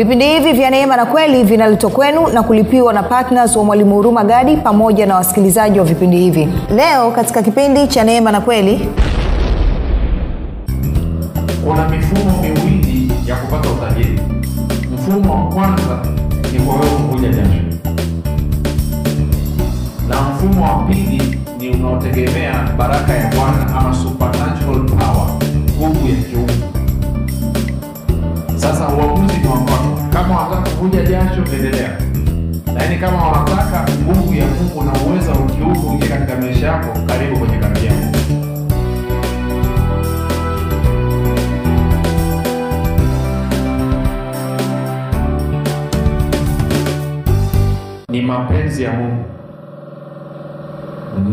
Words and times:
vipindi 0.00 0.24
hivi 0.28 0.52
vya 0.52 0.70
neema 0.70 0.96
na 0.96 1.06
kweli 1.06 1.44
vinaletwa 1.44 1.90
kwenu 1.90 2.26
na 2.28 2.42
kulipiwa 2.42 2.92
na 2.92 3.02
ptns 3.02 3.56
wa 3.56 3.64
mwalimu 3.64 3.94
huruma 3.94 4.24
gadi 4.24 4.56
pamoja 4.56 5.06
na 5.06 5.14
wasikilizaji 5.16 5.78
wa 5.78 5.84
vipindi 5.84 6.16
hivi. 6.18 6.48
Leo 6.76 7.10
katika 7.10 7.42
kipindi 7.42 7.86
cha 7.86 8.04
neema 8.04 8.32
na 8.32 8.40
kweli 8.40 8.88
kuna 11.64 11.88
mifumo 11.88 12.42
miwili 12.42 13.12
ya 13.26 13.36
kupata 13.36 13.68
utajiri. 13.70 14.20
Mfumo 14.94 15.34
wa 15.34 15.54
kwanza 15.54 15.98
ni 16.52 16.58
kwa 16.60 16.74
wewe 16.74 16.86
kuvuja 16.86 17.28
jasho 17.28 17.60
na 20.08 20.16
mfumo 20.22 20.64
wa 20.64 20.82
pili 20.88 21.38
ni 21.58 21.70
unaotegemea 21.70 22.68
baraka 22.78 23.12
ya 23.14 23.30
bwana 23.34 23.76
ama 23.78 23.94
supernatural 23.94 24.86
power 24.86 25.28
nguvu 25.78 26.08
ya 26.08 26.14
kiungu 26.16 26.49
sasa 28.60 28.88
uamuzi 28.88 29.36
ni 29.38 29.46
wakwako 29.48 29.98
kama 30.12 30.36
wanataka 30.40 30.70
kuvuja 30.70 31.02
jasho 31.02 31.42
endelea. 31.56 31.98
Lakini 32.74 32.98
kama 32.98 33.28
wanataka 33.28 33.86
nguvu 34.02 34.34
ya 34.34 34.46
mungu 34.46 34.82
na 34.82 34.92
uweza 35.06 35.30
wa 35.32 35.46
kiungu 35.46 35.92
ingie 35.92 36.08
katika 36.08 36.36
maisha 36.38 36.66
yako 36.66 36.98
karibu 37.06 37.38
kwenye 37.38 37.56
kambi 37.58 37.86
yako. 37.86 38.16
Ni 48.08 48.22
mapenzi 48.22 48.82
ya 48.82 48.92
mungu. 48.92 49.24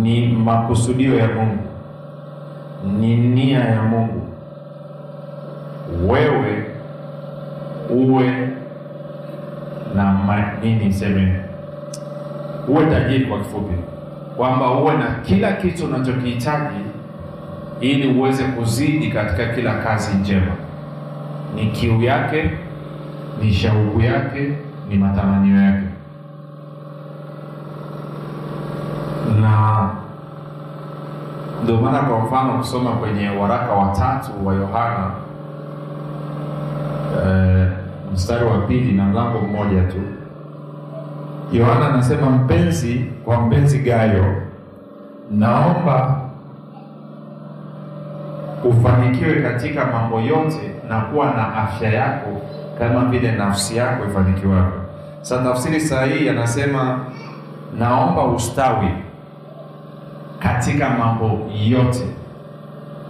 Ni 0.01 0.27
makusudio 0.27 1.15
ya 1.19 1.27
mungu. 1.27 1.57
Ni 2.99 3.15
nia 3.17 3.59
ya 3.59 3.81
mungu. 3.83 4.21
Wewe 6.07 6.65
uwe 7.89 8.49
na 9.95 10.19
nini 10.63 10.85
niseme 10.85 11.35
uwe 12.67 12.85
tajiri 12.85 13.25
kwa 13.25 13.37
kifupi 13.37 13.73
kwamba 14.37 14.71
uwe 14.71 14.93
na 14.97 15.05
kila 15.25 15.51
kitu 15.53 15.85
unachokihitaji 15.85 16.79
ili 17.81 18.19
uweze 18.19 18.43
kuzidi 18.43 19.11
katika 19.11 19.45
kila 19.45 19.73
kazi 19.73 20.17
njema. 20.17 20.51
Ni 21.55 21.65
kiu 21.67 22.01
yake 22.01 22.49
ni 23.41 23.53
shauku 23.53 24.01
yake 24.01 24.53
ni 24.89 24.97
matamanio 24.97 25.61
yake. 25.61 25.87
Na 29.41 29.89
ndio 31.63 31.77
maana 31.81 31.99
kwa 31.99 32.19
mfano 32.19 32.53
kusoma 32.57 32.91
kwenye 32.91 33.29
waraka 33.29 33.71
watatu 33.73 34.31
wa 34.47 34.53
yohana 34.53 35.11
eh, 37.25 37.66
mstari 38.17 38.45
wa 38.45 38.57
pili 38.57 38.91
na 38.93 39.03
mlango 39.03 39.39
mmoja 39.39 39.83
tu. 39.83 40.01
Yohana 41.51 41.87
anasema 41.93 42.29
mpenzi 42.29 43.05
kwa 43.25 43.41
mpenzi 43.41 43.79
gayo 43.79 44.35
naomba 45.31 46.21
ufanikiwe 48.63 49.41
katika 49.41 49.85
mambo 49.85 50.19
yote 50.19 50.71
na 50.89 51.01
kuwa 51.01 51.25
na 51.25 51.55
afya 51.55 51.89
yako 51.93 52.41
kama 52.79 53.05
vile 53.05 53.31
nafsi 53.31 53.77
yako 53.77 54.05
ifanikiwavyo. 54.05 54.81
Sasa 55.21 55.43
tafsiri 55.43 55.81
sahihi 55.81 56.29
anasema 56.29 56.99
naomba 57.79 58.23
ustawi 58.25 58.89
katika 60.39 60.89
mambo 60.89 61.39
yote 61.67 62.05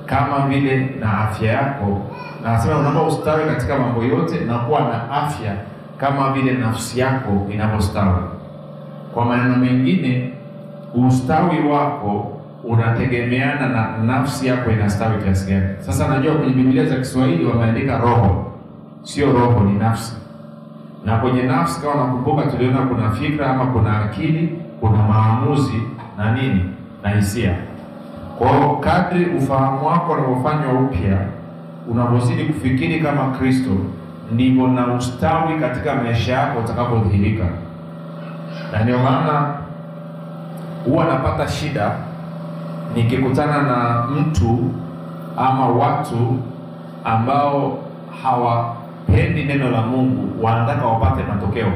kama 0.05 0.47
vile 0.47 0.77
na 0.99 1.19
afya 1.19 1.52
yako 1.52 2.02
anasema 2.48 2.78
unaomba 2.80 3.02
ustawi 3.03 3.45
katika 3.45 3.78
mambo 3.80 4.03
yote 4.03 4.40
na 4.40 4.58
kuwa 4.58 4.80
na 4.80 5.12
afya 5.12 5.54
kama 5.98 6.32
vile 6.33 6.54
nafsi 6.54 6.99
yako 6.99 7.48
inavyostawi. 7.54 8.23
Kwa 9.14 9.26
maneno 9.26 9.55
mengine 9.55 10.33
ustawi 11.08 11.67
wako 11.70 12.32
unategemeana 12.64 13.67
na 13.70 13.98
nafsi 13.98 14.48
yako 14.48 14.71
inastawi 14.71 15.23
kiasi 15.23 15.52
gani. 15.52 15.66
Sasa 15.80 16.08
najua 16.08 16.36
kwenye 16.36 16.54
biblia 16.54 16.86
za 16.86 16.95
kiswahili 16.95 17.45
wameandika 17.45 17.98
roho. 17.98 18.52
Sio 19.04 19.32
roho 19.33 19.60
ni 19.64 19.73
nafsi. 19.80 20.16
Na 21.05 21.17
kwenye 21.17 21.44
nafsi 21.44 21.82
kama 21.82 21.95
nakumbuka 21.95 22.42
tuliona 22.52 22.77
kuna 22.77 23.11
fikra 23.11 23.50
ama 23.50 23.66
kuna 23.66 24.00
akili 24.05 24.60
kuna 24.80 24.98
maamuzi 24.98 25.82
na 26.17 26.32
nini 26.32 26.66
na 27.04 27.10
hisia. 27.10 27.55
Kwao 28.38 28.76
kadri 28.77 29.26
ufahamu 29.26 29.88
wako 29.88 30.14
unavyofanywa 30.14 30.73
upya 30.82 31.17
unavyozidi 31.92 32.43
kufikiri 32.43 32.99
kama 32.99 33.31
kristo 33.37 33.70
ndivyo 34.31 34.67
na 34.67 34.93
ustawi 34.93 35.59
katika 35.59 35.95
maisha 35.95 36.33
yako 36.33 36.59
utakapodhihirika. 36.59 37.45
Na 38.71 38.83
ndio 38.83 38.98
maana 38.99 39.53
huwa 40.86 41.05
napata 41.05 41.47
shida 41.47 41.92
nikikutana 42.95 43.61
na 43.61 44.05
mtu 44.08 44.59
ama 45.37 45.67
watu 45.70 46.37
ambao 47.05 47.77
hawapendi 48.23 49.43
neno 49.43 49.71
la 49.71 49.81
mungu 49.81 50.45
wanataka 50.45 50.86
wapate 50.86 51.23
matokeo. 51.23 51.71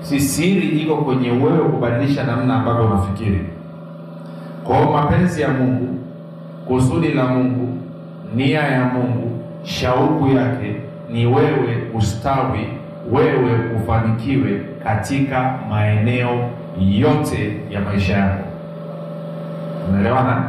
Si 0.00 0.20
siri 0.20 0.68
iko 0.68 0.96
kwenye 0.96 1.30
wewe 1.30 1.58
kubadilisha 1.58 2.24
namna 2.24 2.54
ambavyo 2.56 2.84
unafikiri. 2.86 3.46
Kwa 4.64 4.76
hiyo 4.76 4.90
mapenzi 4.92 5.42
ya 5.42 5.48
mungu 5.48 5.98
kusudi 6.68 7.08
la 7.08 7.24
mungu 7.26 7.79
nia 8.34 8.60
ya 8.60 8.84
mungu 8.84 9.38
shauku 9.64 10.28
yake 10.28 10.74
ni 11.10 11.26
wewe 11.26 11.82
ustawi 11.94 12.66
wewe 13.12 13.58
ufanikiwe 13.76 14.60
katika 14.84 15.54
maeneo 15.70 16.50
yote 16.80 17.56
ya 17.70 17.80
maisha 17.80 18.16
yako. 18.16 18.44
Unaelewana 19.88 20.44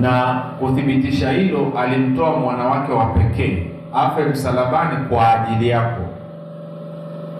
na 0.00 0.42
kuthibitisha 0.58 1.30
hilo 1.32 1.72
alimtoa 1.78 2.36
mwana 2.40 2.64
wake 2.64 2.92
wa 2.92 3.06
pekee 3.06 3.62
afe 3.94 4.24
msalabani 4.24 4.96
kwa 5.08 5.32
ajili 5.42 5.68
yako. 5.68 6.02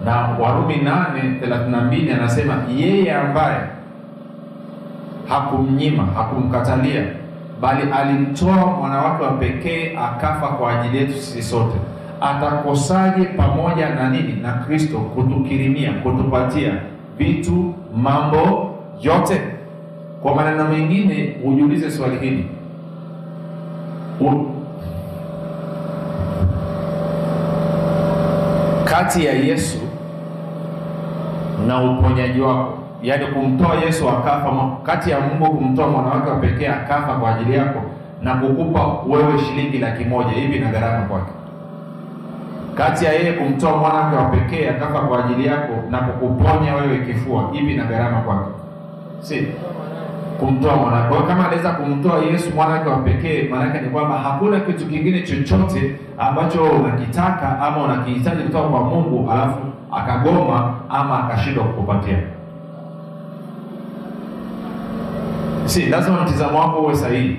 Na 0.05 0.15
warumi 0.15 0.75
832 0.75 2.13
anasema 2.13 2.53
yeye 2.77 3.13
ambaye 3.13 3.59
hakumnyima 5.29 6.05
hakumkatalia 6.15 7.03
bali 7.61 7.91
alimtoa 7.91 8.55
mwana 8.65 8.97
wake 9.01 9.23
wa 9.23 9.31
pekee 9.31 9.97
akafa 9.97 10.47
kwa 10.47 10.79
ajili 10.81 10.97
yetu 10.97 11.13
sisi 11.13 11.43
sote. 11.43 11.77
Atakosaje 12.21 13.25
pamoja 13.25 13.89
na 13.89 14.09
nini? 14.09 14.33
Na 14.41 14.53
kristo 14.53 14.97
kutukirimia 14.97 15.93
kutupatia 15.93 16.71
vitu 17.17 17.73
mambo 17.95 18.71
yote? 19.01 19.41
Kwa 20.21 20.35
maneno 20.35 20.67
mengine 20.67 21.35
ujiulize 21.45 21.91
swali 21.91 22.17
hili. 22.17 22.45
U... 24.21 24.45
kati 28.83 29.25
ya 29.25 29.33
yesu 29.33 29.77
na 31.67 31.91
uponyaji 31.91 32.41
wako 32.41 32.77
yaani 33.03 33.25
kumtoa 33.27 33.75
yesu 33.85 34.09
akafa 34.09 34.51
kati 34.83 35.09
ya 35.11 35.19
mungu 35.19 35.57
kumtoa 35.57 35.87
mwanawake 35.87 36.29
wa 36.29 36.35
pekee 36.35 36.67
akafa 36.67 37.13
kwa 37.13 37.35
ajili 37.35 37.57
yako 37.57 37.81
na 38.21 38.33
kukupa 38.35 38.87
wewe 39.09 39.39
shilingi 39.39 39.77
laki 39.77 40.05
moja 40.05 40.31
hivi 40.31 40.59
na 40.59 40.69
gharama 40.71 41.05
kwake? 41.05 41.31
Kati 42.75 43.05
ya 43.05 43.11
yeye 43.13 43.33
kumtoa 43.33 43.77
mwanawake 43.77 44.15
wa 44.15 44.25
pekee 44.25 44.69
akafa 44.69 44.99
kwa 44.99 45.25
ajili 45.25 45.47
yako 45.47 45.73
na 45.89 45.97
kukuponya 45.97 46.75
wewe 46.75 46.97
kifua 46.97 47.49
hivi 47.51 47.73
na 47.73 47.83
gharama 47.85 48.21
kwake? 48.21 48.49
Si. 49.19 49.47
Kumtoa 50.39 50.75
mwanawake. 50.75 51.15
Kwa 51.15 51.27
kama 51.27 51.45
anaweza 51.47 51.71
kumtoa 51.71 52.19
yesu 52.31 52.51
mwanawake 52.55 52.89
wa 52.89 52.97
pekee 52.97 53.47
maanake 53.49 53.81
ni 53.81 53.89
kwamba 53.89 54.17
hakuna 54.17 54.59
kitu 54.59 54.85
kingine 54.85 55.21
chochote 55.21 55.95
ambacho 56.17 56.63
unakitaka 56.63 57.59
ama 57.59 57.83
unakihitaji 57.83 58.43
kutoka 58.43 58.67
kwa 58.69 58.79
mungu 58.83 59.31
alafu 59.31 59.57
akagoma 59.91 60.73
ama 60.89 61.23
akashindwa 61.23 61.63
kukupatia 61.63 62.17
si 65.67 65.85
lazima 65.85 66.21
mtizamo 66.21 66.59
wako 66.59 66.79
uwe 66.79 66.95
sahihi. 66.95 67.37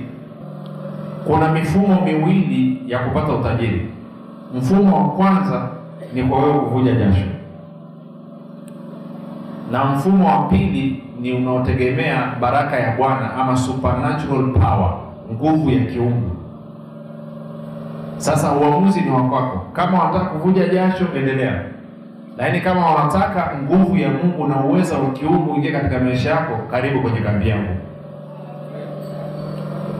Kuna 1.26 1.52
mifumo 1.52 2.00
miwili 2.04 2.82
ya 2.86 2.98
kupata 2.98 3.32
utajiri. 3.32 3.86
Mfumo 4.54 4.96
wa 4.96 5.08
kwanza 5.08 5.68
ni 6.14 6.22
kwa 6.22 6.38
wewe 6.38 6.58
kuvuja 6.58 6.92
jasho. 6.94 7.24
Na 9.72 9.84
mfumo 9.84 10.28
wa 10.28 10.42
pili 10.42 11.02
ni 11.20 11.32
unaotegemea 11.32 12.32
baraka 12.40 12.76
ya 12.76 12.96
bwana 12.96 13.34
ama 13.34 13.56
supernatural 13.56 14.52
power 14.52 14.92
nguvu 15.32 15.70
ya 15.70 15.84
kiungu. 15.84 16.30
Sasa 18.16 18.52
uamuzi 18.52 19.00
ni 19.00 19.10
wakwako 19.10 19.66
kama 19.72 19.98
wanataka 19.98 20.24
kuvuja 20.24 20.68
jasho 20.68 21.04
endelea. 21.16 21.62
Lakini 22.36 22.60
kama 22.60 22.86
wanataka 22.86 23.52
nguvu 23.64 23.96
ya 23.96 24.08
mungu 24.10 24.46
na 24.48 24.64
uwezo 24.64 24.94
wa 24.94 25.10
kiungu 25.10 25.54
ingie 25.56 25.72
katika 25.72 25.98
maisha 26.00 26.30
yako 26.30 26.52
karibu 26.70 27.00
kwenye 27.02 27.20
kambi 27.20 27.48
yangu 27.48 27.76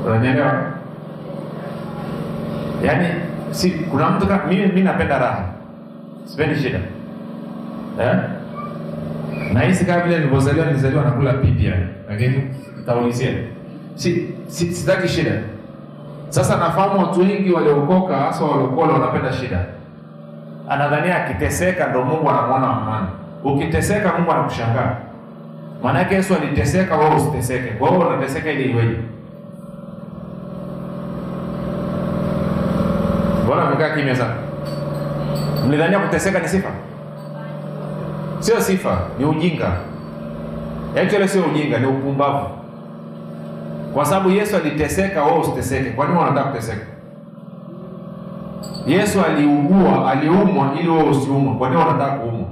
unanielewa? 0.07 0.53
Yaani 2.85 3.09
si 3.51 3.71
kuna 3.71 4.11
mtu 4.11 4.27
ka- 4.27 4.41
mimi, 4.49 4.67
mimi 4.67 4.83
napenda 4.83 5.19
raha. 5.19 5.45
Sipendi 6.25 6.57
shida. 6.57 6.79
Eh? 8.01 8.15
nahisi 9.53 9.85
kama 9.87 10.01
vile 10.03 10.17
nilivyozaliwa 10.19 10.67
nilizaliwa 10.67 11.05
nakula 11.05 11.33
pipi 11.33 11.67
yani 11.67 11.87
lakini 12.09 12.43
nitaulizia. 12.79 13.29
Si, 13.95 14.29
si, 14.47 14.73
sitaki 14.73 15.09
shida. 15.09 15.31
Sasa 16.29 16.57
nafahamu 16.57 16.99
watu 16.99 17.21
wengi 17.21 17.53
waliokoka 17.53 18.17
hasa 18.17 18.45
waliokola 18.45 18.93
wanapenda 18.93 19.33
shida. 19.33 19.65
Anadhania 20.69 21.25
akiteseka 21.25 21.87
ndo 21.87 22.05
mungu 22.05 22.31
anamwona 22.31 22.67
amani. 22.77 23.07
Ukiteseka 23.45 24.13
mungu 24.19 24.33
anakushangaa. 24.33 24.97
Maana 25.83 25.99
yake 25.99 26.15
yesu 26.15 26.35
aliteseka 26.35 26.97
wewe 26.97 27.15
usiteseke. 27.17 27.73
Hiyo 27.79 27.91
unateseka 28.09 28.51
ili 28.51 28.71
iweje 28.71 28.97
mbona 33.49 33.63
amekaa 33.69 33.97
kimya 33.97 34.17
sana? 34.17 34.35
Mlidhania 35.69 35.99
kuteseka 35.99 36.39
ni 36.39 36.49
sifa? 36.49 36.69
Sio 38.41 38.61
sifa 38.61 38.99
ni 39.19 39.25
ujinga. 39.25 39.73
Actually 41.03 41.29
sio 41.29 41.43
ujinga 41.45 41.79
ni 41.79 41.87
upumbavu. 41.87 42.47
Kwa 43.95 44.05
sababu 44.05 44.31
yesu 44.31 44.57
aliteseka 44.57 45.25
wewe 45.25 45.39
usiteseke. 45.39 45.91
Kwa 45.91 46.07
nini 46.07 46.19
wanataka 46.19 46.49
kuteseka? 46.51 46.87
Yesu 48.87 49.21
aliugua 49.25 50.11
aliumwa 50.13 50.71
ili 50.81 50.89
wewe 50.89 51.09
usiumwe. 51.11 51.55
Kwa 51.55 51.69
nini 51.69 51.81
wanataka 51.83 52.11
kuumwa? 52.17 52.49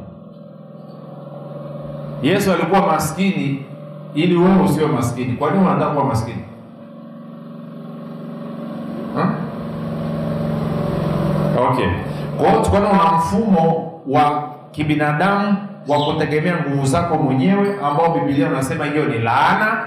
Yesu 2.23 2.53
alikuwa 2.53 2.87
maskini 2.87 3.65
ili 4.15 4.37
wewe 4.37 4.63
usiwe 4.65 4.87
maskini. 4.87 5.33
Kwa 5.33 5.51
nini 5.51 5.65
wanataka 5.67 5.91
kuwa 5.93 6.05
maskini 6.05 6.45
huh? 9.15 9.27
Okay. 11.61 11.87
Kwa 12.39 12.49
hiyo 12.51 12.63
tukaona 12.63 12.89
una 12.89 13.13
mfumo 13.19 13.93
wa 14.09 14.43
kibinadamu 14.73 15.57
wa 15.89 15.99
kutegemea 16.05 16.55
nguvu 16.69 16.87
zako 16.87 17.15
mwenyewe 17.17 17.75
ambao 17.85 18.15
bibilia 18.15 18.49
unasema 18.49 18.85
hiyo 18.85 19.05
ni 19.05 19.19
laana 19.19 19.79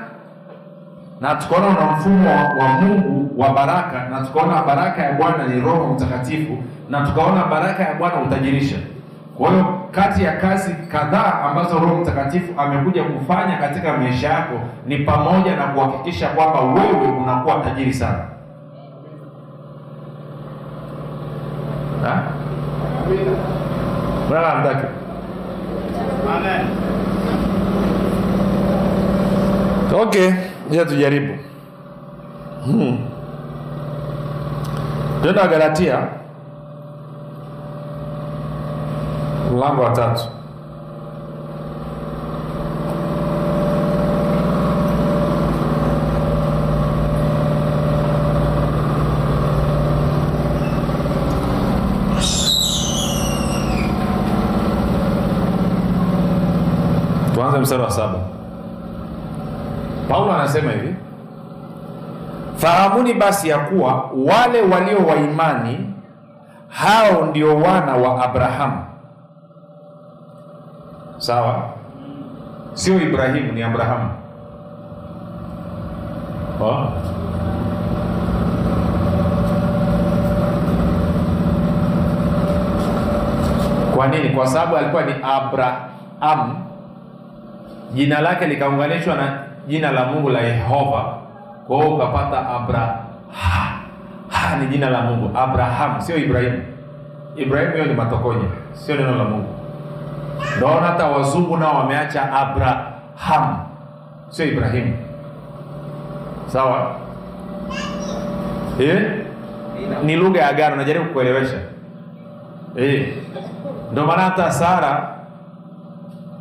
na 1.22 1.36
tukaona 1.36 1.68
una 1.68 1.92
mfumo 1.92 2.30
wa, 2.60 2.68
mungu 2.68 3.42
wa 3.42 3.50
baraka 3.50 4.08
na 4.12 4.22
tukaona 4.22 4.64
baraka 4.64 5.04
ya 5.04 5.14
bwana 5.14 5.48
ni 5.48 5.62
roho 5.62 5.94
mtakatifu 5.94 6.58
na 6.90 7.02
tukaona 7.08 7.46
baraka 7.46 7.84
ya 7.84 7.94
bwana 7.94 8.16
utajirisha. 8.22 8.76
Kwa 9.38 9.50
hiyo 9.50 9.66
kati 9.92 10.24
ya 10.24 10.32
kazi 10.38 10.76
kadhaa 10.92 11.34
ambazo 11.50 11.80
roho 11.80 11.96
mtakatifu 11.96 12.54
amekuja 12.62 13.04
kufanya 13.04 13.58
katika 13.58 13.98
maisha 13.98 14.30
yako 14.30 14.60
ni 14.86 14.98
pamoja 14.98 15.56
na 15.56 15.64
kuhakikisha 15.68 16.30
kwamba 16.30 16.60
wewe 16.62 17.08
unakuwa 17.24 17.56
tajiri 17.56 17.94
sana 17.94 18.20
Ha? 22.04 22.24
Mbona 24.28 24.48
hamtaki? 24.48 24.86
Okay, 29.94 30.32
ngoja 30.68 30.86
tujaribu. 30.86 31.34
Hmm. 32.66 32.98
Twenda 35.22 35.48
Galatia 35.48 36.08
mlango 39.52 39.82
wa 39.82 39.90
tatu. 39.90 40.39
Tuanze 57.60 57.76
mstari 57.76 57.84
wa 57.84 57.92
saba. 57.92 58.20
Paulo 60.10 60.34
anasema 60.34 60.72
hivi, 60.72 60.96
fahamuni 62.58 63.14
basi 63.14 63.50
ya 63.50 63.58
kuwa 63.60 64.10
wale 64.16 64.62
walio 64.62 64.98
wa 65.08 65.16
imani 65.16 65.94
hao 66.68 67.26
ndio 67.26 67.56
wana 67.58 67.96
wa 67.96 68.24
Abrahamu. 68.24 68.86
Sawa, 71.18 71.64
sio 72.74 73.02
Ibrahimu, 73.02 73.52
ni 73.52 73.64
Abrahamu. 73.64 74.10
Oh. 76.62 76.88
Kwa 83.96 84.08
nini? 84.08 84.30
Kwa 84.30 84.48
sababu 84.48 84.78
alikuwa 84.78 85.04
ni 85.04 85.14
Abraham, 85.24 86.69
jina 87.94 88.22
lake 88.22 88.48
likaunganishwa 88.48 89.16
na 89.16 89.40
jina 89.68 89.92
la 89.92 90.06
Mungu 90.06 90.30
la 90.30 90.40
Yehova, 90.42 91.06
kwa 91.68 91.78
hiyo 91.78 91.96
ukapata 91.96 92.50
abraha 92.50 92.96
ha, 94.30 94.56
ni 94.60 94.68
jina 94.68 94.90
la 94.90 95.02
Mungu 95.02 95.38
Abraham, 95.38 96.02
sio 96.02 96.18
Ibrahimu. 96.18 96.64
Ibrahimu 97.36 97.74
hiyo 97.74 97.86
ni 97.86 97.94
matokonye, 97.94 98.46
sio 98.74 98.96
neno 98.96 99.16
la 99.16 99.24
Mungu. 99.24 99.56
Ndaona 100.58 100.88
hata 100.88 101.06
wazungu 101.08 101.58
nao 101.58 101.78
wameacha 101.78 102.34
Abraham, 102.34 103.58
sio 104.30 104.46
Ibrahimu. 104.46 104.94
Sawa 106.48 106.96
eh? 108.80 109.12
Ni 110.04 110.16
lugha 110.16 110.40
ya 110.42 110.50
agano, 110.50 110.76
najaribu 110.76 111.06
kukuelewesha 111.06 111.58
eh. 112.76 113.14
Ndio 113.92 114.06
maana 114.06 114.22
hata 114.22 114.52
Sara 114.52 115.19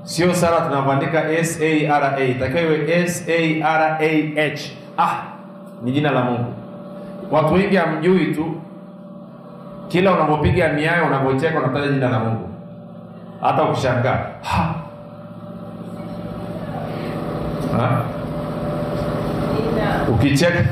sio 0.09 0.33
Sara 0.35 0.61
tunavyoandika 0.61 1.29
S 1.33 1.61
A 1.61 1.87
R 1.89 2.05
A, 2.17 2.25
itakiwa 2.25 2.63
iwe 2.63 3.01
S 3.05 3.25
A 3.29 3.61
R 3.63 3.99
A 4.01 4.11
H. 4.55 4.73
Ah, 4.99 5.23
ni 5.83 5.93
jina 5.93 6.11
la 6.11 6.21
Mungu. 6.25 6.53
Watu 7.31 7.55
wengi 7.55 7.77
hamjui 7.77 8.27
tu, 8.35 8.55
kila 9.89 10.13
unapopiga 10.13 10.69
miayo, 10.73 11.07
unapocheka, 11.07 11.59
unataja 11.59 11.89
jina 11.93 12.09
la 12.09 12.19
Mungu, 12.19 12.49
hata 13.41 13.63
ukishangaa 13.65 14.27
ha. 14.43 14.75
Ha? 17.79 18.03
Ukicheka 20.09 20.65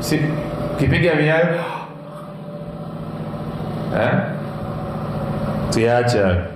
si, 0.00 0.20
ukipiga 0.74 1.14
miayo 1.14 1.46
eh? 3.96 4.10
Tuache 5.70 6.53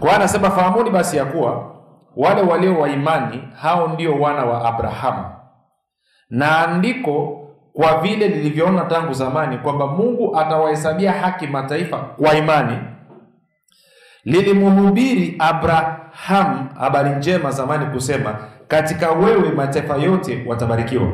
kwa 0.00 0.08
hiyo 0.08 0.14
anasema 0.20 0.50
fahamuni 0.50 0.90
basi 0.90 1.16
ya 1.16 1.24
kuwa 1.24 1.76
wale 2.16 2.40
walio 2.42 2.78
wa 2.80 2.88
imani 2.88 3.42
hao 3.62 3.88
ndio 3.88 4.20
wana 4.20 4.44
wa 4.44 4.64
Abrahamu, 4.68 5.24
na 6.30 6.68
andiko 6.68 7.42
kwa 7.72 7.98
vile 8.00 8.28
lilivyoona 8.28 8.84
tangu 8.84 9.12
zamani 9.12 9.58
kwamba 9.58 9.86
Mungu 9.86 10.36
atawahesabia 10.38 11.12
haki 11.12 11.46
mataifa 11.46 11.96
kwa 11.98 12.34
imani, 12.34 12.78
lilimhubiri 14.24 15.36
Abrahamu 15.38 16.68
habari 16.78 17.10
njema 17.10 17.50
zamani 17.50 17.86
kusema, 17.86 18.36
katika 18.68 19.10
wewe 19.10 19.48
mataifa 19.52 19.96
yote 19.96 20.44
watabarikiwa. 20.46 21.08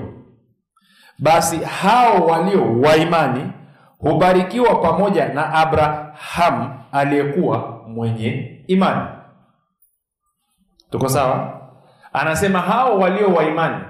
Basi 1.18 1.56
hao 1.58 2.26
walio 2.26 2.80
wa 2.80 2.96
imani 2.96 3.52
hubarikiwa 3.98 4.74
pamoja 4.74 5.28
na 5.28 5.52
Abrahamu 5.54 6.70
aliyekuwa 6.92 7.80
mwenye 7.88 8.51
imani. 8.66 9.09
Tuko 10.90 11.09
sawa? 11.09 11.61
Anasema 12.12 12.59
hao 12.61 12.99
walio 12.99 13.28
wa 13.35 13.45
imani 13.45 13.85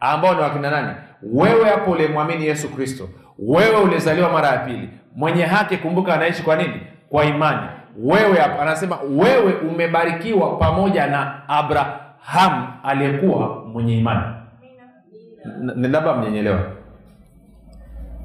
ambao 0.00 0.34
ni 0.34 0.40
wakina 0.40 0.70
nani? 0.70 0.94
Wewe 1.22 1.68
hapo 1.70 1.90
ulimwamini 1.90 2.46
Yesu 2.46 2.68
Kristo, 2.74 3.08
wewe 3.38 3.76
ulizaliwa 3.76 4.32
mara 4.32 4.48
ya 4.48 4.58
pili, 4.58 4.88
mwenye 5.16 5.44
haki. 5.44 5.76
Kumbuka 5.76 6.14
anaishi 6.14 6.42
kwa 6.42 6.56
nini? 6.56 6.80
Kwa 7.08 7.24
imani. 7.24 7.68
Wewe 7.98 8.38
hapo 8.38 8.62
anasema 8.62 8.98
wewe 9.10 9.52
umebarikiwa 9.54 10.56
pamoja 10.56 11.06
na 11.06 11.48
Abrahamu 11.48 12.68
aliyekuwa 12.84 13.64
mwenye 13.64 13.98
imani. 13.98 14.34
Labda 15.76 16.14
mnyenyelewa. 16.14 16.60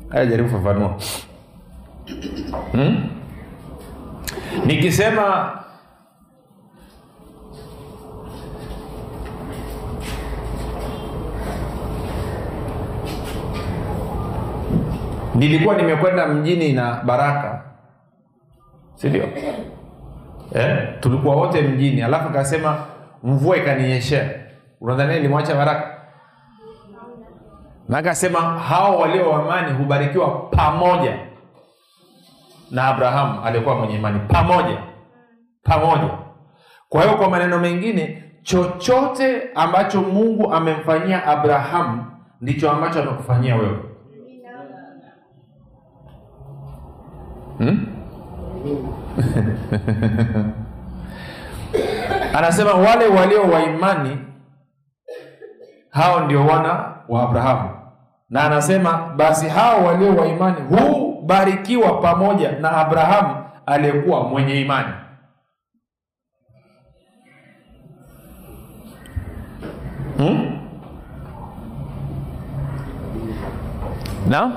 Haya, 0.09 0.25
jaribu 0.25 0.49
fafanua. 0.49 0.95
Hmm? 2.71 3.09
Nikisema 4.65 5.51
nilikuwa 15.47 15.75
nimekwenda 15.75 16.27
mjini 16.27 16.73
na 16.73 17.01
Baraka, 17.05 17.61
si 18.95 19.09
ndio? 19.09 19.23
Eh, 20.55 20.87
tulikuwa 20.99 21.35
wote 21.35 21.61
mjini, 21.61 22.01
alafu 22.01 22.29
kasema 22.29 22.77
mvua 23.23 23.57
ikaninyeshea, 23.57 24.29
unadhania 24.81 25.15
nilimwacha 25.15 25.55
Baraka? 25.55 25.93
Na 27.89 27.97
akasema 27.97 28.39
hao 28.41 28.97
walio 28.99 29.29
wamani 29.29 29.51
amani 29.65 29.77
hubarikiwa 29.77 30.27
pamoja 30.31 31.17
na 32.71 32.87
Abrahamu 32.87 33.41
aliyekuwa 33.45 33.75
mwenye 33.75 33.95
imani 33.95 34.19
pamoja 34.19 34.77
pamoja. 35.63 36.09
Kwa 36.89 37.03
hiyo 37.03 37.17
kwa 37.17 37.29
maneno 37.29 37.59
mengine, 37.59 38.23
chochote 38.43 39.41
ambacho 39.55 40.01
Mungu 40.01 40.53
amemfanyia 40.53 41.25
Abrahamu 41.27 42.05
ndicho 42.41 42.71
ambacho 42.71 43.01
amekufanyia 43.03 43.55
wewe. 43.55 43.92
Hmm? 47.63 47.85
Anasema 52.37 52.73
wale 52.73 53.07
walio 53.07 53.41
waimani 53.43 54.17
hao 55.89 56.19
ndio 56.25 56.45
wana 56.45 56.93
wa 57.09 57.23
Abrahamu, 57.23 57.69
na 58.29 58.43
anasema 58.43 59.13
basi 59.15 59.47
hao 59.49 59.85
walio 59.85 60.15
waimani 60.15 60.57
hubarikiwa 60.61 62.01
pamoja 62.01 62.51
na 62.51 62.71
Abrahamu 62.77 63.35
aliyekuwa 63.65 64.23
mwenye 64.23 64.61
imani. 64.61 64.93
Hmm? 70.17 70.59
Na 74.29 74.51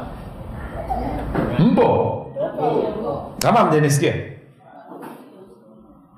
mpo 1.59 2.26
kama 3.39 3.65
mjanisikia 3.65 4.15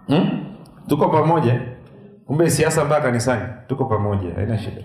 hmm? 0.07 0.45
Tuko 0.89 1.09
pamoja. 1.09 1.61
Kumbe 2.27 2.51
siasa 2.51 2.85
mpaka 2.85 3.01
kanisani 3.01 3.43
tuko 3.69 3.85
pamoja, 3.85 4.35
haina 4.35 4.59
shida. 4.59 4.83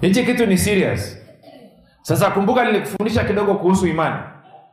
Hichi 0.00 0.24
kitu 0.24 0.46
ni 0.46 0.58
serious. 0.58 1.18
Sasa 2.02 2.30
kumbuka, 2.30 2.64
nilikufundisha 2.64 3.24
kidogo 3.24 3.54
kuhusu 3.54 3.86
imani, 3.86 4.16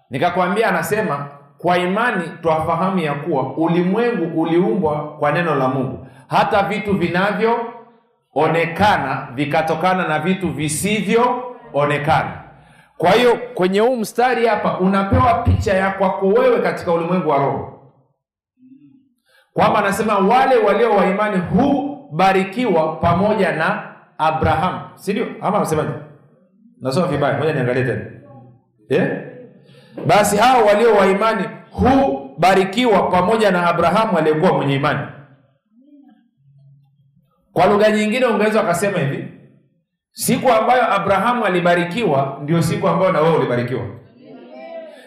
nikakwambia, 0.09 0.67
anasema 0.69 1.27
kwa 1.57 1.77
imani 1.77 2.23
twafahamu 2.41 2.99
ya 2.99 3.13
kuwa 3.13 3.53
ulimwengu 3.57 4.41
uliumbwa 4.41 5.17
kwa 5.19 5.31
neno 5.31 5.55
la 5.55 5.67
Mungu, 5.67 6.07
hata 6.27 6.63
vitu 6.63 6.93
vinavyoonekana 6.97 9.27
vikatokana 9.35 10.07
na 10.07 10.19
vitu 10.19 10.49
visivyoonekana. 10.51 12.41
Kwa 12.99 13.11
hiyo 13.11 13.37
kwenye 13.53 13.79
huu 13.79 13.95
mstari 13.95 14.45
hapa 14.47 14.79
unapewa 14.79 15.33
picha 15.33 15.73
ya 15.73 15.91
kwako 15.91 16.27
wewe 16.27 16.59
katika 16.61 16.93
ulimwengu 16.93 17.29
wa 17.29 17.37
roho, 17.37 17.91
kwamba 19.53 19.79
anasema 19.79 20.17
wale 20.17 20.55
walio 20.57 20.91
waimani 20.95 21.37
hubarikiwa 21.37 22.95
pamoja 22.95 23.51
na 23.51 23.95
Abrahamu, 24.17 24.79
sindio? 24.95 25.25
Ama 25.41 25.57
amesemaje? 25.57 25.89
Nasoma 26.81 27.07
vibaya, 27.07 27.37
moja 27.37 27.53
niangalie 27.53 27.83
tena 27.83 28.05
yeah? 28.89 29.07
Basi 30.07 30.37
hao 30.37 30.65
walio 30.65 30.93
waimani 30.95 31.43
hubarikiwa 31.71 33.03
pamoja 33.11 33.51
na 33.51 33.67
Abrahamu 33.67 34.17
aliyekuwa 34.17 34.53
mwenye 34.53 34.75
imani. 34.75 35.07
Kwa 37.53 37.65
lugha 37.65 37.91
nyingine 37.91 38.25
ungeweza 38.25 38.59
wakasema 38.59 38.97
hivi, 38.99 39.27
siku 40.11 40.51
ambayo 40.51 40.93
Abrahamu 40.93 41.45
alibarikiwa 41.45 42.37
ndio 42.43 42.61
siku 42.61 42.87
ambayo 42.87 43.11
na 43.11 43.21
wewe 43.21 43.37
ulibarikiwa, 43.37 43.81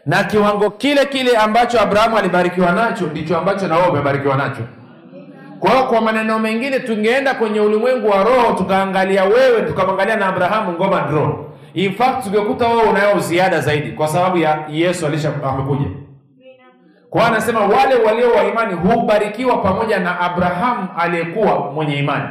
na 0.07 0.25
kiwango 0.25 0.71
kile 0.71 1.07
kile 1.07 1.37
ambacho 1.37 1.81
Abrahamu 1.81 2.17
alibarikiwa 2.19 2.73
nacho 2.73 3.07
ndicho 3.07 3.39
ambacho 3.39 3.69
na 3.69 3.77
wewe 3.77 3.89
umebarikiwa 3.89 4.37
nacho. 4.37 4.63
Kwa 5.61 5.71
hiyo 5.71 5.85
kwa 5.85 6.01
maneno 6.01 6.39
mengine, 6.39 6.81
tungeenda 6.81 7.35
kwenye 7.35 7.61
ulimwengu 7.61 8.09
wa 8.11 8.25
roho 8.25 8.53
tukaangalia 8.53 9.25
wewe, 9.25 9.63
tukamwangalia 9.63 10.17
na 10.17 10.27
Abrahamu, 10.27 10.73
ngoma 10.73 11.01
draw. 11.01 11.45
In 11.75 11.95
tungekuta 12.25 12.69
wewe 12.69 12.83
unayo 12.83 13.19
ziada 13.19 13.61
zaidi, 13.61 13.91
kwa 13.93 14.09
sababu 14.09 14.37
ya 14.39 14.65
Yesu 14.69 15.07
alisha 15.07 15.33
amekuja. 15.45 15.87
Kwa 17.11 17.27
anasema 17.27 17.61
wale 17.61 17.95
walio 17.95 18.31
wa 18.33 18.45
imani 18.45 18.75
hubarikiwa 18.75 19.57
pamoja 19.59 19.99
na 19.99 20.21
Abrahamu 20.21 20.89
aliyekuwa 20.99 21.71
mwenye 21.73 21.97
imani. 21.99 22.29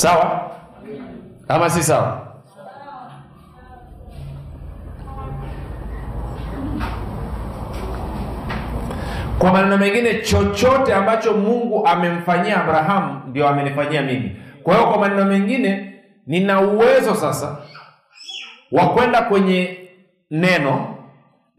Sawa 0.00 0.50
ama 1.48 1.68
si 1.70 1.82
sawa? 1.84 2.26
Kwa 9.38 9.52
maneno 9.52 9.76
mengine, 9.78 10.14
chochote 10.14 10.94
ambacho 10.94 11.32
Mungu 11.32 11.86
amemfanyia 11.86 12.60
Abrahamu 12.64 13.20
ndio 13.28 13.48
amenifanyia 13.48 14.02
mimi. 14.02 14.36
Kwa 14.62 14.74
hiyo, 14.74 14.86
kwa 14.88 14.98
maneno 14.98 15.24
mengine, 15.24 15.94
nina 16.26 16.60
uwezo 16.60 17.14
sasa 17.14 17.56
wa 18.72 18.86
kwenda 18.88 19.22
kwenye 19.22 19.78
neno 20.30 20.94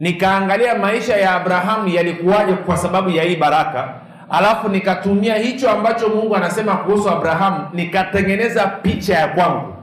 nikaangalia 0.00 0.74
maisha 0.74 1.16
ya 1.16 1.34
Abrahamu 1.34 1.88
yalikuwaje 1.88 2.52
kwa 2.52 2.76
sababu 2.76 3.10
ya 3.10 3.22
hii 3.24 3.36
baraka, 3.36 3.94
alafu 4.32 4.68
nikatumia 4.68 5.34
hicho 5.36 5.70
ambacho 5.70 6.08
Mungu 6.08 6.36
anasema 6.36 6.74
kuhusu 6.76 7.10
Abrahamu 7.10 7.58
nikatengeneza 7.72 8.66
picha 8.66 9.14
ya 9.14 9.28
kwangu. 9.28 9.74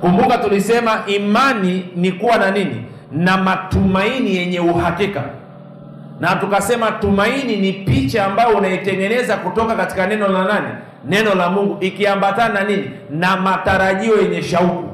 Kumbuka 0.00 0.38
tulisema 0.38 1.02
imani 1.06 1.84
ni 1.96 2.12
kuwa 2.12 2.36
na 2.38 2.50
nini? 2.50 2.84
Na 3.12 3.36
matumaini 3.36 4.36
yenye 4.36 4.60
uhakika 4.60 5.22
na 6.20 6.36
tukasema 6.36 6.90
tumaini 6.92 7.56
ni 7.56 7.72
picha 7.72 8.24
ambayo 8.26 8.56
unaitengeneza 8.56 9.36
kutoka 9.36 9.74
katika 9.74 10.06
neno 10.06 10.28
la 10.28 10.44
nani? 10.44 10.68
Neno 11.04 11.34
la 11.34 11.50
Mungu, 11.50 11.76
ikiambatana 11.80 12.54
na 12.54 12.64
nini? 12.64 12.90
Na 13.10 13.36
matarajio 13.36 14.20
yenye 14.22 14.42
shauku. 14.42 14.89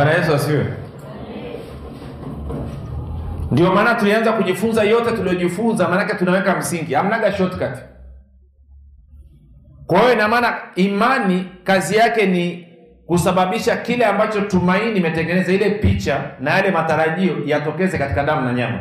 Bwana 0.00 0.12
Yesu 0.14 0.34
asiwe. 0.34 0.66
Ndio 3.50 3.74
maana 3.74 3.94
tulianza 3.94 4.32
kujifunza 4.32 4.82
yote 4.82 5.12
tuliojifunza, 5.12 5.88
maanake 5.88 6.14
tunaweka 6.14 6.56
msingi, 6.56 6.94
hamnaga 6.94 7.32
shortcut. 7.32 7.78
Kwa 9.86 10.00
hiyo 10.00 10.12
ina 10.12 10.28
maana 10.28 10.54
imani 10.74 11.46
kazi 11.64 11.96
yake 11.96 12.26
ni 12.26 12.66
kusababisha 13.06 13.76
kile 13.76 14.04
ambacho 14.04 14.40
tumaini 14.40 14.98
imetengeneza 14.98 15.52
ile 15.52 15.70
picha 15.70 16.20
na 16.40 16.50
yale 16.50 16.70
matarajio 16.70 17.36
yatokeze 17.46 17.98
katika 17.98 18.24
damu 18.24 18.46
na 18.46 18.52
nyama. 18.52 18.80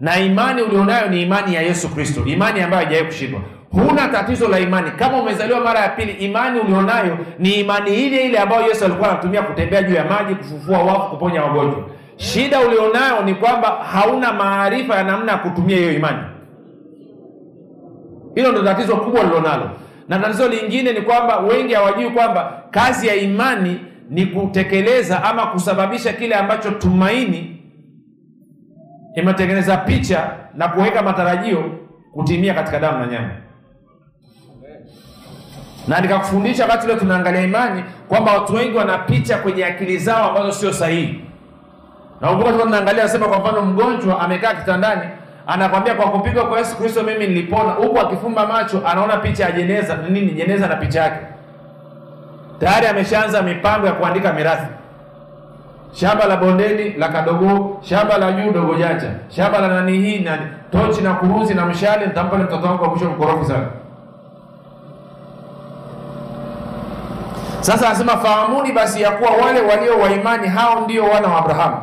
Na 0.00 0.18
imani 0.20 0.62
ulionayo 0.62 1.08
ni 1.08 1.22
imani 1.22 1.54
ya 1.54 1.62
Yesu 1.62 1.94
Kristo, 1.94 2.24
imani 2.26 2.60
ambayo 2.60 2.82
haijawahi 2.84 3.06
kushindwa. 3.08 3.40
Huna 3.72 4.08
tatizo 4.08 4.48
la 4.48 4.60
imani. 4.60 4.90
Kama 4.90 5.20
umezaliwa 5.22 5.60
mara 5.60 5.80
ya 5.80 5.88
pili, 5.88 6.12
imani 6.12 6.60
ulionayo 6.60 7.18
ni 7.38 7.50
imani 7.50 8.06
ile 8.06 8.24
ile 8.26 8.38
ambayo 8.38 8.62
Yesu 8.68 8.84
alikuwa 8.84 9.10
anatumia 9.10 9.42
kutembea 9.42 9.82
juu 9.82 9.94
ya 9.94 10.04
maji, 10.04 10.34
kufufua 10.34 10.78
wafu, 10.78 11.10
kuponya 11.10 11.42
wagonjwa. 11.42 11.84
Shida 12.16 12.60
ulionayo 12.60 13.22
ni 13.24 13.34
kwamba 13.34 13.68
hauna 13.68 14.32
maarifa 14.32 14.94
ya 14.96 15.04
namna 15.04 15.32
ya 15.32 15.38
kutumia 15.38 15.76
hiyo 15.76 15.92
imani. 15.92 16.18
Hilo 18.34 18.50
ndio 18.50 18.62
tatizo 18.64 18.96
kubwa 18.96 19.22
lilonalo 19.22 19.70
na 20.08 20.18
tatizo 20.18 20.48
lingine 20.48 20.92
ni 20.92 21.00
kwamba 21.00 21.36
wengi 21.38 21.74
hawajui 21.74 22.10
kwamba 22.10 22.62
kazi 22.70 23.06
ya 23.08 23.14
imani 23.14 23.80
ni 24.10 24.26
kutekeleza 24.26 25.24
ama 25.24 25.46
kusababisha 25.46 26.12
kile 26.12 26.34
ambacho 26.34 26.70
tumaini 26.70 27.62
imetengeneza 29.14 29.76
picha 29.76 30.30
na 30.54 30.68
kuweka 30.68 31.02
matarajio 31.02 31.64
kutimia 32.12 32.54
katika 32.54 32.78
damu 32.80 32.98
na 32.98 33.06
nyama. 33.12 33.30
Na 35.88 36.00
nikakufundisha 36.00 36.62
wakati 36.64 36.86
ule 36.86 36.96
tunaangalia 36.96 37.42
imani 37.42 37.84
kwamba 38.08 38.32
watu 38.32 38.54
wengi 38.54 38.76
wana 38.76 38.98
picha 38.98 39.38
kwenye 39.38 39.64
akili 39.64 39.98
zao 39.98 40.28
ambazo 40.28 40.52
sio 40.52 40.72
sahihi. 40.72 41.24
Nakumbuka 42.20 42.50
tulikuwa 42.50 42.66
tunaangalia, 42.66 43.08
sema, 43.08 43.26
kwa 43.28 43.38
mfano, 43.38 43.62
mgonjwa 43.62 44.20
amekaa 44.20 44.54
kitandani 44.54 45.02
anakwambia 45.46 45.94
kwa 45.94 46.10
kupigwa 46.10 46.46
kwa 46.46 46.58
Yesu 46.58 46.76
Kristo 46.76 47.02
mimi 47.02 47.26
nilipona, 47.26 47.70
huku 47.72 48.00
akifumba 48.00 48.46
macho 48.46 48.82
anaona 48.86 49.16
picha 49.16 49.44
ya 49.44 49.52
jeneza 49.52 49.96
nini, 50.10 50.30
jeneza 50.30 50.66
na 50.66 50.76
picha 50.76 51.02
yake. 51.02 51.26
Tayari 52.60 52.86
ameshaanza 52.86 53.42
mipango 53.42 53.86
ya 53.86 53.92
kuandika 53.92 54.32
mirathi, 54.32 54.66
shamba 55.92 56.24
la 56.24 56.36
bondeni 56.36 56.90
la 56.92 57.08
kadogo, 57.08 57.78
shamba 57.82 58.18
la 58.18 58.32
juu 58.32 58.50
dogo 58.52 58.74
jacha, 58.74 59.10
shamba 59.28 59.58
la 59.60 59.68
nani 59.68 59.92
hii 59.98 60.18
na 60.18 60.38
tochi 60.72 61.00
na 61.00 61.14
kuruzi 61.14 61.54
na 61.54 61.66
mshale, 61.66 62.06
nitampa 62.06 62.38
mtoto 62.38 62.66
wangu 62.66 62.82
wa 62.82 62.88
mwisho 62.90 63.04
mkorofi 63.10 63.44
sana. 63.44 63.66
Sasa 67.62 67.86
anasema 67.86 68.16
fahamuni 68.16 68.72
basi 68.72 69.02
ya 69.02 69.10
kuwa 69.10 69.30
wale 69.30 69.60
walio 69.60 69.98
waimani 69.98 70.48
hao 70.48 70.80
ndio 70.80 71.04
wana 71.04 71.28
wa 71.28 71.38
Abrahamu 71.38 71.76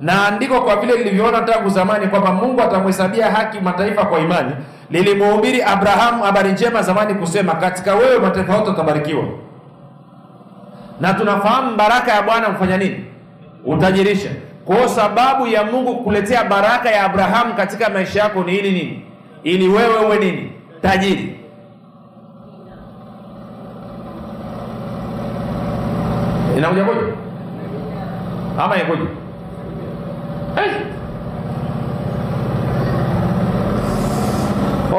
na 0.00 0.26
andiko 0.28 0.60
kwa 0.60 0.76
vile 0.76 0.96
lilivyoona 0.96 1.40
tangu 1.42 1.68
zamani 1.68 2.06
kwamba 2.06 2.32
Mungu 2.32 2.62
atamhesabia 2.62 3.30
haki 3.30 3.60
mataifa 3.60 4.04
kwa 4.04 4.20
imani, 4.20 4.50
lilimhubiri 4.90 5.62
Abrahamu 5.62 6.22
habari 6.22 6.52
njema 6.52 6.82
zamani 6.82 7.14
kusema, 7.14 7.54
katika 7.54 7.94
wewe 7.94 8.18
mataifa 8.18 8.52
yote 8.54 8.68
watabarikiwa. 8.70 9.24
Na 11.00 11.14
tunafahamu 11.14 11.76
baraka 11.76 12.12
ya 12.12 12.22
Bwana 12.22 12.48
mfanya 12.48 12.76
nini? 12.76 13.04
Utajirisha. 13.64 14.30
Kwa 14.64 14.88
sababu 14.88 15.46
ya 15.46 15.64
Mungu 15.64 15.96
kuletea 15.96 16.44
baraka 16.44 16.90
ya 16.90 17.04
Abrahamu 17.04 17.54
katika 17.54 17.88
maisha 17.90 18.20
yako 18.22 18.44
ni 18.44 18.56
ili 18.58 18.70
nini? 18.72 19.04
Ili 19.44 19.68
wewe 19.68 20.06
uwe 20.06 20.18
nini? 20.18 20.52
tajiri. 20.82 21.40
Inakuja 26.62 26.84
kuja 26.84 27.00
ama 28.64 28.76
yakuja 28.76 29.02
Eh. 30.56 30.72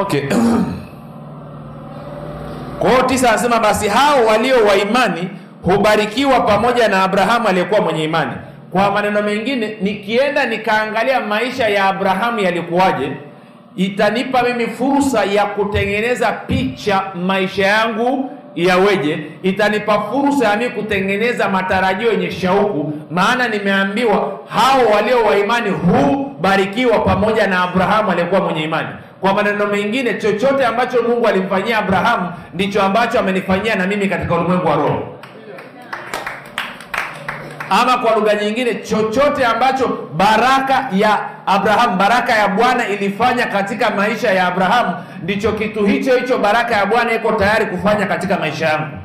Okay. 0.02 0.22
Kwa 2.80 2.90
hiyo 2.90 3.04
tisa 3.04 3.30
anasema 3.30 3.60
basi 3.60 3.88
hao 3.88 4.26
walio 4.26 4.66
wa 4.66 4.76
imani 4.76 5.30
hubarikiwa 5.62 6.40
pamoja 6.42 6.88
na 6.88 7.04
Abrahamu 7.04 7.48
aliyekuwa 7.48 7.82
mwenye 7.82 8.04
imani. 8.04 8.32
Kwa 8.72 8.92
maneno 8.92 9.22
mengine, 9.22 9.78
nikienda 9.82 10.46
nikaangalia 10.46 11.20
maisha 11.22 11.68
ya 11.70 11.86
Abrahamu 11.86 12.40
yalikuwaje, 12.40 13.12
itanipa 13.76 14.44
mimi 14.44 14.68
fursa 14.68 15.24
ya 15.26 15.46
kutengeneza 15.46 16.32
picha 16.32 17.04
maisha 17.16 17.66
yangu 17.68 18.32
yaweje, 18.56 19.20
itanipa 19.44 20.00
fursa 20.02 20.48
ya 20.48 20.58
mimi 20.58 20.70
kutengeneza 20.72 21.50
matarajio 21.50 22.12
yenye 22.12 22.32
shauku, 22.32 22.94
maana 23.12 23.48
nimeambiwa 23.48 24.40
hao 24.50 24.86
walio 24.96 25.24
wa 25.26 25.38
imani 25.38 25.70
hubarikiwa 25.70 27.00
pamoja 27.00 27.48
na 27.48 27.64
Abrahamu 27.64 28.12
aliyekuwa 28.12 28.42
mwenye 28.42 28.64
imani. 28.64 28.88
Kwa 29.22 29.34
maneno 29.34 29.66
mengine, 29.68 30.14
chochote 30.14 30.66
ambacho 30.66 31.02
Mungu 31.04 31.28
alimfanyia 31.28 31.78
Abrahamu 31.78 32.32
ndicho 32.54 32.82
ambacho 32.84 33.20
amenifanyia 33.20 33.76
na 33.76 33.88
mimi 33.88 34.08
katika 34.08 34.36
ulimwengu 34.36 34.68
wa 34.68 34.76
roho. 34.76 35.04
Ama 37.82 37.98
kwa 37.98 38.16
lugha 38.16 38.34
nyingine, 38.36 38.76
chochote 38.76 39.46
ambacho 39.46 39.88
baraka 40.14 40.88
ya 40.92 41.20
Abrahamu, 41.46 41.98
baraka 41.98 42.34
ya 42.34 42.48
Bwana 42.48 42.88
ilifanya 42.88 43.46
katika 43.46 43.90
maisha 43.90 44.32
ya 44.32 44.48
Abrahamu, 44.48 44.96
ndicho 45.24 45.52
kitu 45.52 45.86
hicho 45.86 46.16
hicho 46.18 46.38
baraka 46.38 46.76
ya 46.76 46.86
Bwana 46.86 47.14
iko 47.14 47.32
tayari 47.32 47.66
kufanya 47.66 48.06
katika 48.06 48.38
maisha 48.40 48.66
yangu. 48.66 48.98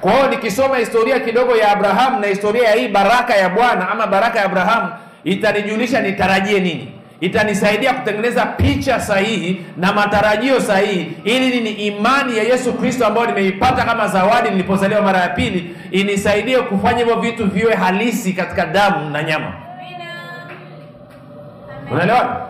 Kwa 0.00 0.12
hiyo 0.12 0.28
nikisoma 0.28 0.76
historia 0.76 1.20
kidogo 1.20 1.56
ya 1.56 1.72
Abrahamu 1.72 2.20
na 2.20 2.26
historia 2.26 2.68
ya 2.68 2.74
hii 2.74 2.88
baraka 2.88 3.34
ya 3.36 3.48
Bwana 3.48 3.88
ama 3.90 4.06
baraka 4.06 4.38
ya 4.38 4.44
Abrahamu, 4.44 4.88
itanijulisha 5.24 6.00
nitarajie 6.00 6.60
nini 6.60 6.92
itanisaidia 7.22 7.94
kutengeneza 7.94 8.46
picha 8.46 9.00
sahihi 9.00 9.64
na 9.76 9.92
matarajio 9.92 10.60
sahihi, 10.60 11.12
ili 11.24 11.48
nini? 11.50 11.70
Imani 11.70 12.36
ya 12.38 12.42
Yesu 12.44 12.72
Kristo 12.72 13.06
ambayo 13.06 13.26
nimeipata 13.26 13.84
kama 13.84 14.08
zawadi 14.08 14.50
nilipozaliwa 14.50 15.02
mara 15.02 15.20
ya 15.20 15.28
pili, 15.28 15.76
inisaidie 15.90 16.58
kufanya 16.60 16.98
hivyo 16.98 17.16
vitu 17.16 17.46
viwe 17.50 17.74
halisi 17.74 18.32
katika 18.32 18.66
damu 18.66 19.10
na 19.10 19.22
nyama. 19.22 19.52
Unaelewa? 21.92 22.48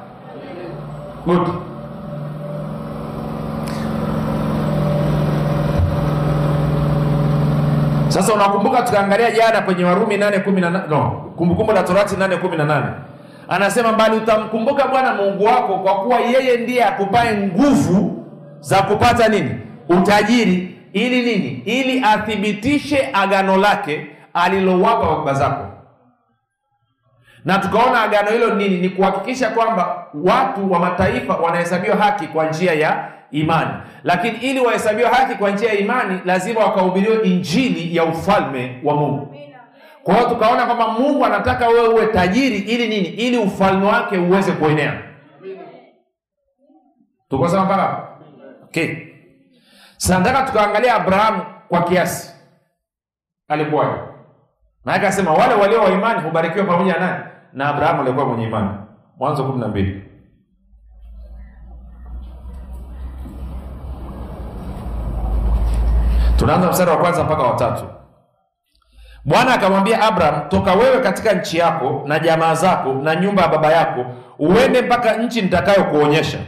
Sasa 8.08 8.32
unakumbuka 8.34 8.82
tukaangalia 8.82 9.30
jana 9.30 9.60
kwenye 9.60 9.84
Warumi 9.84 10.16
8:18 10.16 10.88
no, 10.88 11.10
Kumbukumbu 11.36 11.72
la 11.72 11.82
Torati 11.82 12.14
8:18 12.16 12.82
anasema 13.52 13.92
bali 13.92 14.16
utamkumbuka 14.16 14.86
Bwana 14.88 15.14
Mungu 15.14 15.44
wako 15.44 15.78
kwa 15.78 15.94
kuwa 15.94 16.20
yeye 16.20 16.56
ndiye 16.56 16.84
akupae 16.84 17.36
nguvu 17.36 18.24
za 18.60 18.82
kupata 18.82 19.28
nini? 19.28 19.50
Utajiri, 19.88 20.76
ili 20.92 21.22
nini? 21.22 21.62
Ili 21.64 22.04
athibitishe 22.04 23.08
agano 23.12 23.56
lake 23.56 24.06
alilowapa 24.34 25.06
baba 25.06 25.34
zako. 25.34 25.66
Na 27.44 27.58
tukaona 27.58 28.02
agano 28.02 28.30
hilo 28.30 28.54
nini? 28.54 28.76
Ni 28.78 28.88
kuhakikisha 28.88 29.50
kwamba 29.50 30.06
watu 30.14 30.72
wa 30.72 30.78
mataifa 30.78 31.36
wanahesabiwa 31.36 31.96
haki 31.96 32.26
kwa 32.26 32.46
njia 32.46 32.72
ya 32.74 33.08
imani, 33.30 33.70
lakini 34.04 34.36
ili 34.38 34.60
wahesabiwe 34.60 35.08
haki 35.08 35.34
kwa 35.34 35.50
njia 35.50 35.68
ya 35.68 35.78
imani 35.78 36.20
lazima 36.24 36.60
wakahubiriwe 36.60 37.16
injili 37.22 37.96
ya 37.96 38.04
ufalme 38.04 38.80
wa 38.84 38.94
Mungu. 38.96 39.34
Kwa 40.04 40.14
hiyo 40.14 40.28
tukaona 40.28 40.66
kwamba 40.66 40.88
Mungu 40.88 41.24
anataka 41.24 41.68
wewe 41.68 41.88
uwe 41.88 42.06
tajiri 42.06 42.58
ili 42.58 42.88
nini? 42.88 43.08
Ili 43.08 43.38
ufalme 43.38 43.86
wake 43.86 44.18
uweze 44.18 44.52
kuenea. 44.52 45.02
Tuko 47.28 47.48
sawa 47.48 47.64
mpaka 47.64 47.82
hapo? 47.82 48.08
Okay. 48.64 48.96
Sasa 49.96 50.18
nataka 50.18 50.42
tukaangalia 50.46 50.94
Abrahamu 50.94 51.42
kwa 51.68 51.82
kiasi 51.82 52.32
alikuwaje. 53.48 54.00
Na 54.84 54.92
akasema 54.94 55.32
wale 55.32 55.54
walio 55.54 55.80
wa 55.82 55.90
imani 55.90 56.20
hubarikiwa 56.20 56.64
pamoja 56.66 56.98
naye? 56.98 57.20
Na 57.52 57.68
Abrahamu 57.68 58.02
alikuwa 58.02 58.26
mwenye 58.26 58.44
imani. 58.44 58.70
Mwanzo 59.18 59.42
12. 59.42 60.00
Tunaanza 66.38 66.70
mstari 66.70 66.90
wa 66.90 66.96
kwanza 66.96 67.24
mpaka 67.24 67.42
wa 67.42 67.56
tatu. 67.56 67.84
Bwana 69.24 69.54
akamwambia 69.54 70.02
Abraham, 70.02 70.48
toka 70.48 70.72
wewe 70.74 71.00
katika 71.00 71.32
nchi 71.32 71.58
yako 71.58 72.02
na 72.06 72.18
jamaa 72.18 72.54
zako 72.54 72.92
na 72.92 73.16
nyumba 73.16 73.42
ya 73.42 73.48
baba 73.48 73.72
yako, 73.72 74.04
uende 74.38 74.82
mpaka 74.82 75.16
nchi 75.16 75.42
nitakayokuonyesha. 75.42 76.38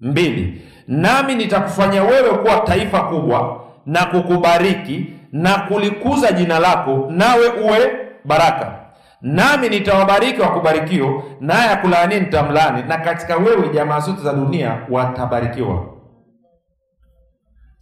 Mbili, 0.00 0.62
nami 0.88 1.34
nitakufanya 1.34 2.02
wewe 2.02 2.30
kuwa 2.30 2.56
taifa 2.60 3.00
kubwa 3.00 3.60
na 3.86 4.04
kukubariki 4.04 5.06
na 5.32 5.58
kulikuza 5.58 6.32
jina 6.32 6.58
lako, 6.58 7.06
nawe 7.10 7.48
uwe 7.48 7.90
baraka. 8.24 8.72
Nami 9.22 9.68
nitawabariki 9.68 10.40
wakubarikio, 10.40 11.22
naye 11.40 11.70
akulaani 11.70 12.20
nitamlaani, 12.20 12.82
na 12.88 12.98
katika 12.98 13.36
wewe 13.36 13.68
jamaa 13.68 14.00
zote 14.00 14.22
za 14.22 14.32
dunia 14.32 14.76
watabarikiwa. 14.90 15.84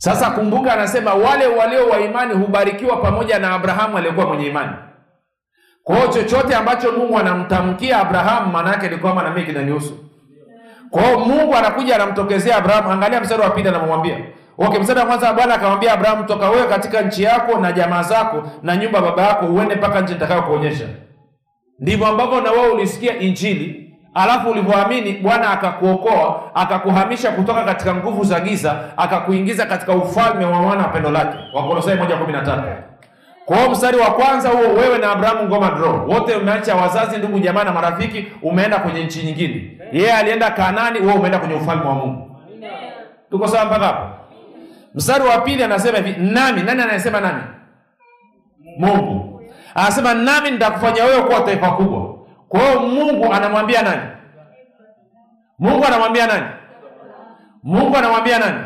Sasa 0.06 0.30
kumbuka, 0.30 0.72
anasema 0.72 1.14
wale 1.14 1.46
walio 1.46 1.88
wa 1.88 2.00
imani 2.00 2.34
hubarikiwa 2.34 2.96
pamoja 2.96 3.38
na 3.38 3.54
Abrahamu 3.54 3.96
aliyekuwa 3.98 4.26
mwenye 4.26 4.46
imani. 4.46 4.72
Kwa 5.84 5.96
hiyo 5.96 6.08
chochote 6.08 6.54
ambacho 6.54 6.92
Mungu 6.92 7.18
anamtamkia 7.18 7.98
Abrahamu, 8.00 8.52
maana 8.52 8.70
yake 8.70 8.88
ni 8.88 8.96
kwamba 8.96 9.22
na 9.22 9.30
mimi 9.30 9.46
kinanihusu. 9.46 9.98
Kwa 10.90 11.02
hiyo 11.02 11.18
Mungu 11.18 11.54
anakuja 11.54 11.94
anamtokezea 11.94 12.56
Abrahamu. 12.56 12.90
Angalia 12.90 13.20
mstari 13.20 13.42
wa 13.42 13.50
pili, 13.50 13.68
anamwambia 13.68 14.18
okay. 14.58 14.80
Mstari 14.80 15.00
wa 15.00 15.06
kwanza, 15.06 15.32
Bwana 15.32 15.54
akamwambia 15.54 15.92
Abrahamu, 15.92 16.24
toka 16.24 16.50
wewe 16.50 16.66
katika 16.68 17.02
nchi 17.02 17.22
yako 17.22 17.58
na 17.58 17.72
jamaa 17.72 18.02
zako 18.02 18.42
na 18.62 18.76
nyumba 18.76 19.00
baba 19.00 19.22
yako, 19.22 19.46
uende 19.46 19.74
mpaka 19.74 20.00
nchi 20.00 20.12
nitakayokuonyesha. 20.12 20.86
Ndivyo 21.80 22.06
ambavyo 22.06 22.40
na 22.40 22.50
wewe 22.50 22.68
ulisikia 22.68 23.18
Injili 23.18 23.85
alafu 24.16 24.50
ulivyoamini 24.50 25.12
Bwana 25.12 25.50
akakuokoa 25.50 26.42
akakuhamisha 26.54 27.30
kutoka 27.30 27.64
katika 27.64 27.94
nguvu 27.94 28.24
za 28.24 28.40
giza 28.40 28.76
akakuingiza 28.96 29.66
katika 29.66 29.92
ufalme 29.92 30.44
wa 30.44 30.62
mwana 30.62 30.82
wa 30.82 30.88
pendo 30.88 31.10
lake, 31.10 31.38
Wakolosai 31.54 31.96
1:13. 31.96 32.62
Kwa 33.44 33.56
hiyo 33.56 33.70
mstari 33.70 33.96
wa 33.98 34.06
kwanza 34.10 34.48
huo, 34.48 34.60
wewe 34.80 34.98
na 34.98 35.12
Abrahamu 35.12 35.42
ngoma 35.48 35.70
Dro 35.70 36.06
wote 36.08 36.34
umeacha 36.36 36.74
wazazi, 36.74 37.16
ndugu, 37.16 37.38
jamaa 37.38 37.64
na 37.64 37.72
marafiki, 37.72 38.26
umeenda 38.42 38.78
kwenye 38.78 39.04
nchi 39.04 39.22
nyingine. 39.22 39.78
Yeye 39.92 40.12
alienda 40.12 40.50
Kanaani, 40.50 40.98
wewe 41.00 41.12
umeenda 41.12 41.38
kwenye 41.38 41.54
ufalme 41.54 41.84
wa 41.84 41.94
Mungu. 41.94 42.36
Tuko 43.30 43.48
sawa 43.48 43.64
mpaka 43.64 43.86
hapo? 43.86 44.06
Mstari 44.94 45.24
wa 45.24 45.38
pili 45.38 45.62
anasema 45.62 45.98
hivi, 45.98 46.20
nami. 46.20 46.62
Nani 46.62 46.82
anayesema 46.82 47.20
nami? 47.20 47.42
Mungu 48.78 49.42
anasema 49.74 50.14
nami 50.14 50.50
nitakufanya 50.50 51.04
wewe 51.04 51.22
kuwa 51.22 51.40
taifa 51.40 51.70
kubwa. 51.70 52.15
Kwa 52.48 52.60
hiyo 52.60 52.80
Mungu 52.80 53.32
anamwambia 53.32 53.82
nani? 53.82 54.02
Mungu 55.58 55.84
anamwambia 55.84 56.26
nani? 56.26 56.46
Mungu 57.62 57.96
anamwambia 57.96 58.38
nani? 58.38 58.58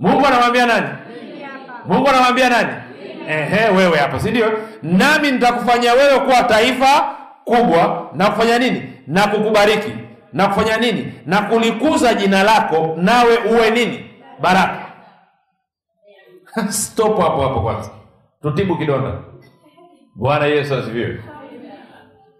Mungu 0.00 0.26
anamwambia 0.26 0.66
nani? 0.66 0.86
Mungu 1.86 2.08
anamwambia 2.08 2.48
nani? 2.48 2.72
Ehe, 3.28 3.68
wewe 3.76 3.98
hapo, 3.98 4.18
si 4.18 4.30
ndio? 4.30 4.52
Nami 4.82 5.30
nitakufanya 5.32 5.92
wewe 5.92 6.18
kuwa 6.20 6.42
taifa 6.42 7.16
kubwa 7.44 8.10
na 8.14 8.30
kufanya 8.30 8.58
nini? 8.58 8.82
Na 9.06 9.26
kukubariki 9.26 9.92
na 10.32 10.48
kufanya 10.48 10.76
nini? 10.76 11.12
Na 11.26 11.42
kulikuza 11.42 12.14
jina 12.14 12.42
lako, 12.42 12.94
nawe 12.96 13.36
uwe 13.36 13.70
nini? 13.70 14.10
Baraka. 14.40 14.86
Stop 16.68 17.20
hapo 17.20 17.42
hapo 17.42 17.60
kwanza, 17.60 17.90
tutibu 18.42 18.78
kidonda. 18.78 19.12
Bwana 20.14 20.46
Yesu 20.46 20.74
asifiwe. 20.74 21.20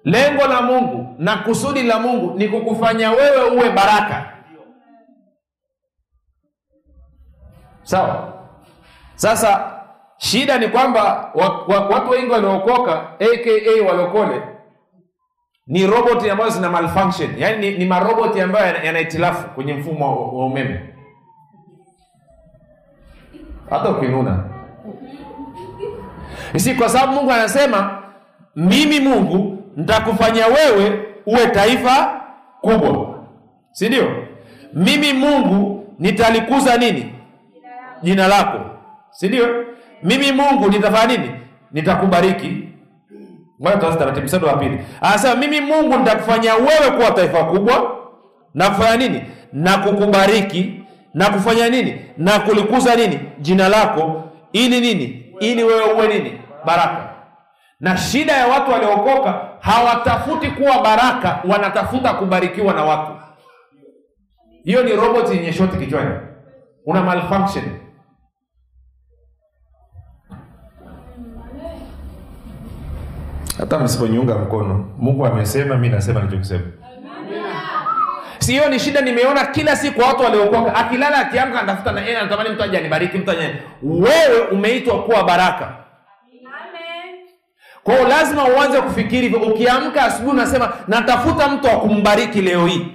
Lengo 0.07 0.47
la 0.47 0.63
Mungu 0.63 1.15
na 1.19 1.37
kusudi 1.37 1.83
la 1.83 1.99
Mungu 1.99 2.39
ni 2.39 2.49
kukufanya 2.49 3.11
wewe 3.11 3.51
uwe 3.51 3.71
baraka, 3.71 4.33
sawa? 7.83 8.33
Sasa 9.15 9.73
shida 10.19 10.59
ni 10.59 10.69
kwamba 10.69 11.33
wa, 11.35 11.65
wa, 11.67 11.81
watu 11.89 12.11
wengi 12.11 12.31
waliokoka 12.31 12.93
aka 13.11 13.85
walokole 13.87 14.43
ni 15.67 15.87
roboti 15.87 16.31
ambazo 16.31 16.51
zina 16.51 16.71
malfunction, 16.71 17.31
yaani 17.39 17.71
ni, 17.71 17.79
ni 17.79 17.85
maroboti 17.85 18.41
ambayo 18.41 18.67
yana 18.67 18.79
yana 18.99 19.33
kwenye 19.33 19.75
mfumo 19.75 20.29
wa 20.39 20.47
umeme. 20.47 20.95
Hata 23.71 23.91
ukinuna 23.91 24.45
si 26.57 26.75
kwa 26.75 26.89
sababu 26.89 27.13
Mungu 27.13 27.31
anasema 27.33 28.03
mimi 28.57 29.01
Mungu 29.01 29.56
nitakufanya 29.77 30.47
wewe 30.47 31.03
uwe 31.27 31.47
taifa 31.47 32.21
kubwa, 32.61 33.19
si 33.73 33.89
ndio? 33.89 34.27
mimi 34.75 35.13
mungu 35.13 35.85
nitalikuza 35.99 36.77
nini? 36.77 37.13
Jina 38.03 38.29
lako. 38.29 38.61
Si 39.11 39.29
ndio 39.29 39.65
mimi 40.03 40.33
mungu 40.33 40.69
nitafanya 40.69 41.07
nini? 41.17 41.31
Nitakubariki. 41.73 42.63
Taratibu 43.99 44.47
anasema 45.01 45.35
mimi 45.35 45.61
mungu 45.61 45.97
nitakufanya 45.97 46.55
wewe 46.55 46.91
kuwa 46.97 47.11
taifa 47.11 47.45
kubwa 47.45 47.97
na 48.55 48.71
kufanya 48.71 48.97
nini? 48.97 49.23
Na 49.53 49.79
kukubariki. 49.79 50.83
Na 51.15 51.31
kufanya 51.31 51.69
nini? 51.69 52.01
Na 52.19 52.39
kulikuza 52.39 52.95
nini? 52.97 53.21
Jina 53.41 53.69
lako. 53.69 54.23
Ili 54.53 54.81
nini? 54.81 55.33
Ili 55.41 55.65
wewe 55.65 55.93
uwe 55.93 56.09
nini? 56.09 56.33
Baraka. 56.65 57.09
Na 57.81 57.97
shida 57.97 58.33
ya 58.33 58.47
watu 58.47 58.71
waliokoka 58.71 59.33
hawatafuti 59.67 60.51
kuwa 60.51 60.83
baraka 60.83 61.43
wanatafuta 61.49 62.13
kubarikiwa 62.15 62.75
na 62.75 62.85
watu. 62.85 63.13
Hiyo 64.65 64.83
ni 64.83 64.93
robot 64.97 65.31
yenye 65.35 65.53
shoti 65.53 65.77
kichwani. 65.77 66.15
Una 66.87 67.03
malfunction. 67.03 67.65
Hata 73.59 73.79
msiponiunga 73.79 74.35
mkono 74.35 74.89
mungu 74.99 75.27
amesema 75.27 75.77
mi 75.77 75.89
nasema 75.89 76.21
nichokisema 76.23 76.65
si 78.39 78.53
hiyo 78.53 78.69
ni 78.69 78.79
shida 78.81 79.01
nimeona 79.01 79.45
kila 79.47 79.77
siku 79.77 80.01
watu 80.01 80.23
waliokoka 80.23 80.75
akilala 80.75 81.19
akiamka 81.19 81.59
anatafuta 81.61 81.93
na 81.93 82.01
yeye 82.01 82.19
anatamani 82.19 82.51
mtu 82.51 82.63
aje 82.63 82.79
anibariki 82.79 83.19
mtu 83.19 83.31
aje 83.31 83.55
wewe 83.83 84.41
umeitwa 84.53 85.03
kuwa 85.03 85.25
baraka 85.25 85.86
kwa 87.87 87.95
hiyo 87.95 88.09
lazima 88.09 88.45
uanze 88.45 88.81
kufikiri 88.81 89.23
hivyo. 89.23 89.39
Ukiamka 89.41 90.03
asubuhi 90.03 90.31
unasema 90.37 90.73
natafuta 90.89 91.49
mtu 91.49 91.67
wa 91.67 91.77
kumbariki 91.81 92.43
leo 92.43 92.67
hii. 92.67 92.87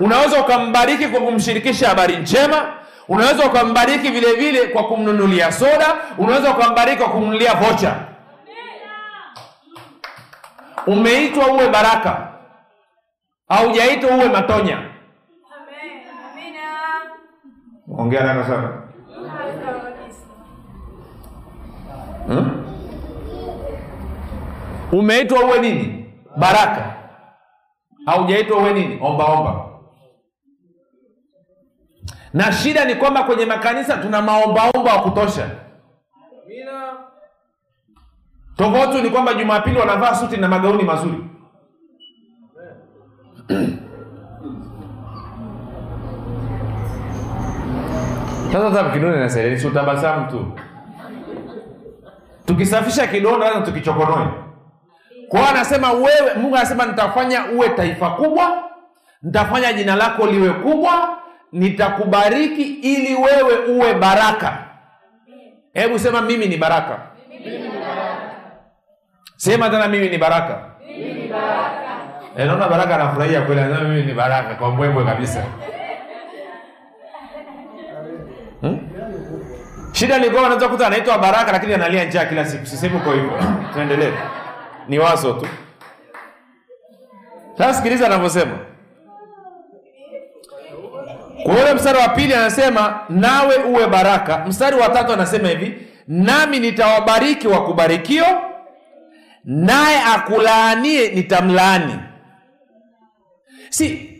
Unaweza 0.00 0.40
ukambariki 0.40 1.08
kwa 1.08 1.20
kumshirikisha 1.20 1.88
habari 1.88 2.16
njema 2.16 2.72
unaweza 3.08 3.44
ukambariki 3.46 4.08
vile 4.10 4.32
vile 4.32 4.66
kwa 4.66 4.84
kumnunulia 4.84 5.52
soda 5.52 5.94
unaweza 6.18 6.50
ukambariki 6.50 6.96
kwa 6.98 7.08
kumnunulia 7.08 7.54
vocha 7.54 7.94
umeitwa 10.86 11.46
uwe 11.46 11.68
baraka 11.68 12.28
haujaitwa 13.48 14.10
uwe 14.10 14.28
matonya. 14.28 14.78
Ongea 17.98 18.22
nano 18.24 18.44
sana 18.44 18.89
hmm? 22.30 22.50
umeitwa 24.92 25.44
uwe 25.44 25.58
nini? 25.60 26.06
Baraka. 26.36 26.94
Haujaitwa 28.06 28.58
uwe 28.58 28.72
nini? 28.72 28.98
Ombaomba 29.02 29.50
omba. 29.50 29.66
na 32.34 32.52
shida 32.52 32.84
ni 32.84 32.94
kwamba 32.94 33.22
kwenye 33.22 33.44
makanisa 33.46 33.96
tuna 33.96 34.22
maombaomba 34.22 34.94
wa 34.94 35.02
kutosha. 35.02 35.50
Tofauti 38.56 39.02
ni 39.02 39.10
kwamba 39.10 39.34
jumapili 39.34 39.78
wanavaa 39.78 40.14
suti 40.14 40.36
na 40.36 40.48
magauni 40.48 40.82
mazuri. 40.82 41.24
Sasa 48.52 48.70
tabu 48.70 48.90
kidonda 48.90 49.18
nasaidia 49.18 49.58
si 49.58 49.66
utabasamu 49.66 50.30
tu 50.30 50.52
tukisafisha 52.50 53.06
kidonda 53.06 53.46
lazima 53.46 53.66
tukichokonoe. 53.66 54.26
Kwao 55.28 55.46
anasema 55.48 55.92
wewe 55.92 56.34
mungu 56.36 56.56
anasema 56.56 56.86
nitafanya 56.86 57.44
uwe 57.46 57.68
taifa 57.68 58.10
kubwa 58.10 58.62
nitafanya 59.22 59.72
jina 59.72 59.96
lako 59.96 60.26
liwe 60.26 60.50
kubwa 60.52 61.18
nitakubariki 61.52 62.62
ili 62.62 63.14
wewe 63.14 63.54
uwe 63.68 63.94
baraka. 63.94 64.58
Hebu 65.74 65.98
sema 65.98 66.20
mimi 66.22 66.46
ni 66.46 66.56
baraka. 66.56 66.98
Sema 69.36 69.70
tena 69.70 69.88
mimi 69.88 70.08
ni 70.08 70.18
baraka. 70.18 70.58
Eh, 72.36 72.46
naona 72.46 72.68
baraka 72.68 72.94
anafurahia 72.94 73.42
kweli 73.42 73.60
anasema 73.60 73.88
mimi 73.88 74.02
ni 74.06 74.12
baraka 74.14 74.54
kwa 74.54 74.70
mbwembwe 74.70 75.04
kabisa. 75.04 75.44
Hmm? 78.60 78.89
Shida 80.00 80.18
ni 80.18 80.24
kwamba 80.30 80.40
unaweza 80.46 80.66
kukuta 80.68 80.86
anaitwa 80.86 81.18
baraka 81.18 81.52
lakini 81.52 81.74
analia 81.74 82.04
njaa 82.04 82.24
kila 82.24 82.44
siku. 82.46 82.66
Sisemi 82.66 82.96
uko 82.96 83.12
hivyo. 83.12 83.32
Tuendelee. 83.74 84.12
Ni 84.88 84.98
wazo 84.98 85.32
tu. 85.32 85.46
Sasa 87.58 87.74
sikiliza 87.74 88.06
anavyosema. 88.06 88.58
Kwa 91.42 91.54
ule 91.54 91.74
mstari 91.74 91.98
wa 91.98 92.08
pili 92.08 92.34
anasema 92.34 93.00
nawe 93.08 93.56
uwe 93.56 93.86
baraka. 93.86 94.44
Mstari 94.46 94.76
wa 94.76 94.88
tatu 94.88 95.12
anasema 95.12 95.48
hivi 95.48 95.78
nami 96.08 96.60
nitawabariki 96.60 97.48
wakubarikio 97.48 98.24
naye 99.44 99.98
akulaanie 100.14 101.08
nitamlaani. 101.10 101.96
Si 103.70 104.10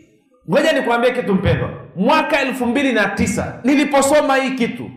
ngoja 0.49 0.73
nikuambie 0.73 1.11
kitu 1.11 1.33
mpendwa. 1.33 1.69
Mwaka 1.95 2.39
elfu 2.41 2.65
mbili 2.65 2.93
na 2.93 3.05
tisa 3.05 3.59
niliposoma 3.63 4.35
hii 4.35 4.51
kitu 4.51 4.91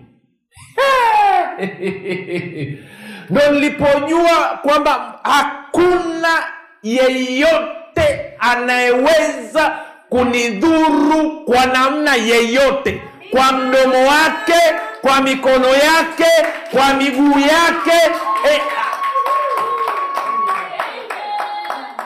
ndo 3.30 3.40
nilipojua 3.52 4.58
kwamba 4.62 5.18
hakuna 5.22 6.44
yeyote 6.82 8.32
anayeweza 8.38 9.72
kunidhuru 10.08 11.40
kwa 11.44 11.66
namna 11.66 12.14
yeyote. 12.14 13.02
Kwa 13.30 13.52
mdomo 13.52 14.06
wake 14.08 14.60
kwa 15.00 15.20
mikono 15.20 15.68
yake 15.68 16.30
kwa 16.72 16.94
miguu 16.94 17.38
yake. 17.38 18.10
Eh, 18.50 18.60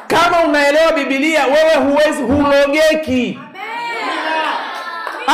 kama 0.06 0.40
unaelewa 0.48 0.92
bibilia 0.92 1.46
wewe 1.46 1.74
huwezi 1.74 2.22
hulogeki. 2.22 3.38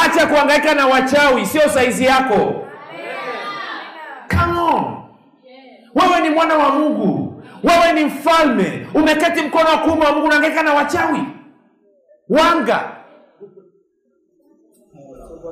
Acha 0.05 0.27
kuangaika 0.27 0.75
na 0.75 0.87
wachawi 0.87 1.47
sio 1.47 1.69
saizi 1.69 2.05
yako 2.05 2.67
wewe 6.09 6.21
ni 6.21 6.31
mwana 6.31 6.55
wa 6.55 6.71
mungu. 6.71 7.43
Wewe 7.63 7.93
ni 7.93 8.05
mfalme. 8.05 8.87
Umeketi 8.95 9.43
mkono 9.43 9.69
wa 9.71 9.79
kuume 9.79 10.05
wa 10.07 10.13
mungu 10.13 10.27
unaangaika 10.27 10.63
na 10.63 10.75
wachawi. 10.75 11.21
Wanga. 12.29 12.81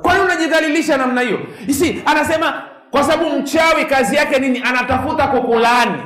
Kwani 0.01 0.21
unajidhalilisha 0.23 0.97
namna 0.97 1.21
hiyo? 1.21 1.39
Isi 1.67 2.01
anasema 2.05 2.63
kwa 2.91 3.03
sababu 3.03 3.29
mchawi 3.29 3.85
kazi 3.85 4.15
yake 4.15 4.39
nini? 4.39 4.61
Anatafuta 4.65 5.27
kukulani 5.27 6.01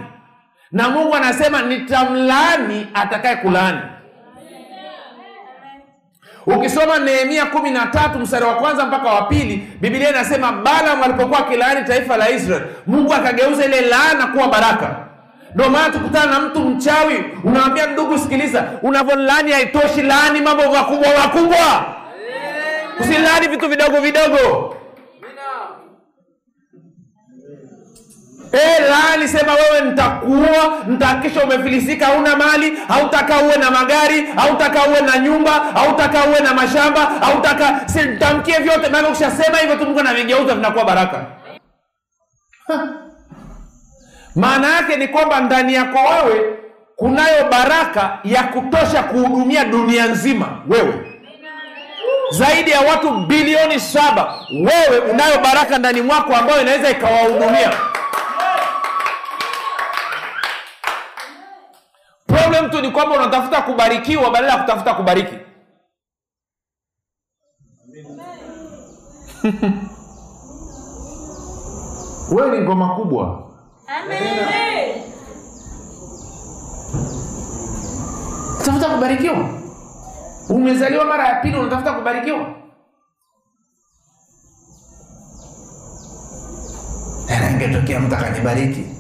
na 0.71 0.89
mungu 0.89 1.15
anasema 1.15 1.61
nitamlaani 1.61 2.87
atakaye 2.93 3.35
kulaani 3.35 3.79
ukisoma 6.47 6.99
nehemia 6.99 7.45
kumi 7.45 7.71
na 7.71 7.85
tatu 7.85 8.19
mstari 8.19 8.45
wa 8.45 8.53
kwanza 8.55 8.85
mpaka 8.85 9.09
wa 9.09 9.21
pili 9.21 9.67
bibilia 9.81 10.09
inasema 10.09 10.51
balaam 10.51 11.03
alipokuwa 11.03 11.39
akilaani 11.39 11.85
taifa 11.85 12.17
la 12.17 12.29
israel 12.29 12.61
mungu 12.87 13.13
akageuza 13.13 13.65
ile 13.65 13.81
laana 13.81 14.27
kuwa 14.27 14.47
baraka. 14.47 14.95
Ndio 15.55 15.69
maana 15.69 15.93
tukutana 15.93 16.31
na 16.31 16.39
mtu 16.39 16.59
mchawi 16.59 17.23
unawambia 17.43 17.85
ndugu 17.87 18.17
sikiliza 18.19 18.63
unavyolaani 18.81 19.51
haitoshi 19.51 20.01
laani 20.01 20.41
mambo 20.41 20.63
makubwa 20.71 21.07
makubwa. 21.23 21.85
Usilaani 22.99 23.47
vitu 23.47 23.67
vidogo 23.69 23.99
vidogo 24.01 24.76
E, 28.53 28.81
laani 28.89 29.25
wewe 29.61 29.89
nitakuua 29.89 30.77
nitahakikisha 30.87 31.43
umefilisika 31.43 32.05
hauna 32.05 32.35
mali 32.35 32.77
hautaka 32.87 33.37
uwe 33.37 33.55
na 33.55 33.71
magari 33.71 34.25
hautaka 34.35 34.85
uwe 34.87 35.01
na 35.01 35.17
nyumba 35.17 35.51
hautaka 35.51 36.25
uwe 36.25 36.39
na 36.39 36.53
mashamba 36.53 37.01
hautaka 37.01 37.81
si 37.85 38.01
nitamkie 38.01 38.57
vyote 38.59 38.89
maana 38.89 39.07
ukishasema 39.09 39.57
hivyo 39.57 39.75
tu 39.75 39.85
mungu 39.85 39.99
anavigeuza 39.99 40.55
vinakuwa 40.55 40.85
baraka. 40.85 41.25
Maana 44.35 44.75
yake 44.75 44.95
ni 44.95 45.07
kwamba 45.07 45.39
ndani 45.41 45.73
yako 45.73 45.97
wewe 45.99 46.55
kunayo 46.95 47.45
baraka 47.51 48.19
ya 48.23 48.43
kutosha 48.43 49.03
kuhudumia 49.03 49.65
dunia 49.65 50.07
nzima 50.07 50.47
wewe. 50.69 50.93
Zaidi 52.31 52.71
ya 52.71 52.81
watu 52.81 53.11
bilioni 53.11 53.79
saba 53.79 54.33
wewe 54.51 54.99
unayo 55.11 55.39
baraka 55.39 55.77
ndani 55.77 56.01
mwako 56.01 56.35
ambayo 56.35 56.61
inaweza 56.61 56.89
ikawahudumia 56.89 57.71
problem 62.77 62.85
ni 62.85 62.91
kwamba 62.91 63.15
unatafuta 63.15 63.61
kubarikiwa 63.61 64.31
badala 64.31 64.53
ya 64.53 64.57
kutafuta 64.59 64.93
kubariki. 64.93 65.35
Wewe 72.35 72.57
ni 72.59 72.65
ngoma 72.65 72.95
kubwa. 72.95 73.43
Tafuta 78.65 78.89
kubarikiwa. 78.89 79.49
Umezaliwa 80.49 81.05
mara 81.05 81.27
ya 81.27 81.35
pili 81.35 81.57
unatafuta 81.57 81.93
kubarikiwa. 81.93 82.53
Tena 87.27 87.99
mtu 87.99 88.15
akanibariki 88.15 88.97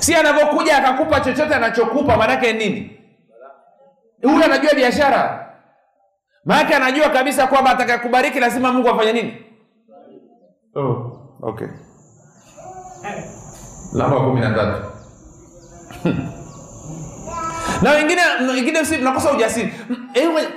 si 0.00 0.14
anavyokuja 0.14 0.76
akakupa 0.78 1.20
chochote 1.20 1.54
anachokupa 1.54 2.16
maanake 2.16 2.52
nini? 2.52 3.00
Huyu 4.22 4.44
anajua 4.44 4.74
biashara. 4.74 5.46
Maanake 6.44 6.74
anajua 6.74 7.08
kabisa 7.10 7.46
kwamba 7.46 7.70
atakakubariki 7.70 8.40
lazima 8.40 8.72
mungu 8.72 8.88
afanye 8.88 9.12
nini? 9.12 9.36
Oh, 10.76 11.20
okay. 11.42 11.68
Namba 13.92 14.20
kumi 14.20 14.40
na 14.40 14.50
tatu. 14.54 14.82
Na 17.82 17.90
wengine 17.90 18.20
wengine 18.54 18.84
si 18.84 18.96
tunakosa 18.98 19.32
ujasiri. 19.32 19.74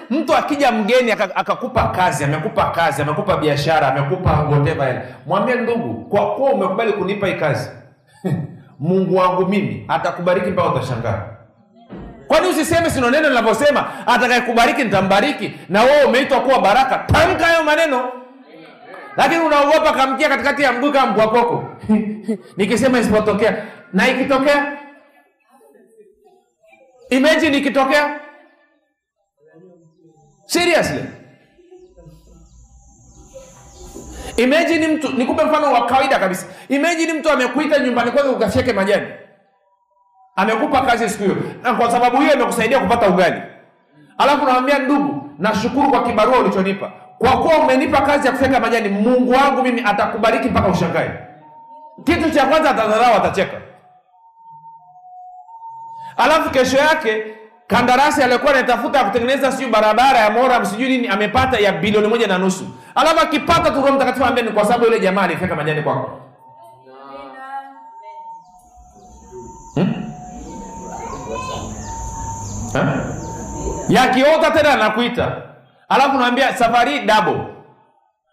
Mtu 0.10 0.36
akija 0.36 0.72
mgeni 0.72 1.12
aka- 1.12 1.36
akakupa 1.36 1.88
kazi 1.88 2.24
amekupa 2.24 2.72
kazi 2.72 3.02
amekupa 3.02 3.38
biashara 3.38 3.88
amekupa 3.88 4.32
whatever. 4.42 5.06
Mwambie 5.26 5.56
ndugu 5.56 6.06
kwa 6.06 6.36
kuwa 6.36 6.52
umekubali 6.52 6.94
kunipa 6.94 7.28
hii 7.28 7.34
kazi 7.34 7.70
mungu 8.80 9.16
wangu 9.16 9.46
mimi 9.46 9.86
atakubariki 9.88 10.50
mpaka 10.50 10.70
utashangaa. 10.70 11.22
Kwani 12.28 12.48
usiseme 12.48 12.90
sino 12.90 13.10
neno 13.12 13.30
linavyosema? 13.30 14.08
Atakayekubariki 14.08 14.84
nitambariki 14.84 15.52
na 15.70 15.84
wewe 15.84 16.04
umeitwa 16.04 16.40
kuwa 16.42 16.62
baraka. 16.62 16.98
Tamka 16.98 17.46
hayo 17.46 17.64
maneno. 17.64 18.12
Lakini 19.18 19.42
unaogopa 19.42 19.92
kamkia 19.94 20.30
katikati 20.30 20.62
ya 20.64 20.74
mguu 20.74 20.92
kama 20.92 21.30
nikisema 22.58 23.00
isipotokea. 23.00 23.66
Na 23.94 24.08
ikitokea? 24.10 24.78
Imagine 27.10 27.58
ikitokea. 27.58 28.20
Seriously 30.46 31.19
imagine 34.44 34.88
mtu 34.88 35.10
nikupe 35.14 35.44
mfano 35.44 35.74
wa 35.74 35.86
kawaida 35.86 36.20
kabisa. 36.20 36.46
Imagine 36.70 37.14
mtu 37.14 37.30
amekuita 37.32 37.80
nyumbani 37.80 38.12
kwake 38.12 38.28
ukafyeke 38.30 38.74
majani. 38.74 39.08
Amekupa 40.36 40.82
kazi 40.82 41.10
siku 41.10 41.24
hiyo. 41.24 41.38
Na 41.64 41.74
kwa 41.74 41.92
sababu 41.92 42.18
hiyo 42.18 42.34
imekusaidia 42.34 42.80
kupata 42.80 43.10
ugali. 43.10 43.42
Alafu 44.18 44.46
namwambia 44.46 44.80
ndugu 44.80 45.30
nashukuru 45.40 45.90
kwa 45.90 46.04
kibarua 46.04 46.40
ulichonipa. 46.40 46.92
Kwa 47.18 47.32
kuwa 47.32 47.58
umenipa 47.58 48.02
kazi 48.02 48.28
ya 48.28 48.34
kufyeka 48.34 48.60
majani 48.60 48.90
mungu 48.90 49.32
wangu 49.32 49.62
mimi 49.64 49.82
atakubariki 49.86 50.50
mpaka 50.50 50.68
ushangae. 50.68 51.12
Kitu 52.04 52.32
cha 52.32 52.46
kwanza 52.46 52.70
atadharau 52.70 53.16
atacheka. 53.18 53.58
Alafu 56.18 56.50
kesho 56.50 56.78
yake 56.78 57.24
kandarasi 57.68 58.24
aliyokuwa 58.24 58.54
anatafuta 58.54 59.04
kutengeneza 59.04 59.52
sijui 59.52 59.70
barabara 59.72 60.20
ya 60.20 60.30
moram 60.30 60.66
sijui 60.66 60.90
nini 60.90 61.08
amepata 61.08 61.60
ya 61.60 61.72
bilioni 61.72 62.08
moja 62.08 62.28
na 62.28 62.38
nusu 62.38 62.66
alafu 63.00 63.20
akipata 63.20 63.70
tu 63.72 63.76
roho 63.82 63.92
mtakatifu 63.94 64.26
ambia 64.26 64.44
ni 64.44 64.52
kwa 64.52 64.66
sababu 64.66 64.86
yule 64.86 65.00
jamaa 65.00 65.22
alifyeka 65.22 65.56
majani 65.56 65.82
kwako. 65.82 66.20
Ha? 72.74 73.06
yakiota 73.90 74.52
tena 74.52 74.74
anakuita. 74.74 75.42
Alafu 75.90 76.18
naambia 76.18 76.54
safari 76.58 77.00
dabo 77.00 77.46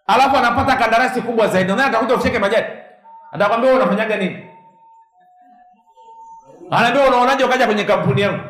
alafu 0.07 0.37
anapata 0.37 0.75
kandarasi 0.75 1.21
kubwa 1.21 1.47
zaidi. 1.47 1.73
Naye 1.73 1.89
atakuja 1.89 2.15
ufyeke 2.15 2.39
majani. 2.39 2.65
Atakwambia 3.31 3.69
wewe 3.71 3.81
unafanyaga 3.83 4.17
nini? 4.17 4.45
Anaambia 6.71 7.07
unaonaje 7.07 7.43
ukaja 7.43 7.65
kwenye 7.65 7.83
kampuni 7.83 8.21
yangu? 8.21 8.43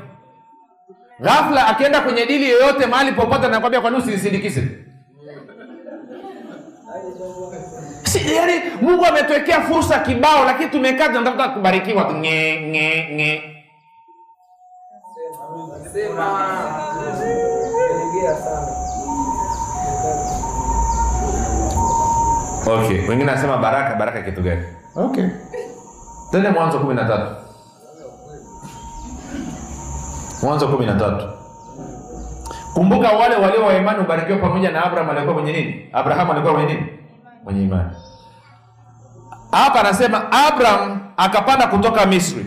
Ghafla 1.20 1.68
akienda 1.68 2.02
kwenye 2.02 2.26
dili 2.26 2.50
yoyote 2.50 2.86
mahali 2.86 3.12
popote 3.12 3.46
anakwambia 3.46 3.82
kwa 3.82 3.90
nini 3.90 4.04
usinisindikize 4.04 4.87
si, 8.04 8.36
yani 8.36 8.54
mungu 8.82 9.06
ametuwekea 9.06 9.62
fursa 9.62 10.00
kibao 10.00 10.46
lakini 10.46 10.70
tumekaa 10.70 11.08
tunatafuta 11.08 11.50
kubarikiwa 11.50 12.04
tu 12.04 12.14
nge 12.16 12.62
nge 12.70 13.10
nge 13.14 13.54
okay 22.68 23.08
wengine 23.10 23.32
anasema 23.32 23.58
baraka 23.58 23.96
baraka 23.96 24.22
kitu 24.22 24.42
gani? 24.42 24.64
Okay. 24.96 25.26
Tende 26.32 26.50
mwanzo 26.50 26.80
kumi 26.80 26.94
na 26.96 27.06
tatu. 27.06 27.36
Mwanzo 30.44 30.68
kumi 30.68 30.86
na 30.86 30.96
tatu 30.96 31.37
kumbuka 32.78 33.12
wale 33.12 33.36
walio 33.36 33.66
wa 33.66 33.74
imani 33.78 34.00
ubarikiwa 34.00 34.38
pamoja 34.38 34.72
na 34.72 34.84
abraham 34.86 35.10
alikuwa 35.10 35.34
mwenye 35.34 35.52
nini? 35.52 35.90
Abrahamu 35.94 36.32
alikuwa 36.32 36.54
mwenye 36.54 36.74
nini? 36.74 36.88
Mwenye 37.44 37.64
imani. 37.64 37.90
Hapa 39.52 39.80
anasema 39.80 40.32
abraham 40.32 41.00
akapanda 41.18 41.68
kutoka 41.68 42.06
misri. 42.06 42.46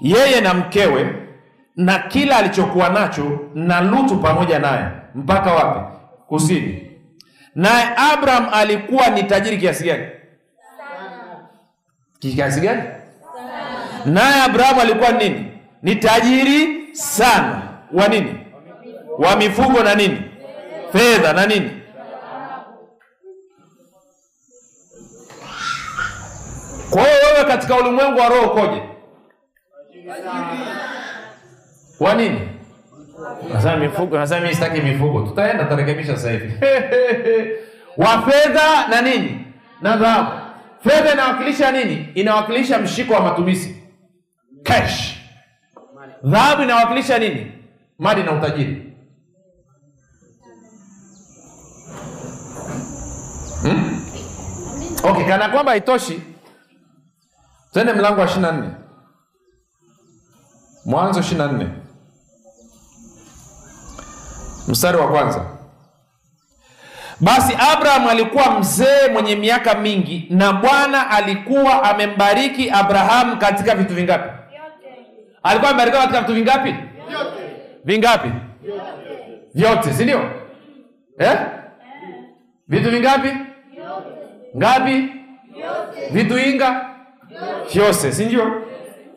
Yeye 0.00 0.40
na 0.40 0.54
mkewe 0.54 1.14
na 1.76 1.98
kila 1.98 2.36
alichokuwa 2.36 2.88
nacho 2.88 3.40
na 3.54 3.80
lutu 3.80 4.16
pamoja 4.16 4.58
naye. 4.58 4.86
Mpaka 5.14 5.52
wapi? 5.52 5.80
Kusini. 6.26 6.90
Naye 7.54 7.88
abraham 8.12 8.48
alikuwa 8.52 9.08
ni 9.08 9.22
tajiri 9.22 9.58
kiasi 9.58 9.84
gani? 9.84 10.06
Kiasi 12.18 12.60
gani? 12.60 12.82
Naye 14.04 14.42
abrahamu 14.42 14.80
alikuwa 14.80 15.12
nini? 15.12 15.46
Ni 15.82 15.96
tajiri 15.96 16.88
sana 16.96 17.73
wa 17.92 18.08
nini? 18.08 18.40
Wa 19.18 19.36
mifugo 19.36 19.82
na 19.82 19.94
nini? 19.94 20.22
Fedha 20.92 21.32
na 21.32 21.46
nini? 21.46 21.70
Kwa 26.90 27.02
hiyo 27.02 27.14
wewe 27.34 27.44
katika 27.44 27.76
ulimwengu 27.76 28.18
wa 28.20 28.28
roho 28.28 28.46
ukoje? 28.46 28.82
Wa 32.00 32.14
nini? 32.14 32.40
Nasema 33.52 33.76
mifugo 33.76 34.18
nasema 34.18 34.40
mimi 34.40 34.54
sitaki 34.54 34.80
mifugo. 34.80 35.22
Tutaenda 35.22 35.64
tutarekebisha 35.64 36.16
sasa 36.16 36.30
hivi. 36.30 36.52
Wa 37.96 38.22
fedha 38.22 38.88
na 38.88 39.02
nini? 39.02 39.46
Na 39.80 39.96
dhahabu. 39.96 40.30
Fedha 40.80 41.12
inawakilisha 41.12 41.70
nini? 41.72 42.08
Inawakilisha 42.14 42.78
mshiko 42.78 43.14
wa 43.14 43.20
matumizi. 43.20 43.82
Cash. 44.62 45.16
Dhahabu 46.24 46.62
inawakilisha 46.62 47.18
nini 47.18 47.52
mali 47.98 48.22
na 48.22 48.32
utajiri. 48.32 48.92
Hmm? 53.62 54.00
okay 55.04 55.24
kana 55.24 55.48
kwamba 55.48 55.70
haitoshi. 55.72 56.22
Twende 57.72 57.92
mlango 57.92 58.20
wa 58.20 58.26
ishirini 58.26 58.46
na 58.46 58.52
nne. 58.52 58.70
Mwanzo 60.84 61.20
ishirini 61.20 61.46
na 61.46 61.52
nne. 61.52 61.68
Mstari 64.68 64.98
wa 64.98 65.08
kwanza. 65.08 65.44
Basi 67.20 67.52
abraham 67.72 68.08
alikuwa 68.08 68.58
mzee 68.60 69.08
mwenye 69.12 69.36
miaka 69.36 69.74
mingi 69.74 70.26
na 70.30 70.52
bwana 70.52 71.10
alikuwa 71.10 71.82
amembariki 71.82 72.70
abrahamu 72.70 73.36
katika 73.36 73.74
vitu 73.74 73.94
vingapi? 73.94 74.30
Alikuwa 75.42 75.70
amebarikiwa 75.70 76.02
katika 76.02 76.20
vitu 76.20 76.34
vingapi 76.34 76.74
vingapi? 77.84 78.28
Vyote 79.54 79.92
si 79.92 80.02
ndio? 80.04 80.20
Eh? 81.18 81.38
vitu 82.68 82.90
vingapi? 82.90 83.28
Ngapi? 84.56 85.12
Vitu 86.10 86.38
inga? 86.38 86.90
Vyose 87.72 88.12
si 88.12 88.38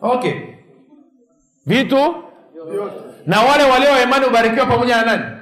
okay. 0.01 0.34
Vitu? 1.65 2.23
Na 3.25 3.41
wale 3.41 3.63
walio 3.63 3.91
wa 3.91 4.01
imani 4.01 4.25
ubarikiwa 4.25 4.65
pamoja 4.65 4.95
na 4.97 5.06
nani? 5.06 5.38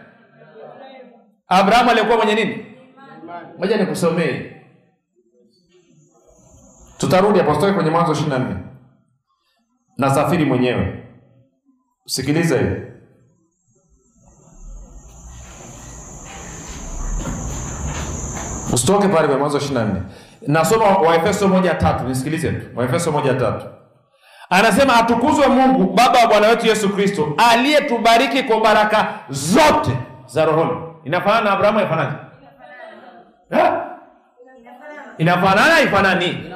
Abrahamu 1.47 1.89
aliyekuwa 1.89 2.17
mwenye 2.17 2.35
nini? 2.35 2.65
Moja 3.57 3.77
nikusomee. 3.77 4.51
Tutarudi 6.97 7.39
hapo 7.39 7.73
kwenye 7.73 7.89
mwanzo 7.89 8.11
ishiri 8.11 8.29
na 8.29 8.39
nne. 8.39 8.55
Nasafiri 9.97 10.45
mwenyewe. 10.45 11.03
Sikiliza 12.05 12.57
hivi 12.57 12.94
usitoke 18.73 19.08
pale 19.08 19.28
kwa 19.28 19.38
mwanzo 19.38 19.58
ishiri 19.58 19.73
na 19.73 19.86
nne. 19.86 20.01
Nasoma 20.47 20.86
waefeso 20.86 21.47
moja 21.47 21.73
tatu 21.75 22.04
nisikilize. 22.04 22.51
Tu 22.51 22.80
waefeso 22.80 23.12
moja 23.12 23.34
tatu. 23.34 23.65
Anasema 24.49 24.95
atukuzwe 24.95 25.47
mungu 25.47 25.93
baba 25.93 26.19
wa 26.19 26.28
bwana 26.28 26.47
wetu 26.47 26.67
yesu 26.67 26.89
kristo 26.89 27.34
aliyetubariki 27.51 28.43
kwa 28.43 28.60
baraka 28.62 29.08
zote 29.30 29.97
za 30.25 30.45
rohoni. 30.45 30.71
Inafanana 31.04 31.41
na 31.41 31.51
abrahamu 31.51 31.80
Eh? 33.51 33.71
inafanana. 35.17 35.82
Ifanani 35.82 36.54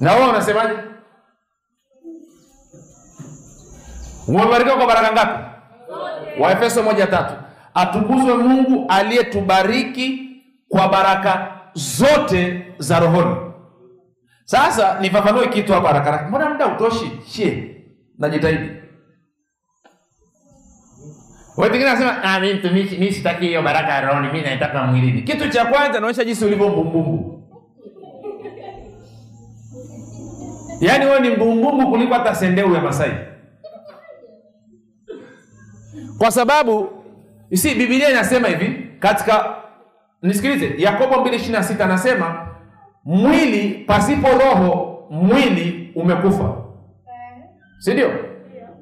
na 0.00 0.12
wewe 0.14 0.28
unasemaje? 0.28 0.72
Umebarikiwa 4.28 4.76
kwa 4.76 4.86
baraka 4.86 5.12
ngapi? 5.12 5.44
Waefeso 6.40 6.82
moja 6.82 7.06
tatu. 7.06 7.34
Atukuzwe 7.74 8.34
Mungu 8.34 8.84
aliyetubariki 8.88 10.30
kwa 10.68 10.88
baraka 10.88 11.52
zote 11.74 12.66
za 12.78 13.00
rohoni. 13.00 13.36
Sasa 14.44 15.00
nifafanue 15.00 15.48
kitu 15.48 15.72
hapa 15.72 15.88
haraka 15.88 16.10
haraka. 16.10 16.28
Mbona 16.28 16.50
muda 16.50 16.66
utoshi? 16.66 17.10
Shie. 17.26 17.76
Najitahidi. 18.18 18.70
Wewe 21.56 21.70
pengine 21.70 21.90
ah, 22.22 22.40
mimi 22.40 22.54
mtumishi, 22.54 22.96
mimi 22.98 23.12
sitaki 23.12 23.46
hiyo 23.46 23.62
baraka 23.62 23.92
ya 23.92 24.00
rohoni, 24.00 24.26
mimi 24.26 24.40
naitaka 24.40 24.82
mwilini. 24.82 25.22
Kitu 25.22 25.48
cha 25.48 25.64
kwanza 25.64 26.00
naonyesha 26.00 26.24
jinsi 26.24 26.44
ulivyo 26.44 26.68
mbumbumbu. 26.68 27.42
Yaani 30.80 31.04
wewe 31.04 31.20
ni 31.20 31.30
mbumbumbu 31.30 31.90
kuliko 31.90 32.14
hata 32.14 32.34
sendeu 32.34 32.74
ya 32.74 32.80
Masai. 32.80 33.12
Kwa 36.18 36.30
sababu 36.30 36.99
si 37.56 37.74
Biblia 37.74 38.10
inasema 38.10 38.48
hivi 38.48 38.86
katika 38.98 39.44
nisikilize, 40.22 40.74
Yakobo 40.78 41.14
2:26 41.16 41.82
anasema 41.84 42.46
mwili 43.04 43.84
pasipo 43.86 44.28
roho, 44.28 44.98
mwili 45.10 45.92
umekufa, 45.94 46.54
si 47.78 47.92
ndio? 47.92 48.10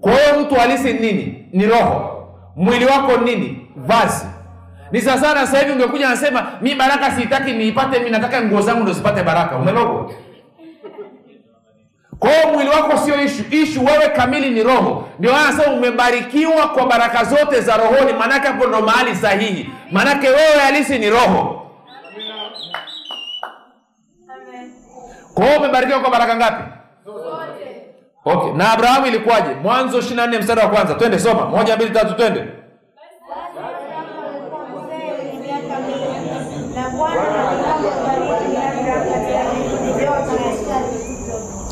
Kwa 0.01 0.13
hiyo 0.13 0.41
mtu 0.41 0.55
halisi 0.55 0.93
nini? 0.93 1.49
Ni 1.53 1.67
roho. 1.67 2.15
Mwili 2.57 2.85
wako 2.87 3.17
nini? 3.17 3.67
Vazi. 3.77 4.27
Ni 4.93 5.01
sasa 5.01 5.21
sana. 5.21 5.47
Sasa 5.47 5.59
hivi 5.59 5.73
ungekuja 5.73 6.09
nasema 6.09 6.47
mi 6.61 6.75
baraka 6.75 7.11
sitaki 7.11 7.53
niipate, 7.53 7.99
mi 7.99 8.11
nataka 8.11 8.43
nguo 8.43 8.61
zangu 8.61 8.83
ndo 8.83 8.93
zipate 8.93 9.23
baraka. 9.23 9.57
Umelogwa. 9.57 10.11
Kwa 12.19 12.31
hiyo 12.31 12.49
mwili 12.55 12.69
wako 12.71 12.97
sio 12.97 13.23
ishu, 13.25 13.45
ishu 13.51 13.85
wewe 13.85 14.09
kamili 14.09 14.51
ni 14.51 14.63
roho. 14.63 15.09
Ndio 15.19 15.33
maana 15.33 15.53
sasa 15.53 15.71
umebarikiwa 15.73 16.69
kwa 16.69 16.87
baraka 16.87 17.25
zote 17.25 17.61
za 17.61 17.77
rohoni, 17.77 18.13
maanake 18.13 18.47
hapo 18.47 18.67
ndo 18.67 18.81
mahali 18.83 19.17
sahihi, 19.17 19.71
maanake 19.93 20.29
wewe 20.29 20.59
halisi 20.65 20.99
ni 20.99 21.11
roho. 21.11 21.55
Kwa 25.35 25.47
hiyo 25.47 25.59
umebarikiwa 25.59 26.01
kwa 26.01 26.11
baraka 26.11 26.37
ngapi? 26.37 26.63
Okay. 28.25 28.53
Na 28.53 28.73
Abrahamu 28.73 29.07
ilikuwaje? 29.07 29.55
Mwanzo 29.63 29.99
24 29.99 30.39
mstari 30.41 30.61
wa 30.61 30.69
kwanza, 30.69 30.95
twende 30.95 31.19
soma. 31.19 31.45
Moja, 31.47 31.77
mbili, 31.77 31.91
tatu, 31.91 32.15
twende. 32.15 32.45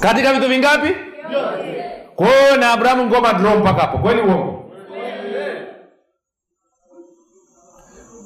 Katika 0.07 0.33
vitu 0.33 0.49
vingapi? 0.49 0.95
Kwa 2.17 2.27
hiyo 2.27 2.57
na 2.57 2.73
Abrahamu 2.73 3.05
ngoma 3.05 3.33
draw 3.33 3.59
mpaka 3.59 3.81
hapo. 3.81 3.99
Kweli 3.99 4.21
uongo? 4.21 4.73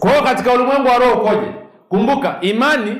Kwa 0.00 0.10
hiyo 0.10 0.22
katika 0.22 0.52
ulimwengu 0.52 0.88
wa 0.88 0.98
roho 0.98 1.14
ukoje? 1.20 1.46
Kumbuka, 1.88 2.36
imani 2.40 2.96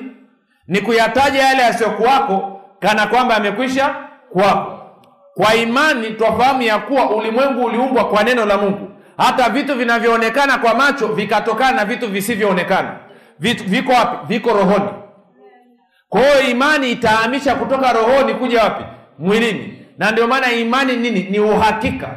ni 0.69 0.81
kuyataja 0.81 1.43
yale 1.43 1.63
yasiyokuwako 1.63 2.61
kana 2.81 3.07
kwamba 3.07 3.35
yamekwisha 3.35 3.95
kwako. 4.33 4.81
Kwa 5.35 5.55
imani 5.55 6.11
twafahamu 6.11 6.63
ya 6.63 6.79
kuwa 6.79 7.11
ulimwengu 7.11 7.65
uliumbwa 7.65 8.05
kwa 8.09 8.25
neno 8.25 8.45
la 8.47 8.57
Mungu, 8.59 8.89
hata 9.17 9.49
vitu 9.51 9.75
vinavyoonekana 9.75 10.59
kwa 10.59 10.75
macho 10.75 11.07
vikatokana 11.09 11.73
na 11.77 11.85
vitu 11.85 12.09
visivyoonekana. 12.09 12.97
Vitu 13.39 13.65
viko 13.65 13.93
wapi? 13.93 14.27
Viko 14.35 14.53
rohoni. 14.53 14.89
Kwa 16.11 16.21
hiyo 16.21 16.51
imani 16.51 16.91
itahamisha 16.93 17.55
kutoka 17.55 17.93
rohoni 17.93 18.35
kuja 18.35 18.63
wapi? 18.63 18.85
Mwilini. 19.19 19.87
Na 19.99 20.11
ndio 20.11 20.27
maana 20.27 20.53
imani 20.53 20.97
nini? 20.97 21.23
Ni 21.23 21.41
uhakika 21.41 22.17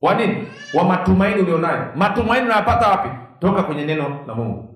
wa 0.00 0.14
nini? 0.14 0.48
Wa 0.74 0.84
matumaini 0.84 1.40
ulionayo. 1.42 1.92
Matumaini 1.96 2.46
unayapata 2.46 2.88
wapi? 2.88 3.08
Toka 3.40 3.62
kwenye 3.62 3.84
neno 3.84 4.20
la 4.26 4.34
Mungu. 4.34 4.74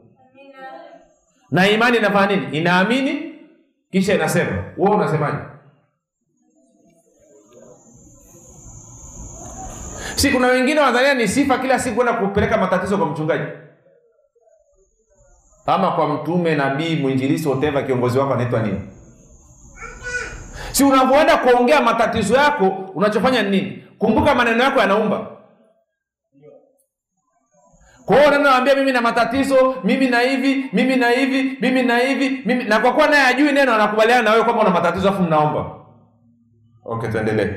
Na 1.51 1.69
imani 1.69 1.97
inafanya 1.97 2.37
nini? 2.37 2.59
Inaamini 2.59 3.35
kisha 3.93 4.15
inasema. 4.15 4.65
Wewe 4.77 4.97
unasemaje? 4.97 5.39
Si 10.15 10.31
kuna 10.31 10.47
wengine 10.47 10.81
wanadhania 10.81 11.15
ni 11.15 11.29
sifa 11.29 11.59
kila 11.59 11.79
siku 11.79 11.97
kwenda 11.97 12.13
kupeleka 12.13 12.57
matatizo 12.59 12.99
kwa 12.99 13.07
mchungaji 13.07 13.45
ama 15.67 15.91
kwa 15.91 16.09
mtume, 16.09 16.55
nabii, 16.55 16.97
mwinjilisi, 16.97 17.49
whatever, 17.49 17.87
kiongozi 17.87 18.19
wako 18.19 18.35
anaitwa 18.35 18.63
nini? 18.63 18.81
Si 20.73 20.85
unavyoenda 20.85 21.37
kuongea 21.37 21.81
matatizo 21.81 22.35
yako, 22.35 22.67
unachofanya 22.95 23.43
nini? 23.43 23.85
Kumbuka 23.99 24.35
maneno 24.35 24.63
yako 24.65 24.81
yanaumba. 24.81 25.27
Kwa 28.05 28.17
hiyo 28.21 28.75
mimi 28.77 28.93
na 28.93 29.01
matatizo, 29.01 29.75
mimi 29.85 30.07
na 30.09 30.21
hivi, 30.21 30.71
mimi 30.73 30.97
na 30.97 31.09
hivi, 31.11 31.59
mimi 31.61 31.83
na 31.83 31.99
hivi, 31.99 32.43
mimi 32.47 32.65
na 32.65 32.79
kwa 32.81 32.93
kuwa 32.93 33.07
naye 33.07 33.27
ajui 33.27 33.53
neno, 33.53 33.75
anakubaliana 33.75 34.23
na 34.23 34.31
wewe 34.31 34.45
kwamba 34.45 34.63
una 34.63 34.71
matatizo 34.71 35.09
afu 35.09 35.23
mnaomba. 35.23 35.65
Okay, 36.85 37.11
tuendelee. 37.11 37.51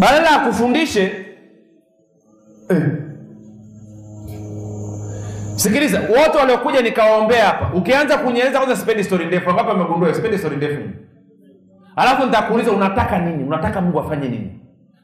Badala 0.00 0.30
ya 0.30 0.38
kufundishe 0.38 1.27
eh. 2.70 2.82
Sikiliza, 5.56 6.00
wote 6.00 6.38
waliokuja 6.38 6.82
nikawaombea 6.82 7.44
hapa, 7.46 7.70
ukianza 7.74 8.18
kunyeleza 8.18 8.58
kwanza, 8.58 8.76
sipendi 8.76 9.04
story 9.04 9.24
ndefu. 9.26 9.50
Ambapo 9.50 9.70
amegundua 9.70 10.14
sipendi 10.14 10.38
story 10.38 10.56
ndefu, 10.56 10.80
alafu 11.96 12.24
nitakuuliza 12.26 12.72
unataka 12.72 13.18
nini? 13.18 13.44
Unataka 13.44 13.80
Mungu 13.80 14.00
afanye 14.00 14.28
nini? 14.28 14.50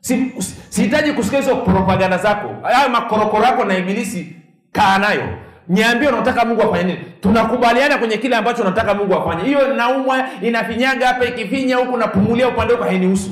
Si 0.01 0.33
sihitaji 0.69 1.13
kusikia 1.13 1.39
hizo 1.41 1.57
propaganda 1.57 2.19
zako, 2.19 2.49
hayo 2.63 2.89
makorokoro 2.89 3.45
yako 3.45 3.65
na 3.65 3.77
ibilisi, 3.79 4.37
kaa 4.73 4.99
nayo. 4.99 5.23
Niambie 5.69 6.09
unataka 6.09 6.45
Mungu 6.45 6.63
afanye 6.63 6.85
nini? 6.85 6.99
Tunakubaliana 7.21 7.99
kwenye 7.99 8.17
kile 8.17 8.37
ambacho 8.37 8.63
unataka 8.63 8.95
Mungu 8.95 9.15
afanye. 9.15 9.43
Hiyo 9.45 9.75
naumwa 9.75 10.25
inafinyaga 10.43 11.07
hapa, 11.07 11.25
ikifinya 11.25 11.77
huku 11.77 11.97
napumulia 11.97 12.49
upande 12.49 12.73
huko, 12.75 12.85
hainihusu. 12.85 13.31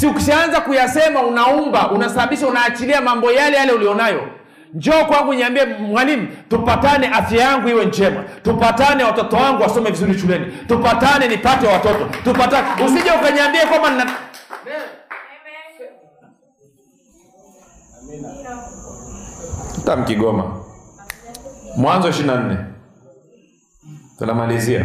Si 0.00 0.06
ukishaanza 0.06 0.60
kuyasema 0.60 1.22
unaumba, 1.22 1.90
unasababisha, 1.90 2.46
unaachilia 2.46 3.00
mambo 3.00 3.32
yale 3.32 3.56
yale 3.56 3.72
ulionayo. 3.72 4.28
Njoo 4.74 5.04
kwangu 5.04 5.34
niambie, 5.34 5.64
mwalimu, 5.64 6.28
tupatane, 6.48 7.08
afya 7.08 7.40
yangu 7.44 7.68
iwe 7.68 7.84
njema, 7.86 8.24
tupatane, 8.42 9.04
watoto 9.04 9.36
wangu 9.36 9.62
wasome 9.62 9.90
vizuri 9.90 10.18
shuleni, 10.18 10.46
tupatane, 10.68 11.28
nipate 11.28 11.66
watoto, 11.66 12.06
tupatane. 12.24 12.84
Usije 12.84 13.10
ukaniambie 13.10 13.60
kwamba 13.66 13.90
nina 13.90 14.10
hata 19.76 19.96
Mkigoma. 19.96 20.56
Mwanzo 21.76 22.08
ishirini 22.08 22.34
na 22.34 22.40
nne 22.40 22.56
tunamalizia 24.18 24.84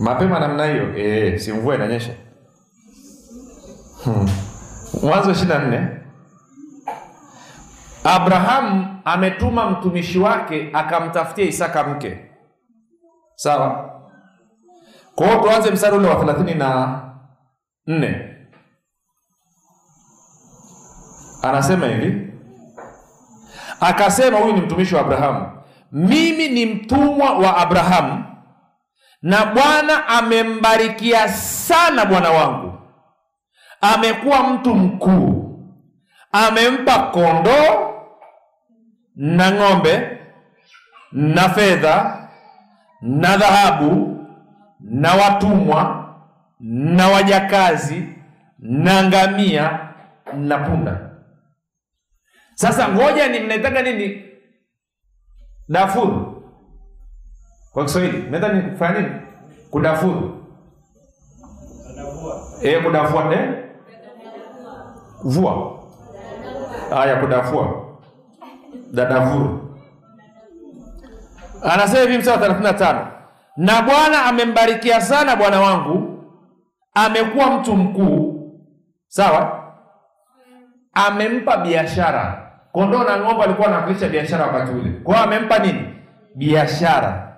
mapema 0.00 0.40
namna 0.40 0.66
hiyo. 0.66 0.96
E, 0.98 1.38
si 1.38 1.52
mvua 1.52 1.74
inanyesha. 1.74 2.12
Hmm. 4.06 4.28
Mwanzo 5.02 5.30
ishirini 5.30 5.54
na 5.58 5.64
nne 5.64 5.88
Abrahamu 8.04 9.00
ametuma 9.04 9.70
mtumishi 9.70 10.18
wake 10.18 10.70
akamtafutia 10.72 11.44
Isaka 11.44 11.84
mke. 11.84 12.18
Sawa. 13.34 13.90
Kwa 15.14 15.26
hiyo 15.26 15.40
tuanze 15.40 15.70
mstari 15.70 15.96
ule 15.96 16.08
wa 16.08 16.16
thelathini 16.16 16.54
na 16.54 17.00
nne 17.86 18.36
anasema 21.42 21.86
hivi, 21.86 22.32
akasema, 23.80 24.38
huyu 24.38 24.52
ni 24.54 24.60
mtumishi 24.60 24.94
wa 24.94 25.00
Abrahamu, 25.00 25.48
mimi 25.92 26.48
ni 26.48 26.66
mtumwa 26.66 27.38
wa 27.38 27.56
Abrahamu 27.56 28.24
na 29.22 29.46
Bwana 29.46 30.06
amembarikia 30.08 31.28
sana 31.28 32.04
bwana 32.04 32.30
wangu, 32.30 32.65
amekuwa 33.80 34.42
mtu 34.42 34.74
mkuu, 34.74 35.58
amempa 36.32 36.98
kondoo 36.98 37.92
na 39.16 39.50
ng'ombe 39.50 40.18
na 41.12 41.48
fedha 41.48 42.28
na 43.02 43.36
dhahabu 43.36 44.16
na 44.80 45.14
watumwa 45.14 46.06
na 46.60 47.08
wajakazi 47.08 48.08
na 48.58 49.02
ngamia 49.02 49.78
na 50.34 50.58
punda. 50.58 51.10
Sasa 52.54 52.88
ngoja 52.88 53.28
ni 53.28 53.40
mnaitaka 53.40 53.82
nini? 53.82 54.22
Dafuru 55.68 56.42
kwa 57.72 57.84
Kiswahili 57.84 58.18
mnaita 58.18 58.52
ni 58.52 58.70
kufanya 58.70 59.00
nini? 59.00 59.20
Kudafuru 59.70 60.46
eh, 62.62 62.84
kudafua 62.84 63.34
eh, 63.34 63.65
vua. 65.26 65.78
Haya, 66.90 67.16
kudafua 67.16 67.84
dadavuru. 68.92 69.76
Anasema 71.62 72.00
hivi 72.02 72.18
mstari 72.18 72.42
wa 72.42 72.48
35, 72.48 73.06
na 73.56 73.82
Bwana 73.82 74.24
amembarikia 74.24 75.00
sana 75.00 75.36
bwana 75.36 75.60
wangu, 75.60 76.24
amekuwa 76.94 77.50
mtu 77.50 77.76
mkuu. 77.76 78.32
Sawa, 79.08 79.72
amempa 80.92 81.56
biashara. 81.56 82.42
Kondoo 82.72 83.04
na 83.04 83.18
ng'ombe 83.18 83.42
alikuwa 83.44 83.68
anawakilisha 83.68 84.08
biashara 84.08 84.46
wakati 84.46 84.72
ule. 84.72 84.90
Kwa 84.90 85.14
hiyo 85.14 85.26
amempa 85.26 85.58
nini? 85.58 85.94
Biashara 86.34 87.36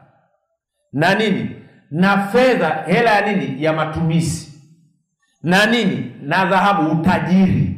na 0.93 1.15
nini 1.15 1.57
na 1.91 2.19
fedha, 2.19 2.69
hela 2.87 3.11
ya 3.11 3.33
nini? 3.33 3.65
Ya 3.65 3.73
matumizi 3.73 4.48
na 5.43 5.67
nini 5.67 6.15
na 6.23 6.45
dhahabu, 6.45 6.91
utajiri. 7.01 7.75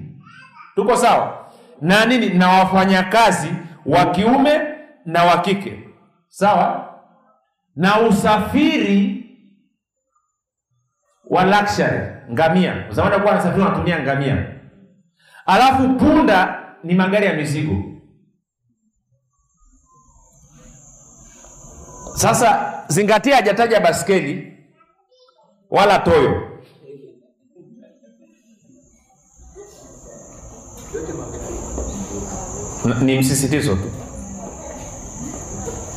Tuko 0.74 0.96
sawa? 0.96 1.50
Na 1.80 2.04
nini 2.04 2.28
na 2.28 2.48
wafanyakazi 2.48 3.48
wa 3.86 4.04
kiume 4.06 4.60
na 5.06 5.24
wa 5.24 5.38
kike, 5.40 5.78
sawa, 6.28 6.94
na 7.76 8.00
usafiri 8.00 9.16
wa 11.30 11.44
luxury, 11.44 12.00
ngamia. 12.32 12.84
Zamani 12.90 13.12
walikuwa 13.12 13.32
wanasafiri 13.32 13.62
wanatumia 13.64 14.02
ngamia, 14.02 14.46
alafu 15.46 15.88
punda 15.88 16.62
ni 16.84 16.94
magari 16.94 17.26
ya 17.26 17.34
mizigo. 17.34 17.84
Sasa 22.14 22.72
zingatia, 22.88 23.36
hajataja 23.36 23.80
baskeli 23.80 24.58
wala 25.70 25.98
toyo. 25.98 26.49
Ni 33.02 33.18
msisitizo 33.18 33.74
tu. 33.76 33.90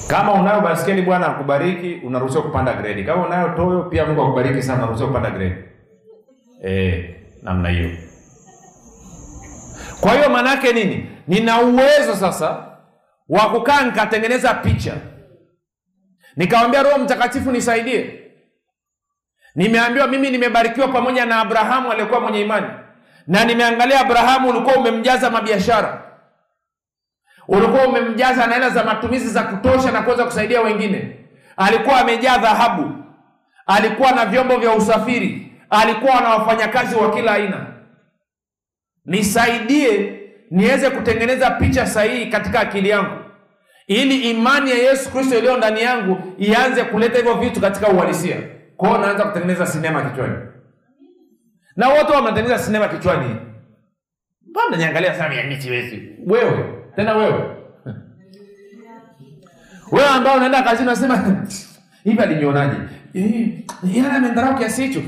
Kama 0.08 0.34
unayo 0.34 0.62
baskeli, 0.62 1.02
Bwana 1.02 1.28
akubariki, 1.28 2.06
unaruhusiwa 2.06 2.44
kupanda 2.44 2.74
gredi. 2.74 3.04
Kama 3.04 3.26
unayo 3.26 3.50
toyo, 3.50 3.84
pia 3.84 4.06
Mungu 4.06 4.22
akubariki 4.22 4.62
sana, 4.64 4.78
unaruhusiwa 4.78 5.08
kupanda 5.10 5.32
gredi 5.32 5.56
Eh, 6.64 7.16
namna 7.42 7.70
hiyo. 7.70 7.90
Kwa 10.02 10.12
hiyo 10.14 10.30
maana 10.30 10.50
yake 10.50 10.74
nini? 10.74 11.10
Nina 11.28 11.62
uwezo 11.62 12.16
sasa 12.16 12.66
wa 13.30 13.50
kukaa 13.50 13.84
nikatengeneza 13.86 14.54
picha 14.54 14.94
nikamwambia 16.36 16.84
Roho 16.84 16.98
Mtakatifu 16.98 17.52
nisaidie. 17.52 18.20
Nimeambiwa 19.56 20.08
mimi 20.08 20.30
nimebarikiwa 20.32 20.88
pamoja 20.88 21.26
na 21.26 21.40
Abrahamu 21.40 21.92
aliyekuwa 21.92 22.20
mwenye 22.20 22.42
imani, 22.42 22.68
na 23.28 23.46
nimeangalia 23.46 24.00
Abrahamu 24.00 24.50
ulikuwa 24.50 24.76
umemjaza 24.76 25.30
mabiashara, 25.30 26.02
ulikuwa 27.48 27.88
umemjaza 27.88 28.48
na 28.48 28.54
hela 28.54 28.70
za 28.70 28.84
matumizi 28.84 29.28
za 29.30 29.44
kutosha 29.44 29.92
na 29.92 30.02
kuweza 30.02 30.26
kusaidia 30.26 30.62
wengine. 30.62 31.16
Alikuwa 31.58 32.00
amejaa 32.00 32.38
dhahabu, 32.38 32.92
alikuwa 33.66 34.12
na 34.12 34.26
vyombo 34.26 34.58
vya 34.58 34.72
usafiri, 34.72 35.52
alikuwa 35.70 36.22
na 36.22 36.30
wafanyakazi 36.30 36.96
wa 36.96 37.12
kila 37.16 37.32
aina. 37.34 37.66
Nisaidie 39.06 40.20
niweze 40.52 40.90
kutengeneza 40.90 41.52
picha 41.52 41.88
sahihi 41.88 42.26
katika 42.26 42.60
akili 42.60 42.90
yangu 42.90 43.24
ili 43.88 44.30
imani 44.32 44.70
ya 44.72 44.78
Yesu 44.78 45.12
Kristo 45.12 45.38
iliyo 45.38 45.58
ndani 45.58 45.82
yangu 45.82 46.18
ianze 46.38 46.84
kuleta 46.84 47.18
hivyo 47.18 47.34
vitu 47.34 47.62
katika 47.62 47.88
uhalisia. 47.88 48.36
Kwa 48.78 48.90
hiyo 48.90 49.02
naanza 49.02 49.24
kutengeneza 49.24 49.66
sinema 49.68 50.02
kichwani, 50.10 50.36
na 51.76 51.90
wote 51.90 52.14
wanatengeneza 52.14 52.60
sinema 52.60 52.88
kichwani. 52.88 53.36
Mbona 54.50 54.78
niangalia 54.78 55.16
sana 55.16 55.36
mimi 55.44 55.62
siwezi? 55.62 56.10
Wewe 56.26 56.73
tena 56.96 57.14
wewe 57.16 57.34
wewe 59.92 60.08
ambao 60.08 60.38
unaenda 60.38 60.62
kazini 60.64 60.88
unasema 60.88 61.24
hivi 62.04 62.20
alinionaje? 62.20 62.76
Yana 63.94 64.14
amendharau 64.14 64.56
kiasi 64.58 64.88
hicho. 64.88 65.02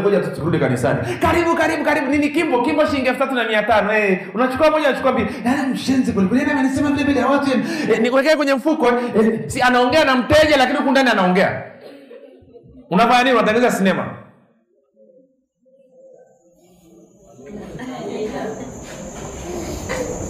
Ngoja 0.00 0.20
turudi 0.20 0.58
kanisani. 0.58 0.98
Karibu 1.22 1.54
karibu 1.54 1.84
karibu. 1.84 2.10
Nini 2.10 2.28
kimbo? 2.28 2.62
Kimbo 2.62 2.86
shilingi 2.86 3.08
elfu 3.08 3.18
tatu 3.20 3.34
na 3.34 3.44
mia 3.44 3.62
tano. 3.62 3.92
Eh, 3.92 4.20
unachukua 4.34 4.70
moja 4.70 4.88
unachukua 4.88 5.12
mbili. 5.12 5.28
Yeye 5.44 5.62
mshenzi 5.66 6.12
kweli. 6.12 6.50
Amenisema 6.50 6.90
vile 6.90 7.04
vile 7.04 7.24
watu. 7.24 7.50
Eh, 7.92 8.00
nikuwekee 8.00 8.36
kwenye 8.36 8.54
mfuko. 8.54 8.88
Eh, 8.88 9.40
si 9.46 9.62
anaongea 9.62 10.04
na 10.04 10.16
mteja 10.16 10.56
lakini 10.56 10.78
huku 10.78 10.90
ndani 10.90 11.10
anaongea. 11.10 11.62
Unafanya 12.90 13.22
nini? 13.24 13.36
Unatengeneza 13.36 13.70
sinema. 13.70 14.21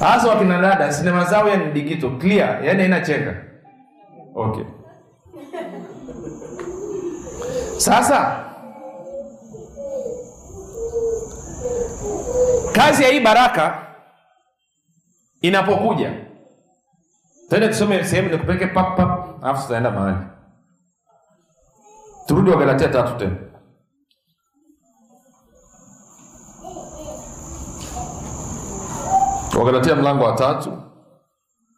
Hasa 0.02 0.28
wakina 0.28 0.58
dada 0.60 0.92
sinema 0.92 1.24
zao 1.24 1.48
yani 1.48 1.72
digito 1.72 2.10
clear, 2.18 2.64
yani 2.64 2.80
haina 2.80 3.00
cheka. 3.00 3.34
Okay. 4.34 4.64
Sasa 7.78 8.44
kazi 12.72 13.02
ya 13.02 13.08
hii 13.08 13.20
baraka 13.20 13.86
inapokuja, 15.40 16.12
twende 17.48 17.68
tusome 17.68 18.04
sehemu 18.04 18.28
nikupeleke 18.28 18.66
pap 18.66 18.96
pap, 18.96 19.44
alafu 19.44 19.62
tutaenda 19.62 19.90
mahali. 19.90 20.16
Turudi 22.26 22.50
Wagalatia 22.50 22.88
tatu 22.88 23.16
tena. 23.18 23.36
Wagalatia 29.58 29.94
mlango 29.96 30.24
wa 30.24 30.32
tatu 30.32 30.82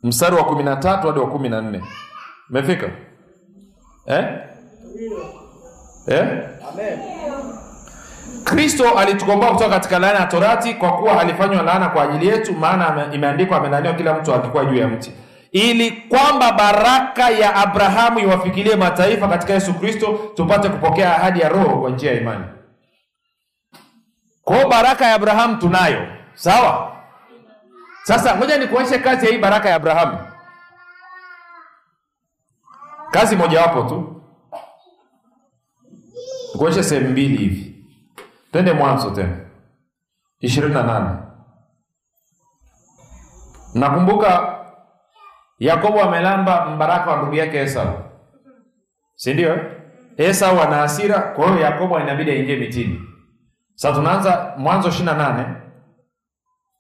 mstari 0.03 0.37
wa 0.37 0.45
kumi 0.45 0.63
na 0.63 0.77
tatu 0.77 1.07
hadi 1.07 1.19
wa 1.21 1.27
kumi 1.27 1.49
na 1.49 1.61
nne 1.61 1.83
Umefika 2.51 2.87
eh? 4.07 4.25
Eh? 6.07 6.49
Kristo 8.45 8.99
alitukomboa 8.99 9.51
kutoka 9.51 9.71
katika 9.71 9.99
laana 9.99 10.19
ya 10.21 10.27
torati, 10.27 10.75
kwa 10.75 10.93
kuwa 10.93 11.21
alifanywa 11.21 11.63
laana 11.63 11.89
kwa 11.89 12.03
ajili 12.03 12.29
yetu, 12.29 12.53
maana 12.53 13.07
imeandikwa, 13.13 13.57
amelaaniwa 13.59 13.95
kila 13.95 14.15
mtu 14.15 14.35
akikuwa 14.35 14.65
juu 14.65 14.75
ya 14.77 14.89
mti, 14.89 15.13
ili 15.53 15.91
kwamba 15.91 16.53
baraka 16.53 17.31
ya 17.31 17.55
Abrahamu 17.55 18.19
iwafikilie 18.19 18.77
mataifa 18.77 19.29
katika 19.29 19.53
Yesu 19.53 19.75
Kristo, 19.75 20.19
tupate 20.35 20.69
kupokea 20.69 21.17
ahadi 21.17 21.41
ya 21.41 21.49
Roho 21.49 21.81
kwa 21.81 21.91
njia 21.91 22.13
ya 22.13 22.21
imani. 22.21 22.45
Kwa 24.43 24.69
baraka 24.69 25.07
ya 25.07 25.15
Abrahamu 25.15 25.57
tunayo, 25.57 26.07
sawa? 26.35 26.93
Sasa 28.05 28.37
ngoja 28.37 28.59
nikuonyeshe 28.59 28.99
kazi 28.99 29.27
ya 29.27 29.33
hii 29.33 29.39
baraka 29.39 29.69
ya 29.69 29.77
Abrahamu, 29.77 30.19
kazi 33.11 33.37
mojawapo 33.37 33.83
tu, 33.83 34.23
nikuonyeshe 36.53 36.83
sehemu 36.83 37.09
mbili 37.11 37.37
hivi. 37.37 37.87
Twende 38.53 38.73
Mwanzo 38.73 39.11
tena 39.11 39.37
ishirini 40.41 40.75
na 40.75 40.83
nane. 40.83 41.17
Nakumbuka 43.75 44.55
Yakobo 45.59 46.03
amelamba 46.03 46.67
mbaraka 46.67 47.11
wa 47.11 47.17
ndugu 47.17 47.35
yake 47.35 47.59
Esau, 47.61 47.99
si 49.17 49.35
ndio? 49.35 49.59
Esau 50.17 50.61
ana 50.63 50.77
hasira, 50.77 51.19
kwa 51.21 51.47
hiyo 51.49 51.61
Yakobo 51.61 52.01
inabidi 52.01 52.31
aingie 52.31 52.57
mitini. 52.57 53.03
Sasa 53.75 53.95
tunaanza 53.95 54.55
Mwanzo 54.59 54.89
ishirini 54.89 55.11
na 55.17 55.29
nane 55.33 55.57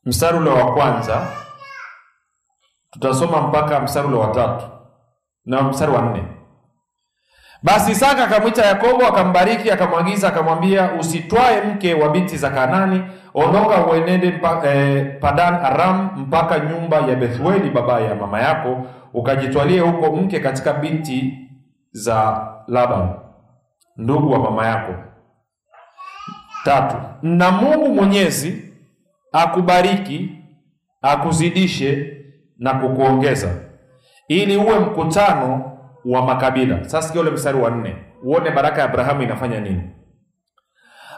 mstari 0.07 0.39
ule 0.39 0.51
wa 0.51 0.73
kwanza, 0.75 1.27
tutasoma 2.91 3.41
mpaka 3.43 3.81
mstari 3.81 4.07
ule 4.09 4.17
wa 4.17 4.27
tatu 4.27 4.65
na 5.45 5.63
mstari 5.63 5.93
wa 5.93 6.03
nne. 6.03 6.25
Basi 7.63 7.93
Isaka 7.93 8.25
akamwita 8.25 8.67
Yakobo 8.67 9.07
akambariki, 9.07 9.71
akamwagiza 9.71 10.29
akamwambia, 10.29 10.93
usitwae 11.01 11.61
mke 11.63 11.95
wa 11.95 12.09
binti 12.09 12.37
za 12.37 12.51
Kanani, 12.51 13.03
ondoka 13.35 13.87
uenende 13.87 14.31
mpa, 14.31 14.63
eh, 14.69 15.19
Padan 15.21 15.55
Aram 15.55 16.11
mpaka 16.17 16.59
nyumba 16.59 16.97
ya 16.97 17.17
Bethueli 17.17 17.71
baba 17.71 18.01
ya 18.01 18.15
mama 18.15 18.41
yako, 18.41 18.87
ukajitwalie 19.15 19.81
huko 19.81 20.17
mke 20.17 20.41
katika 20.41 20.73
binti 20.73 21.39
za 21.93 22.47
Laban 22.69 23.09
ndugu 23.97 24.33
wa 24.33 24.39
mama 24.39 24.67
yako. 24.67 24.93
Tatu, 26.65 26.97
na 27.23 27.51
Mungu 27.51 27.89
Mwenyezi 27.95 28.74
akubariki, 29.35 30.31
akuzidishe 31.03 32.17
na 32.59 32.75
kukuongeza, 32.75 33.49
ili 34.29 34.57
uwe 34.57 34.79
mkutano 34.79 35.79
wa 36.05 36.23
makabila. 36.23 36.85
Sasa 36.85 37.03
sikia 37.03 37.21
ule 37.21 37.31
mstari 37.31 37.59
wa 37.59 37.71
nne, 37.71 37.97
uone 38.25 38.51
baraka 38.51 38.79
ya 38.81 38.85
Abrahamu 38.85 39.23
inafanya 39.23 39.61
nini. 39.61 39.83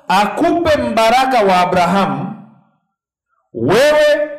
Akupe 0.09 0.77
mbaraka 0.83 1.41
wa 1.41 1.61
Abrahamu 1.61 2.33
wewe 3.55 4.31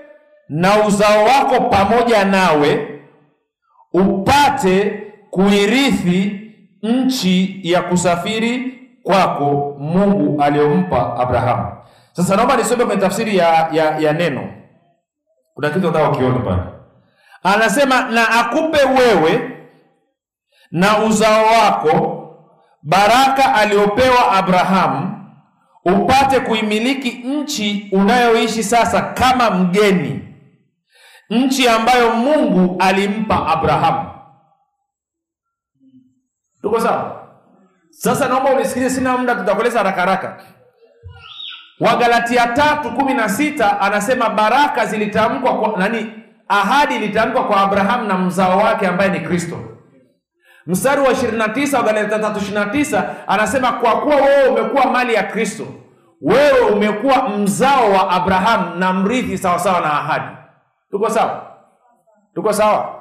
na 0.49 0.85
uzao 0.87 1.23
wako 1.25 1.61
pamoja 1.69 2.25
nawe, 2.25 2.99
upate 3.93 5.03
kuirithi 5.31 6.41
nchi 6.83 7.59
ya 7.63 7.81
kusafiri 7.81 8.79
kwako 9.03 9.75
Mungu 9.79 10.41
aliyompa 10.41 11.17
Abrahamu. 11.19 11.76
Sasa 12.17 12.35
naomba 12.35 12.57
nisome 12.57 12.85
kwenye 12.85 13.01
tafsiri 13.01 13.37
ya, 13.37 13.69
ya, 13.71 13.97
ya 13.99 14.13
neno. 14.13 14.53
Kuna 15.53 15.69
kitu 15.69 15.85
nataka 15.87 16.09
ukione 16.09 16.39
pale, 16.39 16.61
anasema 17.43 18.01
na 18.01 18.29
akupe 18.29 18.77
wewe 18.83 19.57
na 20.71 21.03
uzao 21.03 21.45
wako 21.45 22.23
baraka 22.83 23.53
aliyopewa 23.55 24.31
Abrahamu 24.31 25.25
upate 25.85 26.39
kuimiliki 26.39 27.09
nchi 27.11 27.89
unayoishi 27.91 28.63
sasa 28.63 29.01
kama 29.01 29.51
mgeni, 29.51 30.35
nchi 31.29 31.67
ambayo 31.69 32.13
Mungu 32.15 32.75
alimpa 32.79 33.47
Abrahamu. 33.47 34.09
Tuko 36.61 36.79
sawa? 36.79 37.27
Sasa 37.89 38.27
naomba 38.27 38.49
unisikilize, 38.51 38.95
sina 38.95 39.17
muda, 39.17 39.35
tutakueleza 39.35 39.77
haraka 39.79 40.01
haraka. 40.01 40.43
Wagalatia 41.79 42.47
tatu 42.47 42.91
kumi 42.91 43.13
na 43.13 43.29
sita 43.29 43.81
anasema 43.81 44.29
baraka 44.29 44.85
zilitamkwa 44.85 45.57
kwa 45.59 45.79
nani? 45.79 46.13
Ahadi 46.47 46.95
ilitamkwa 46.95 47.43
kwa 47.43 47.61
Abrahamu 47.61 48.07
na 48.07 48.17
mzao 48.17 48.57
wake 48.57 48.87
ambaye 48.87 49.09
ni 49.11 49.19
Kristo. 49.19 49.57
Mstari 50.67 51.01
wa 51.01 51.11
29 51.13 51.77
Wagalatia 51.77 52.17
3:29 52.17 53.03
anasema 53.27 53.71
kwa 53.71 54.01
kuwa 54.01 54.15
wewe 54.15 54.47
umekuwa 54.49 54.85
mali 54.91 55.13
ya 55.13 55.23
Kristo, 55.23 55.67
wewe 56.21 56.59
umekuwa 56.59 57.29
mzao 57.29 57.91
wa 57.91 58.09
Abrahamu 58.11 58.75
na 58.75 58.93
mrithi 58.93 59.37
sawasawa 59.37 59.79
na 59.81 59.93
ahadi. 59.93 60.35
Tuko 60.91 61.09
sawa? 61.09 61.41
Tuko 62.35 62.53
sawa? 62.53 62.95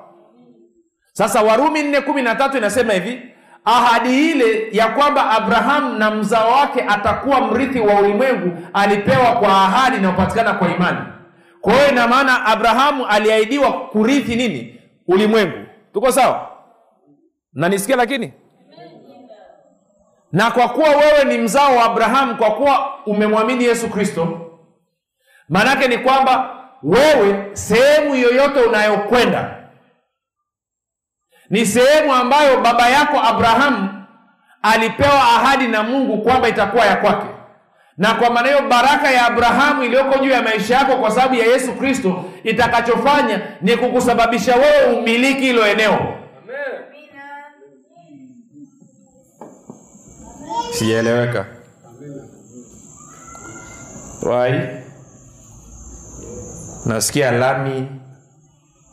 Sasa 1.12 1.42
Warumi 1.42 1.82
4:13 1.82 2.56
inasema 2.58 2.92
hivi, 2.92 3.22
ahadi 3.66 4.30
ile 4.30 4.68
ya 4.72 4.88
kwamba 4.88 5.30
Abrahamu 5.30 5.98
na 5.98 6.10
mzao 6.10 6.50
wake 6.52 6.82
atakuwa 6.88 7.40
mrithi 7.40 7.80
wa 7.80 8.00
ulimwengu 8.00 8.58
alipewa 8.74 9.32
kwa 9.32 9.48
ahadi 9.48 9.96
inayopatikana 9.96 10.52
kwa 10.54 10.74
imani. 10.74 10.98
Kwa 11.60 11.72
hiyo 11.72 11.88
ina 11.88 12.08
maana 12.08 12.44
Abrahamu 12.46 13.06
aliahidiwa 13.06 13.72
kurithi 13.72 14.36
nini? 14.36 14.80
Ulimwengu. 15.08 15.58
Tuko 15.92 16.12
sawa? 16.12 16.48
Nanisikia 17.52 17.96
lakini 17.96 18.32
na 20.32 20.50
kwa 20.50 20.68
kuwa 20.68 20.88
wewe 20.88 21.24
ni 21.24 21.38
mzao 21.38 21.76
wa 21.76 21.84
Abrahamu, 21.84 22.36
kwa 22.36 22.50
kuwa 22.50 22.94
umemwamini 23.06 23.64
Yesu 23.64 23.88
Kristo, 23.90 24.50
maanake 25.48 25.88
ni 25.88 25.98
kwamba 25.98 26.50
wewe 26.82 27.50
sehemu 27.52 28.14
yoyote 28.14 28.60
unayokwenda 28.60 29.55
ni 31.50 31.66
sehemu 31.66 32.14
ambayo 32.14 32.60
baba 32.60 32.88
yako 32.88 33.20
Abrahamu 33.20 33.88
alipewa 34.62 35.22
ahadi 35.22 35.68
na 35.68 35.82
Mungu 35.82 36.22
kwamba 36.22 36.48
itakuwa 36.48 36.86
ya 36.86 36.96
kwake, 36.96 37.26
na 37.98 38.14
kwa 38.14 38.30
maana 38.30 38.48
hiyo 38.48 38.62
baraka 38.68 39.10
ya 39.10 39.26
Abrahamu 39.26 39.82
iliyoko 39.82 40.18
juu 40.18 40.30
ya 40.30 40.42
maisha 40.42 40.74
yako 40.74 40.96
kwa 40.96 41.10
sababu 41.10 41.34
ya 41.34 41.46
Yesu 41.46 41.72
Kristo 41.72 42.24
itakachofanya 42.44 43.40
ni 43.62 43.76
kukusababisha 43.76 44.56
wewe 44.56 44.98
umiliki 44.98 45.40
hilo 45.40 45.66
eneo. 45.66 46.12
Sijaeleweka? 50.72 51.46
Wai, 54.22 54.60
nasikia 56.86 57.30
lami, 57.30 57.88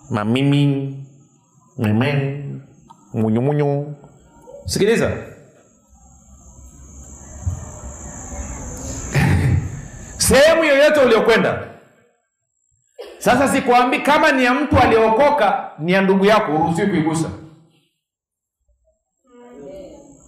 mamimi, 0.10 0.98
memen, 1.78 2.43
munyumunyu. 3.14 3.96
Sikiliza, 4.66 5.12
sehemu 10.28 10.64
yoyote 10.64 11.00
uliokwenda 11.00 11.68
sasa, 13.18 13.48
sikuambi 13.48 14.00
kama 14.00 14.32
ni 14.32 14.44
ya 14.46 14.54
mtu 14.54 14.78
aliyeokoka, 14.80 15.72
ni 15.80 15.92
ya 15.92 16.02
ndugu 16.02 16.26
yako, 16.26 16.52
uruhusiwi 16.52 16.88
kuigusa. 16.88 17.30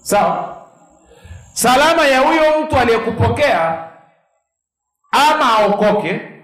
Sawa? 0.01 0.55
salama 1.55 2.07
ya 2.07 2.19
huyo 2.19 2.61
mtu 2.61 2.77
aliyekupokea 2.77 3.87
ama 5.11 5.45
aokoke. 5.59 6.34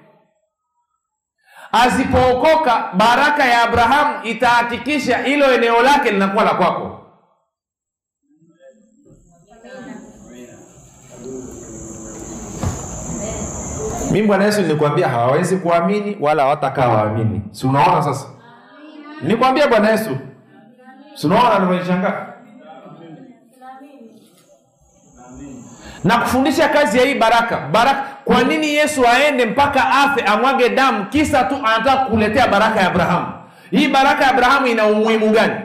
Asipookoka, 1.72 2.90
baraka 2.94 3.46
ya 3.46 3.62
Abrahamu 3.64 4.24
itahakikisha 4.24 5.18
hilo 5.18 5.54
eneo 5.54 5.82
lake 5.82 6.12
linakuwa 6.12 6.44
la 6.44 6.54
kwako. 6.54 6.98
Mimi 14.12 14.28
Bwana 14.28 14.46
Yesu 14.46 14.62
nilikwambia 14.62 15.08
hawawezi 15.10 15.58
kuamini 15.58 16.18
wala 16.20 16.44
hawatakaa 16.44 16.88
waamini. 16.88 17.42
Si 17.52 17.68
unaona 17.68 18.04
sasa? 18.04 18.28
Nilikwambia 19.22 19.68
Bwana 19.68 19.90
Yesu. 19.90 20.18
Si 21.16 21.28
unaona 21.28 21.60
nimeshangaa? 21.60 22.28
na 26.04 26.18
kufundisha 26.18 26.70
kazi 26.70 26.98
ya 26.98 27.06
hii 27.06 27.16
baraka 27.16 27.58
baraka. 27.58 28.04
Kwa 28.26 28.44
nini 28.44 28.74
Yesu 28.76 29.08
aende 29.08 29.46
mpaka 29.46 29.90
afe 29.90 30.22
amwage 30.22 30.70
damu, 30.70 31.06
kisa 31.06 31.44
tu 31.44 31.56
anataka 31.56 31.96
kuletea 32.06 32.48
baraka 32.48 32.80
ya 32.80 32.88
Abrahamu? 32.88 33.28
Hii 33.72 33.88
baraka 33.88 34.24
ya 34.24 34.30
Abrahamu 34.30 34.68
ina 34.68 34.86
umuhimu 34.86 35.30
gani? 35.30 35.56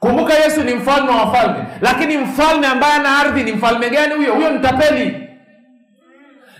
Kumbuka 0.00 0.34
Yesu 0.34 0.62
ni 0.62 0.74
mfalme 0.74 1.10
wa 1.10 1.16
wafalme, 1.16 1.64
lakini 1.80 2.18
mfalme 2.18 2.66
ambaye 2.66 2.92
ana 2.94 3.18
ardhi 3.18 3.42
ni 3.42 3.52
mfalme 3.52 3.90
gani 3.90 4.14
huyo? 4.14 4.34
Huyo 4.34 4.50
ni 4.50 4.58
tapeli, 4.58 5.28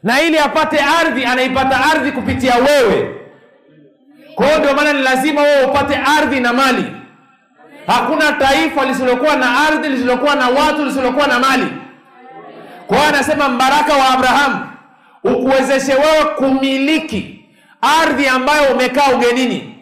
na 0.03 0.21
ili 0.23 0.39
apate 0.39 0.79
ardhi 1.01 1.25
anaipata 1.25 1.81
ardhi 1.93 2.13
kupitia 2.13 2.55
wewe. 2.55 3.15
Kwa 4.35 4.47
hiyo 4.47 4.59
ndio 4.59 4.75
maana 4.75 4.93
ni 4.93 5.03
lazima 5.03 5.41
wewe 5.43 5.65
upate 5.65 5.97
ardhi 6.19 6.41
na 6.41 6.53
mali. 6.53 6.85
Hakuna 7.87 8.33
taifa 8.33 8.85
lisilokuwa 8.85 9.37
na 9.37 9.61
ardhi, 9.69 9.89
lisilokuwa 9.89 10.35
na 10.35 10.49
watu, 10.49 10.85
lisilokuwa 10.85 11.27
na 11.27 11.39
mali. 11.39 11.67
Kwa 12.87 13.07
anasema 13.09 13.49
mbaraka 13.49 13.95
wa 13.95 14.09
Abrahamu 14.11 14.67
ukuwezeshe 15.25 15.95
wewe 15.95 16.25
kumiliki 16.37 17.45
ardhi 18.03 18.29
ambayo 18.29 18.73
umekaa 18.75 19.09
ugenini, 19.15 19.75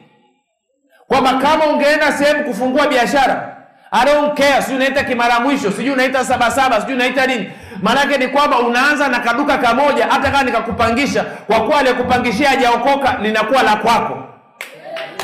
kwamba 1.08 1.34
kama 1.34 1.64
ungeenda 1.66 2.12
sehemu 2.12 2.44
kufungua 2.44 2.86
biashara, 2.86 3.48
I 3.94 4.62
sijui 4.62 4.76
unaita 4.76 5.04
kimara 5.04 5.40
mwisho, 5.40 5.70
sijui 5.70 5.90
unaita 5.92 6.24
sabasaba, 6.24 6.80
sijui 6.80 6.94
unaita 6.94 7.26
nini, 7.26 7.50
maanake 7.82 8.18
ni 8.18 8.28
kwamba 8.28 8.58
unaanza 8.58 9.08
na 9.08 9.18
kaduka 9.20 9.58
kamoja, 9.58 10.06
hata 10.06 10.30
kama 10.30 10.42
nikakupangisha, 10.42 11.24
kwa 11.24 11.60
kuwa 11.60 11.78
aliyekupangishia 11.78 12.48
hajaokoka, 12.48 13.18
linakuwa 13.22 13.62
la 13.62 13.76
kwako. 13.76 14.18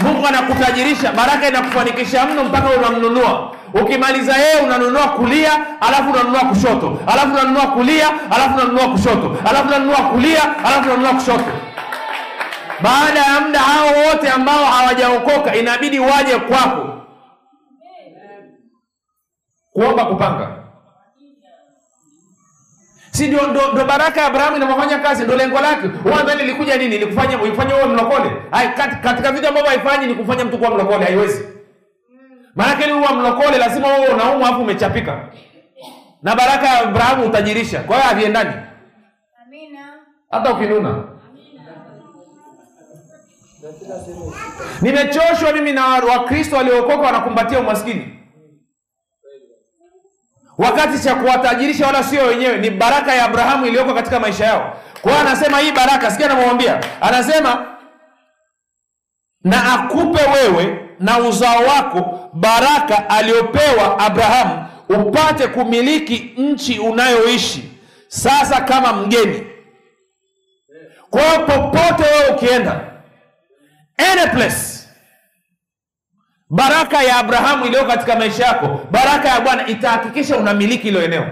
Mungu 0.01 0.27
anakutajirisha, 0.27 1.13
baraka 1.13 1.49
inakufanikisha 1.49 2.27
mno 2.27 2.45
mpaka 2.45 2.71
unamnunua. 2.71 3.53
Ukimaliza 3.75 4.37
yeye 4.37 4.61
unanunua 4.61 5.09
kulia, 5.09 5.81
alafu 5.81 6.11
unanunua 6.11 6.41
kushoto, 6.41 6.99
alafu 7.07 7.33
unanunua 7.33 7.67
kulia, 7.67 8.09
alafu 8.31 8.55
unanunua 8.55 8.89
kushoto, 8.89 9.37
alafu 9.51 9.69
unanunua 9.69 9.97
kulia, 9.97 10.43
alafu 10.65 10.83
unanunua 10.89 11.13
kushoto. 11.15 11.45
Baada 12.81 13.21
ya 13.21 13.41
muda, 13.41 13.59
hao 13.59 13.87
wote 13.87 14.31
ambao 14.31 14.65
hawajaokoka 14.65 15.57
inabidi 15.57 15.99
waje 15.99 16.39
kwako 16.39 16.89
kuomba 19.73 20.05
kupanga. 20.05 20.49
Si 23.11 23.27
ndio, 23.27 23.47
Ndo 23.47 23.85
baraka 23.85 24.21
ya 24.21 24.27
Abrahamu 24.27 24.57
inavyofanya 24.57 24.99
kazi, 24.99 25.25
ndo 25.25 25.37
lengo 25.37 25.61
lake. 25.61 25.91
Wewe 26.05 26.43
ilikuja 26.43 26.77
nini? 26.77 26.95
Ilikufanya 26.97 27.43
uifanye 27.43 27.73
wewe 27.75 27.87
mlokole? 27.87 28.31
Katika 29.03 29.33
vitu 29.33 29.49
ambavyo 29.49 29.71
haifanyi 29.71 30.07
ni 30.07 30.15
kufanya 30.15 30.45
mtu 30.45 30.59
kuwa 30.59 30.71
mlokole, 30.71 31.05
haiwezi. 31.05 31.58
Maana 32.59 32.85
ili 32.85 32.93
uwe 32.93 33.09
mlokole 33.09 33.59
lazima 33.59 33.89
wewe 33.89 34.07
unaumwa 34.09 34.49
afu 34.49 34.61
umechapika. 34.61 35.29
Na 36.23 36.35
baraka 36.37 36.67
ya 36.67 36.81
Abrahamu 36.81 37.27
utajirisha. 37.27 37.81
Kwa 37.83 37.97
hiyo 37.97 38.09
haviendani. 38.09 38.53
Hata 40.31 40.53
ukinuna. 40.53 41.05
Nimechoshwa 44.81 45.53
mimi 45.53 45.73
na 45.73 45.87
Wakristo 45.87 46.57
waliokoka 46.57 46.97
wanakumbatia 47.07 47.61
umaskini 47.61 48.19
wakati 50.59 51.03
cha 51.05 51.15
kuwatajirisha 51.15 51.87
wala 51.87 52.03
sio 52.05 52.23
wenyewe, 52.23 52.59
ni 52.59 52.71
baraka 52.71 53.15
ya 53.15 53.25
Abrahamu 53.25 53.67
iliyoko 53.67 53.95
katika 53.95 54.21
maisha 54.21 54.45
yao. 54.45 54.77
Kwa 55.03 55.13
hiyo 55.13 55.27
anasema 55.27 55.59
hii 55.59 55.73
baraka, 55.73 56.11
sikia 56.11 56.31
anamwambia, 56.31 56.81
anasema 57.01 57.67
na 59.45 59.73
akupe 59.75 60.21
wewe 60.31 60.88
na 61.01 61.19
uzao 61.19 61.63
wako 61.65 62.31
baraka 62.33 63.11
aliyopewa 63.11 63.99
Abrahamu, 63.99 64.65
upate 64.89 65.49
kumiliki 65.49 66.33
nchi 66.37 66.79
unayoishi 66.79 67.73
sasa 68.09 68.61
kama 68.61 68.93
mgeni. 68.93 69.47
Kwa 71.11 71.23
hiyo 71.23 71.47
popote 71.47 72.03
wewe 72.03 72.29
ukienda, 72.37 72.81
any 73.99 74.31
place 74.31 74.79
baraka 76.51 77.03
ya 77.03 77.17
Abrahamu 77.17 77.67
iliyo 77.67 77.85
katika 77.85 78.17
maisha 78.17 78.45
yako, 78.47 78.81
baraka 78.91 79.29
ya 79.29 79.41
Bwana 79.41 79.67
itahakikisha 79.67 80.37
unamiliki 80.37 80.83
hilo 80.83 81.03
eneo. 81.03 81.27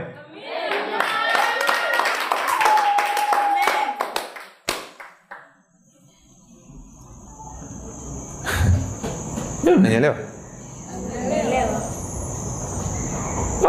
Ndio, 9.63 9.76
unanielewa? 9.87 10.17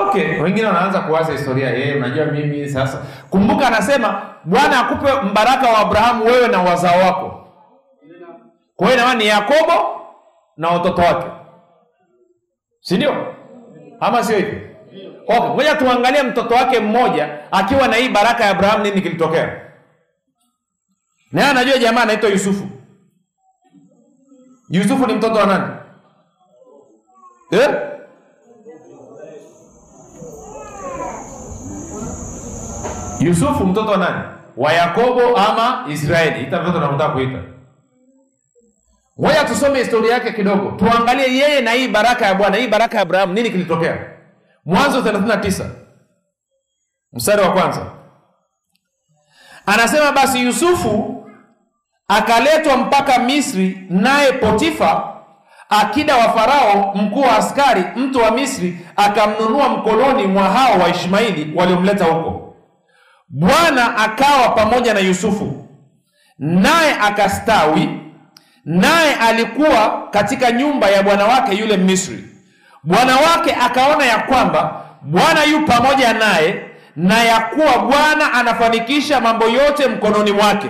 Okay. 0.07 0.41
wengine 0.41 0.68
wanaanza 0.68 0.99
kuwaza 1.01 1.32
historia 1.32 1.70
yeye 1.70 1.95
unajua 1.95 2.26
mimi 2.26 2.70
sasa 2.70 3.05
kumbuka 3.30 3.68
anasema 3.68 4.22
bwana 4.43 4.80
akupe 4.80 5.11
mbaraka 5.22 5.70
wa 5.70 5.78
abrahamu 5.80 6.26
wewe 6.26 6.47
na 6.47 6.61
wazao 6.61 6.99
wako. 6.99 7.47
Kwa 8.76 8.91
hiyo 8.91 9.13
ni 9.13 9.28
yakobo 9.28 10.01
na 10.57 10.70
watoto 10.70 11.01
wake. 11.01 11.28
Si 12.82 12.97
ndio? 12.97 13.34
Ama 13.99 14.24
sio 14.24 14.38
hivyo 14.38 14.59
okay 15.28 15.49
ngoja 15.49 15.76
tuangalie 15.76 16.24
mtoto 16.24 16.55
wake 16.55 16.80
mmoja 16.80 17.51
akiwa 17.51 17.88
na 17.88 17.95
hii 17.95 18.09
baraka 18.09 18.43
ya 18.43 18.49
abrahamu 18.51 18.84
nini 18.84 19.01
kilitokea? 19.01 19.61
Naye 21.32 21.49
anajua 21.49 21.78
jamaa 21.78 22.01
anaitwa 22.01 22.30
yusufu. 22.30 22.68
Yusufu 24.70 25.07
ni 25.07 25.13
mtoto 25.13 25.36
wa 25.36 25.45
nani 25.45 25.65
eh? 27.51 27.69
yusufu 33.19 33.65
mtoto 33.65 33.91
wa 33.91 33.97
nani? 33.97 34.23
Wa 34.57 34.73
yakobo 34.73 35.37
ama 35.37 35.85
israeli? 35.89 36.43
Ita 36.43 36.59
vyote 36.59 36.77
unavotaka 36.77 37.13
kuita. 37.13 37.39
Ngoja 39.19 39.43
tusome 39.45 39.79
historia 39.79 40.13
yake 40.13 40.31
kidogo. 40.31 40.71
Tuangalie 40.71 41.37
yeye 41.37 41.61
na 41.61 41.71
hii 41.71 41.87
baraka 41.87 42.25
ya 42.25 42.33
bwana. 42.33 42.57
Hii 42.57 42.67
baraka 42.67 42.95
ya 42.97 43.01
abrahamu 43.03 43.33
nini 43.33 43.49
kilitokea? 43.49 43.97
Mwanzo 44.65 44.99
39 45.01 45.65
mstari 47.13 47.41
wa 47.41 47.51
kwanza. 47.51 47.85
Anasema 49.65 50.11
basi 50.11 50.41
yusufu 50.43 51.23
akaletwa 52.07 52.77
mpaka 52.77 53.19
misri 53.19 53.87
naye 53.89 54.31
potifa 54.31 55.16
akida 55.70 56.15
wa 56.18 56.24
farao 56.34 56.91
mkuu 56.95 57.22
wa 57.22 57.38
askari 57.38 57.84
mtu 57.95 58.20
wa 58.20 58.32
misri 58.32 58.78
akamnunua 58.95 59.70
mkononi 59.70 60.28
mwa 60.28 60.43
hao 60.49 60.80
wa 60.80 60.89
ishmaili 60.89 61.51
waliomleta 61.55 62.05
huko. 62.05 62.55
Bwana 63.30 63.97
akawa 63.97 64.49
pamoja 64.49 64.93
na 64.93 64.99
yusufu. 64.99 65.68
Naye 66.39 66.93
akastawi. 67.01 67.89
Naye 68.65 69.13
alikuwa 69.15 70.07
katika 70.11 70.51
nyumba 70.51 70.89
ya 70.89 71.03
bwana 71.03 71.26
wake 71.26 71.55
yule 71.55 71.78
misri 71.78 72.24
bwana 72.84 73.15
wake 73.18 73.53
akaona 73.61 74.05
ya 74.05 74.18
kwamba 74.20 74.82
bwana 75.01 75.43
yu 75.43 75.65
pamoja 75.65 76.13
naye 76.13 76.65
na 76.95 77.24
ya 77.24 77.39
kuwa 77.39 77.78
bwana 77.80 78.34
anafanikisha 78.34 79.22
mambo 79.22 79.45
yote 79.45 79.88
mkononi 79.88 80.32
mwake. 80.32 80.70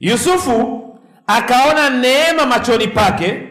Yusufu 0.00 0.82
akaona 1.26 1.90
neema 1.90 2.46
machoni 2.46 2.86
pake 2.88 3.42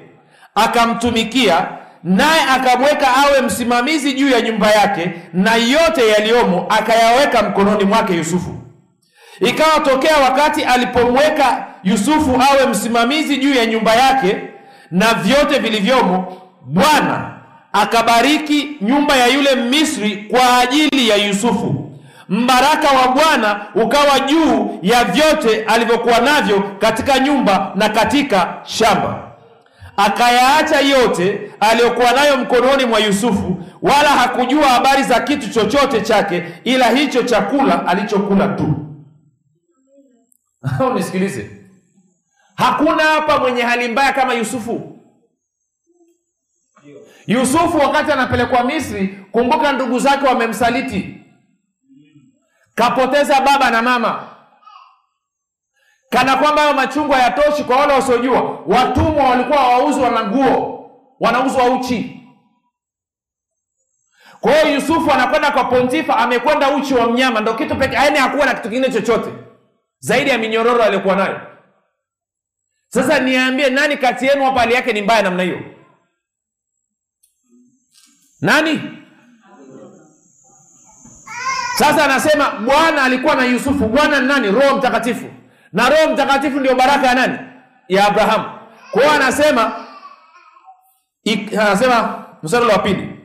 akamtumikia 0.55 1.65
naye 2.03 2.41
akamweka 2.55 3.07
awe 3.17 3.41
msimamizi 3.41 4.13
juu 4.13 4.29
ya 4.29 4.41
nyumba 4.41 4.71
yake 4.71 5.11
na 5.33 5.55
yote 5.55 6.07
yaliyomo 6.09 6.65
akayaweka 6.69 7.43
mkononi 7.43 7.83
mwake 7.83 8.13
yusufu. 8.13 8.55
Ikawa 9.39 9.79
tokea 9.79 10.17
wakati 10.17 10.63
alipomweka 10.63 11.65
yusufu 11.83 12.41
awe 12.51 12.65
msimamizi 12.65 13.37
juu 13.37 13.53
ya 13.53 13.65
nyumba 13.65 13.95
yake 13.95 14.37
na 14.91 15.13
vyote 15.13 15.59
vilivyomo 15.59 16.37
bwana 16.65 17.31
akabariki 17.73 18.77
nyumba 18.81 19.15
ya 19.15 19.27
yule 19.27 19.55
misri 19.55 20.17
kwa 20.31 20.59
ajili 20.59 21.09
ya 21.09 21.15
yusufu. 21.15 21.91
Mbaraka 22.29 22.87
wa 22.91 23.07
bwana 23.07 23.65
ukawa 23.75 24.19
juu 24.19 24.79
ya 24.81 25.03
vyote 25.03 25.63
alivyokuwa 25.67 26.19
navyo 26.19 26.63
katika 26.79 27.19
nyumba 27.19 27.71
na 27.75 27.89
katika 27.89 28.53
shamba 28.63 29.19
akayaacha 29.97 30.79
yote 30.79 31.51
aliyokuwa 31.59 32.11
nayo 32.11 32.37
mkononi 32.37 32.85
mwa 32.85 32.99
yusufu 32.99 33.63
wala 33.81 34.09
hakujua 34.09 34.67
habari 34.67 35.03
za 35.03 35.19
kitu 35.19 35.49
chochote 35.49 36.01
chake 36.01 36.43
ila 36.63 36.89
hicho 36.89 37.23
chakula 37.23 37.87
alichokula 37.87 38.47
tu. 38.47 38.75
Nisikilize 40.95 41.51
hakuna 42.55 43.03
hapa 43.03 43.39
mwenye 43.39 43.61
hali 43.61 43.87
mbaya 43.87 44.13
kama 44.13 44.33
yusufu. 44.33 44.91
Yusufu 47.27 47.77
wakati 47.77 48.11
anapelekwa 48.11 48.63
misri 48.63 49.07
kumbuka 49.31 49.71
ndugu 49.71 49.99
zake 49.99 50.25
wamemsaliti. 50.27 51.21
Kapoteza 52.75 53.41
baba 53.41 53.71
na 53.71 53.81
mama 53.81 54.34
kana 56.09 56.35
kwamba 56.37 56.61
hayo 56.61 56.73
machungwa 56.73 57.17
yatoshi. 57.19 57.63
kwa 57.63 57.75
wale 57.77 57.93
wasiojua. 57.93 58.59
Watumwa 58.67 59.23
walikuwa 59.29 59.67
wauzwa 59.67 60.09
na 60.09 60.23
nguo 60.23 60.75
wanauzwa 61.19 61.63
uchi. 61.69 62.21
Kwa 64.41 64.51
hiyo 64.53 64.75
yusufu 64.75 65.11
anakwenda 65.11 65.51
kwa 65.51 65.63
pontifa 65.63 66.17
amekwenda 66.17 66.69
uchi 66.75 66.93
wa 66.93 67.07
mnyama 67.11 67.41
ndo 67.41 67.53
kitu 67.53 67.75
pekee, 67.75 67.95
yaani 67.95 68.17
hakuwa 68.19 68.45
na 68.45 68.53
kitu 68.53 68.69
kingine 68.69 68.91
chochote 68.93 69.29
zaidi 69.99 70.29
ya 70.29 70.37
minyororo 70.37 70.83
aliyokuwa 70.83 71.15
nayo. 71.15 71.41
Sasa 72.87 73.19
niambie 73.19 73.69
nani 73.69 73.97
kati 73.97 74.25
yenu 74.25 74.43
hapa 74.45 74.59
hali 74.59 74.73
yake 74.73 74.93
ni 74.93 75.01
mbaya 75.01 75.21
namna 75.21 75.43
hiyo? 75.43 75.59
Nani? 78.41 78.81
Sasa 81.77 82.03
anasema 82.05 82.49
bwana 82.51 83.03
alikuwa 83.03 83.35
na 83.35 83.45
yusufu. 83.45 83.87
Bwana 83.87 84.21
ni 84.21 84.27
nani? 84.27 84.51
Roho 84.51 84.77
mtakatifu 84.77 85.25
na 85.75 85.89
roho 85.89 86.13
mtakatifu 86.13 86.59
ndio 86.59 86.75
baraka 86.75 87.07
ya 87.07 87.15
nani? 87.15 87.39
Ya 87.87 88.07
abrahamu 88.07 88.45
kwa 88.91 89.01
hiyo 89.01 89.13
anasema 89.15 89.85
anasema 91.61 92.25
mstari 92.43 92.65
wa 92.65 92.79
pili. 92.79 93.19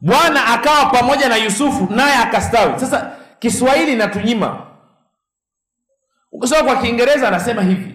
Bwana 0.00 0.46
akawa 0.46 0.86
pamoja 0.86 1.28
na 1.28 1.36
yusufu 1.36 1.88
naye 1.94 2.14
akastawi. 2.16 2.80
Sasa 2.80 3.10
kiswahili 3.38 3.96
natunyima, 3.96 4.66
ukisoma 6.32 6.62
kwa 6.62 6.82
kiingereza 6.82 7.28
anasema 7.28 7.62
hivi. 7.62 7.94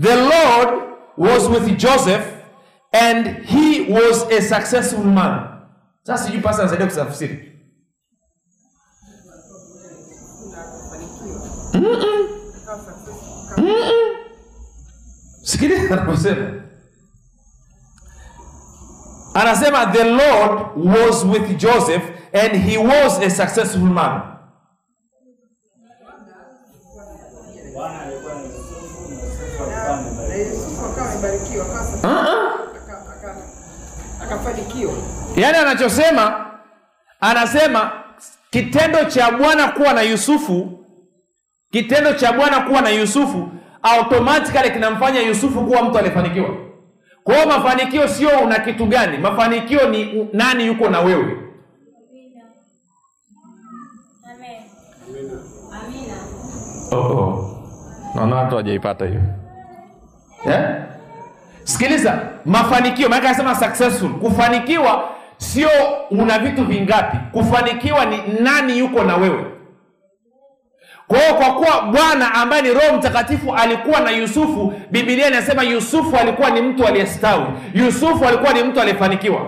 The 0.00 0.16
lord 0.16 0.82
was 1.18 1.48
with 1.48 1.76
joseph 1.76 2.24
and 2.92 3.26
he 3.46 3.92
was 3.94 4.26
a 4.32 4.42
successful 4.42 5.04
man. 5.04 5.40
Sasa 6.02 6.24
sijui 6.24 6.40
pasa 6.40 6.62
anasaidia 6.62 6.86
sikiliza 15.42 15.92
anaposema. 15.94 16.62
Anasema 19.34 19.86
the 19.86 20.04
lord 20.04 20.60
was 20.76 21.24
with 21.24 21.56
joseph 21.58 22.02
and 22.32 22.52
he 22.56 22.78
was 22.78 23.18
a 23.22 23.30
successful 23.30 23.80
man. 23.82 24.20
Yaani 35.36 35.58
anachosema 35.58 36.46
anasema 37.20 37.90
kitendo 38.50 39.04
cha 39.04 39.30
bwana 39.30 39.68
kuwa 39.68 39.92
na 39.92 40.02
yusufu 40.02 40.81
kitendo 41.72 42.12
cha 42.12 42.32
bwana 42.32 42.60
kuwa 42.60 42.80
na 42.80 42.90
yusufu 42.90 43.48
automatically 43.82 44.70
kinamfanya 44.70 45.20
yusufu 45.20 45.60
kuwa 45.60 45.82
mtu 45.82 45.98
aliyefanikiwa. 45.98 46.48
Kwa 47.24 47.34
hiyo 47.34 47.46
mafanikio 47.48 48.08
sio 48.08 48.30
una 48.44 48.58
kitu 48.58 48.86
gani 48.86 49.18
mafanikio 49.18 49.88
ni 49.88 50.28
nani 50.32 50.66
yuko 50.66 50.88
na 50.88 51.00
wewe. 51.00 51.36
Oh, 56.92 56.96
oh. 56.96 57.58
naona 58.14 58.36
watu 58.36 58.50
hawajaipata 58.50 59.06
hiyo. 59.06 59.20
Yeah? 60.46 60.82
sikiliza 61.64 62.20
mafanikio 62.44 63.08
maana 63.08 63.28
anasema 63.28 63.54
successful. 63.54 64.10
Kufanikiwa 64.10 65.08
sio 65.36 65.68
una 66.10 66.38
vitu 66.38 66.64
vingapi. 66.64 67.16
Kufanikiwa 67.32 68.04
ni 68.04 68.16
nani 68.40 68.78
yuko 68.78 69.04
na 69.04 69.16
wewe 69.16 69.44
kwa 71.12 71.20
hiyo 71.20 71.34
kwa 71.34 71.54
kuwa 71.54 71.82
bwana 71.82 72.34
ambaye 72.34 72.62
ni 72.62 72.68
roho 72.74 72.96
mtakatifu 72.96 73.54
alikuwa 73.54 74.00
na 74.00 74.10
yusufu 74.10 74.72
bibilia 74.90 75.28
inasema 75.28 75.62
yusufu 75.62 76.16
alikuwa 76.16 76.50
ni 76.50 76.62
mtu 76.62 76.86
aliyestawi. 76.86 77.44
Yusufu 77.74 78.24
alikuwa 78.24 78.52
ni 78.52 78.62
mtu 78.62 78.80
aliyefanikiwa. 78.80 79.40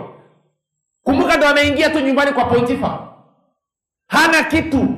Kumbuka 1.03 1.37
ndo 1.37 1.49
ameingia 1.49 1.91
tu 1.91 2.01
nyumbani 2.01 2.33
kwa 2.33 2.45
pontifa 2.45 2.99
hana 4.09 4.43
kitu. 4.43 4.89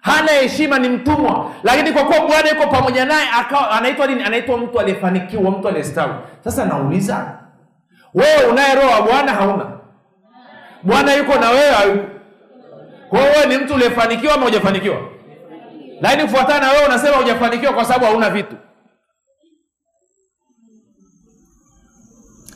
Hana 0.00 0.32
heshima 0.32 0.78
ni 0.78 0.88
mtumwa. 0.88 1.50
Lakini 1.62 1.92
kwa 1.92 2.04
kuwa 2.04 2.20
bwana 2.20 2.48
yuko 2.48 2.66
pamoja 2.66 3.04
naye 3.04 3.28
anaitwa 3.70 4.06
nini? 4.06 4.22
Anaitwa 4.22 4.58
mtu 4.58 4.80
aliyefanikiwa 4.80 5.50
mtu 5.50 5.68
aliyestawi. 5.68 6.12
Sasa 6.44 6.64
nauliza 6.64 7.38
wewe 8.14 8.44
unaye 8.50 8.74
roho 8.74 8.90
wa 8.90 9.02
bwana? 9.02 9.32
Hauna. 9.32 9.66
Bwana 10.82 11.14
yuko 11.14 11.34
na 11.38 11.50
wewe? 11.50 12.04
Kwa 13.08 13.18
hiyo 13.20 13.32
wewe 13.32 13.46
ni 13.46 13.64
mtu 13.64 13.74
uliyefanikiwa 13.74 14.34
ama 14.34 14.44
hujafanikiwa 14.44 15.09
lakini 16.00 16.22
kufuatana 16.22 16.60
na 16.66 16.72
wewe 16.72 16.84
unasema 16.86 17.16
hujafanikiwa 17.16 17.72
kwa 17.72 17.84
sababu 17.84 18.04
hauna 18.04 18.30
vitu. 18.30 18.56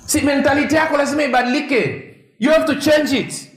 Si 0.07 0.21
mentality 0.21 0.75
yako 0.75 0.97
lazima 0.97 1.23
ibadilike. 1.23 2.01
You 2.39 2.51
have 2.53 2.65
to 2.65 2.75
change 2.75 3.19
it. 3.19 3.51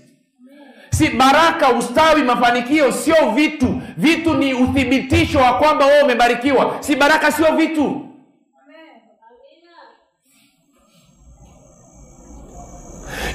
Si 0.91 1.09
baraka 1.09 1.69
ustawi 1.71 2.23
mafanikio 2.23 2.91
sio 2.91 3.31
vitu. 3.35 3.81
Vitu 3.97 4.33
ni 4.33 4.53
uthibitisho 4.53 5.39
wa 5.39 5.53
kwamba 5.57 5.85
wewe 5.85 6.03
umebarikiwa. 6.03 6.77
Si 6.79 6.95
baraka 6.95 7.31
sio 7.31 7.55
vitu. 7.55 8.03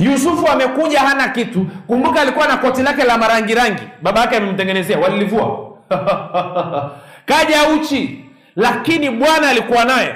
Yusufu 0.01 0.49
amekuja 0.49 1.01
hana 1.01 1.29
kitu. 1.29 1.67
Kumbuka 1.87 2.21
alikuwa 2.21 2.47
na 2.49 2.57
koti 2.57 2.83
lake 2.83 3.05
la 3.05 3.19
marangirangi. 3.19 3.83
Baba 4.03 4.21
yake 4.21 4.37
amemtengenezea. 4.37 4.99
Walilivua 4.99 5.72
kaja 7.31 7.69
uchi 7.69 8.25
lakini 8.57 9.11
bwana 9.11 9.49
alikuwa 9.49 9.85
naye. 9.85 10.15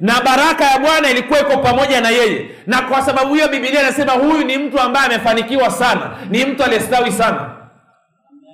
Na 0.00 0.20
baraka 0.20 0.64
ya 0.64 0.78
bwana 0.78 1.10
ilikuwa 1.10 1.40
iko 1.40 1.56
pamoja 1.58 2.00
na 2.00 2.08
yeye. 2.10 2.50
Na 2.66 2.82
kwa 2.82 3.02
sababu 3.02 3.34
hiyo 3.34 3.48
bibilia 3.48 3.80
inasema 3.82 4.12
huyu 4.12 4.44
ni 4.44 4.58
mtu 4.58 4.80
ambaye 4.80 5.06
amefanikiwa 5.06 5.70
sana 5.70 6.10
ni 6.30 6.44
mtu 6.44 6.64
aliyestawi 6.64 7.12
sana. 7.12 7.50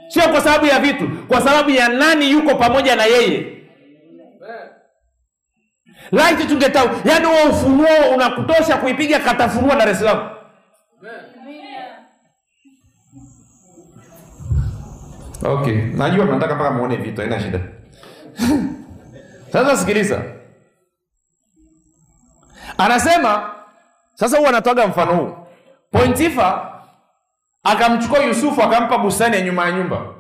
Sio 0.09 0.23
kwa 0.29 0.41
sababu 0.41 0.67
ya 0.67 0.79
vitu 0.79 1.09
kwa 1.29 1.41
sababu 1.41 1.71
ya 1.71 1.89
nani 1.89 2.31
yuko 2.31 2.55
pamoja 2.55 2.97
na 2.97 3.05
yeye. 3.05 3.47
Laiti 6.13 6.45
tungetau 6.47 6.89
yaani 7.05 7.27
huo 7.27 7.51
ufunuo 7.51 8.15
unakutosha 8.15 8.77
kuipiga 8.77 9.19
katafunua 9.19 9.77
dar 9.77 9.89
es 9.89 9.99
salaam 9.99 10.29
okay. 15.45 15.75
Najua 15.83 16.25
mnataka 16.25 16.55
mpaka 16.55 16.71
muone 16.71 16.97
vitu 16.97 17.21
haina 17.21 17.41
shida. 17.41 17.61
Sasa 19.53 19.77
sikiliza. 19.77 20.23
Anasema 22.79 23.51
sasa 24.15 24.37
huwa 24.39 24.49
anatoaga 24.49 24.87
mfano 24.87 25.17
huu. 25.17 25.37
Pointifa 25.91 26.73
akamchukua 27.63 28.19
yusufu 28.19 28.63
akampa 28.63 28.99
bustani 28.99 29.37
ya 29.37 29.43
nyuma 29.43 29.65
ya 29.67 29.73
nyumba. 29.73 30.15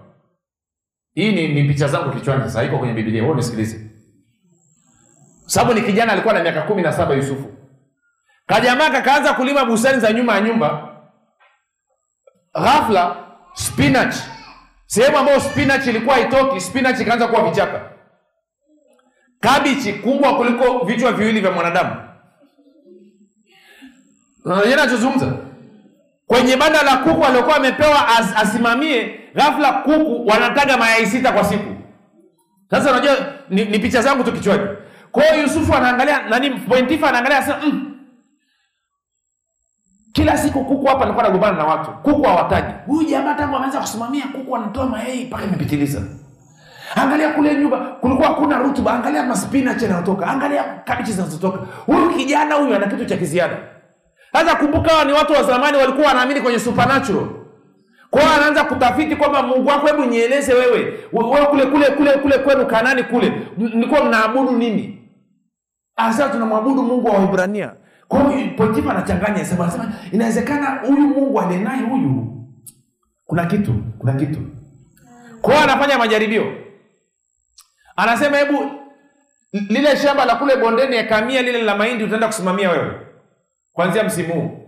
Hii 1.14 1.32
ni, 1.32 1.48
ni 1.48 1.64
picha 1.68 1.88
zangu 1.88 2.12
kichwani 2.12 2.42
sasa 2.44 2.62
iko 2.64 2.78
kwenye 2.78 2.94
Biblia. 2.94 3.22
wewe 3.22 3.34
nisikilize. 3.34 3.80
Sababu 5.46 5.74
ni 5.74 5.82
kijana 5.82 6.12
alikuwa 6.12 6.34
na 6.34 6.42
miaka 6.42 6.62
kumi 6.62 6.82
na 6.82 6.92
saba 6.92 7.14
yusufu. 7.14 7.52
Kajamaa 8.46 8.90
kakaanza 8.90 9.32
kulima 9.34 9.64
bustani 9.64 10.00
za 10.00 10.12
nyuma 10.12 10.34
ya 10.34 10.40
nyumba. 10.40 10.88
Ghafla 12.54 13.16
spinach 13.54 14.14
sehemu 14.95 15.18
ambayo 15.18 15.40
spinach 15.40 15.86
ilikuwa 15.86 16.14
haitoki, 16.14 16.61
spinach 16.61 17.01
ikaanza 17.01 17.28
kuwa 17.28 17.51
vichaka 17.51 17.80
kabichi 19.40 19.92
kubwa 19.92 20.36
kuliko 20.36 20.78
vichwa 20.84 21.12
viwili 21.12 21.40
vya 21.40 21.51
mwanadamu. 21.51 21.97
Nachozungumza 24.76 25.32
kwenye 26.26 26.57
banda 26.57 26.82
la 26.82 26.97
kuku 26.97 27.24
aliokuwa 27.24 27.57
amepewa 27.57 28.09
as, 28.09 28.36
asimamie 28.36 29.20
ghafla 29.34 29.72
kuku 29.72 30.26
wanataga 30.26 30.76
mayai 30.76 31.07
sita 31.07 31.32
kwa 31.32 31.45
siku. 31.45 31.74
Sasa 32.70 32.90
unajua 32.90 33.16
ni, 33.51 33.64
ni 33.64 33.78
picha 33.78 34.03
zangu 34.03 34.24
tu 34.24 34.32
kichwani. 34.32 34.68
Kwa 35.12 35.24
hiyo 35.24 35.42
yusufu 35.42 35.74
anaangalia 35.74 36.22
nani 36.28 36.51
pointifa 36.51 37.09
anaangalia 37.09 37.38
anasema 37.38 37.59
mm, 37.66 37.93
kila 40.14 40.36
siku 40.38 40.64
kuku 40.64 40.86
hapa 40.86 41.02
alikuwa 41.04 41.24
anagombana 41.24 41.58
na 41.58 41.64
watu. 41.64 41.90
Kuku 41.90 42.22
hawataji. 42.22 42.72
Huyu 42.86 43.08
jamaa 43.08 43.34
tangu 43.34 43.56
ameanza 43.56 43.80
kusimamia 43.80 44.24
kuku 44.32 44.56
anatoa 44.56 44.86
mayai 44.86 45.24
mpaka 45.24 45.44
imepitiliza. 45.44 46.02
Angalia 46.94 47.28
kule 47.30 47.54
nyumba 47.56 47.78
kulikuwa 47.78 48.28
hakuna 48.28 48.58
rutuba. 48.58 48.92
Angalia 48.92 49.22
maspinach 49.22 49.82
yanayotoka. 49.82 50.26
Angalia 50.26 50.64
kabichi 50.64 51.12
zinazotoka. 51.12 51.58
Huyu 51.86 52.10
kijana 52.10 52.54
huyu 52.54 52.74
ana 52.76 52.86
kitu 52.86 53.04
cha 53.04 53.16
kiziada. 53.16 53.56
Sasa 54.32 54.54
kumbuka 54.56 54.90
hawa 54.90 55.04
ni 55.04 55.12
watu 55.12 55.32
wa 55.32 55.42
zamani 55.42 55.76
walikuwa 55.76 56.06
wanaamini 56.06 56.40
kwenye 56.40 56.58
supernatural. 56.58 57.26
Kwao 58.10 58.32
anaanza 58.36 58.64
kutafiti 58.64 59.16
kwamba 59.16 59.42
mungu 59.42 59.68
wako 59.68 59.86
hebu 59.86 60.04
nieleze 60.04 60.54
wewe. 60.54 60.98
Wewe 61.12 61.46
kule 61.46 61.66
kule 61.66 61.86
kule 61.90 62.10
kule 62.12 62.38
kwenu 62.38 62.66
kanani 62.66 63.02
kule 63.02 63.32
mlikuwa 63.58 64.04
mnaabudu 64.04 64.50
nini? 64.58 65.08
Asa 65.96 66.28
tunamwabudu 66.28 66.82
mungu 66.82 67.08
wa 67.08 67.14
waibrania 67.14 67.72
kwa 68.14 68.66
potifa 68.66 68.90
anachanganya 68.90 69.38
hesabu 69.38 69.62
anasema 69.62 69.92
inawezekana 70.12 70.70
huyu 70.70 71.00
mungu 71.08 71.40
alienaye 71.40 71.82
huyu 71.82 72.44
kuna 73.26 73.46
kitu 73.46 73.74
kuna 73.98 74.12
kitu. 74.12 74.40
Kwa 75.42 75.62
anafanya 75.62 75.98
majaribio. 75.98 76.52
Anasema 77.96 78.36
hebu 78.36 78.70
lile 79.52 79.96
shamba 79.96 80.24
la 80.24 80.36
kule 80.36 80.56
bondeni 80.56 80.96
yakamia 80.96 81.42
lile 81.42 81.62
la 81.62 81.76
mahindi 81.76 82.04
utaenda 82.04 82.26
kusimamia 82.26 82.70
wewe 82.70 83.06
kwanzia 83.72 84.04
msimu 84.04 84.34
huu. 84.34 84.60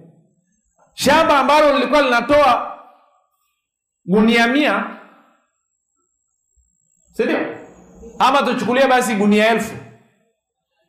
Shamba 0.95 1.39
ambalo 1.39 1.73
lilikuwa 1.75 2.03
linatoa 2.03 2.79
gunia 4.05 4.47
mia 4.47 4.87
sindio 7.13 7.39
ama 8.19 8.43
tuchukulie 8.43 8.87
basi 8.87 9.15
gunia 9.15 9.51
elfu. 9.51 9.75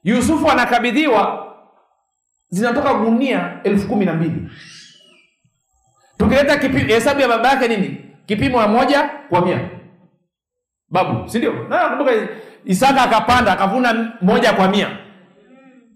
Yusufu 0.04 0.50
anakabidhiwa 0.52 1.47
zinatoka 2.50 2.94
gunia 2.94 3.60
elfu 3.64 3.88
kumi 3.88 4.06
na 4.06 4.14
mbili. 4.14 4.50
Tukileta 6.18 6.58
hesabu 6.70 7.22
ya 7.22 7.28
baba 7.28 7.50
yake 7.50 7.68
nini? 7.68 8.06
Kipimo 8.26 8.62
ya 8.62 8.68
moja 8.68 9.10
kwa 9.30 9.46
mia. 9.46 9.70
Babu 10.90 11.30
sindio 11.30 11.54
nakumbuka 11.70 12.12
isaka 12.66 13.02
akapanda 13.02 13.52
akavuna 13.52 14.14
moja 14.22 14.54
kwa 14.54 14.68
mia. 14.68 14.98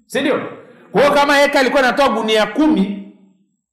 Sindio 0.06 0.40
kwa 0.92 1.02
hiyo 1.02 1.14
kama 1.14 1.42
eka 1.42 1.60
alikuwa 1.60 1.84
anatoa 1.84 2.10
gunia 2.10 2.46
kumi 2.46 3.14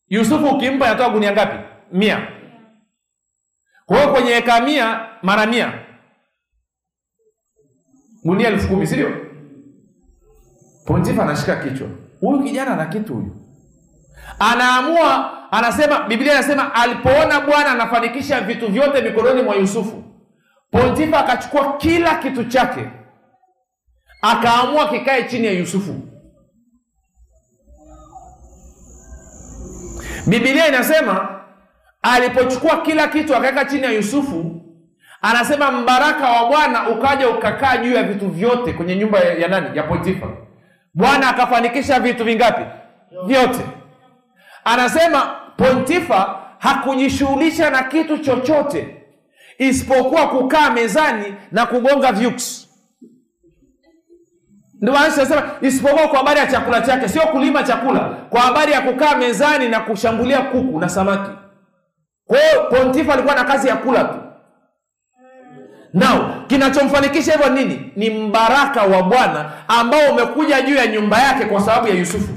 yusufu 0.08 0.46
ukimpa 0.46 0.86
anatoa 0.86 1.10
gunia 1.10 1.32
ngapi? 1.32 1.58
Mia. 1.92 2.28
Kwa 3.86 4.12
kwenye 4.12 4.30
eka 4.30 4.60
mia 4.60 5.00
mara 5.22 5.46
mia. 5.46 5.72
Gunia 8.24 8.48
elfu 8.48 8.68
kumi 8.68 8.86
sindio 8.86 9.10
pontifa 10.86 11.22
anashika 11.22 11.56
kichwa 11.56 11.88
huyu 12.20 12.42
kijana 12.42 12.72
ana 12.72 12.86
kitu 12.86 13.14
huyu. 13.14 13.36
Anaamua 14.38 15.32
anasema 15.52 16.02
biblia 16.02 16.32
inasema 16.32 16.74
alipoona 16.74 17.40
bwana 17.40 17.70
anafanikisha 17.70 18.40
vitu 18.40 18.66
vyote 18.72 19.00
mikononi 19.00 19.42
mwa 19.42 19.54
yusufu 19.56 20.04
pontifa 20.70 21.18
akachukua 21.18 21.76
kila 21.76 22.14
kitu 22.14 22.44
chake 22.44 22.88
akaamua 24.22 24.88
kikae 24.88 25.22
chini 25.22 25.46
ya 25.46 25.52
yusufu. 25.52 25.94
Bibilia 30.26 30.68
inasema 30.68 31.40
alipochukua 32.02 32.76
kila 32.82 33.08
kitu 33.08 33.36
akaweka 33.36 33.64
chini 33.64 33.82
ya 33.82 33.90
yusufu 33.90 34.62
anasema 35.22 35.70
mbaraka 35.72 36.28
wa 36.30 36.48
bwana 36.48 36.88
ukaja 36.88 37.28
ukakaa 37.30 37.76
juu 37.76 37.92
ya 37.92 38.02
vitu 38.02 38.28
vyote 38.28 38.72
kwenye 38.72 38.96
nyumba 38.96 39.18
ya, 39.18 39.32
ya 39.34 39.48
nani? 39.48 39.76
Ya 39.76 39.82
potifa 39.82 40.26
bwana 40.94 41.28
akafanikisha 41.28 42.00
vitu 42.00 42.24
vingapi? 42.24 42.62
Vyote. 43.26 43.60
Anasema 44.64 45.36
pontifa 45.56 46.38
hakujishughulisha 46.58 47.70
na 47.70 47.82
kitu 47.82 48.18
chochote 48.18 48.94
isipokuwa 49.58 50.28
kukaa 50.28 50.70
mezani 50.70 51.34
na 51.52 51.66
kugonga 51.66 52.12
vyuks 52.12 52.68
ndio 54.80 54.94
isipokuwa 55.60 56.08
kwa 56.08 56.18
habari 56.18 56.40
ya 56.40 56.46
chakula 56.46 56.80
chake 56.80 57.08
sio 57.08 57.22
kulima 57.22 57.62
chakula 57.62 58.00
kwa 58.00 58.40
habari 58.40 58.72
ya 58.72 58.80
kukaa 58.80 59.16
mezani 59.16 59.68
na 59.68 59.80
kushambulia 59.80 60.40
kuku 60.42 60.80
na 60.80 60.88
samaki. 60.88 61.30
Kwa 62.26 62.38
hiyo 62.38 62.62
pontifa 62.64 63.12
alikuwa 63.12 63.34
na 63.34 63.44
kazi 63.44 63.68
ya 63.68 63.76
kula 63.76 64.04
tu 64.04 64.18
nao 65.94 66.34
kinachomfanikisha 66.46 67.32
hivyo 67.32 67.48
nini? 67.48 67.92
Ni 67.96 68.10
mbaraka 68.10 68.82
wa 68.82 69.02
bwana 69.02 69.52
ambao 69.68 70.00
umekuja 70.12 70.60
juu 70.62 70.74
ya 70.74 70.86
nyumba 70.86 71.18
yake 71.22 71.44
kwa 71.44 71.60
sababu 71.60 71.88
ya 71.88 71.94
yusufu. 71.94 72.28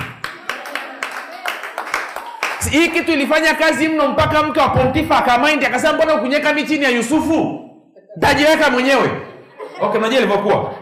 Hii 2.72 2.88
kitu 2.88 3.12
ilifanya 3.12 3.54
kazi 3.54 3.88
mno 3.88 4.08
mpaka 4.08 4.44
mke 4.44 4.60
wa 4.60 4.70
pontifa 4.70 5.18
akamaindi 5.18 5.66
akasema 5.66 5.94
mbona 5.94 6.16
ukunyeka 6.16 6.54
mi 6.54 6.64
chini 6.64 6.84
ya 6.84 6.90
yusufu? 6.90 7.70
Ntajiweka 8.18 8.70
mwenyewe. 8.70 9.10
Okay 9.82 10.02
najua 10.02 10.18
ilivyokuwa. 10.20 10.74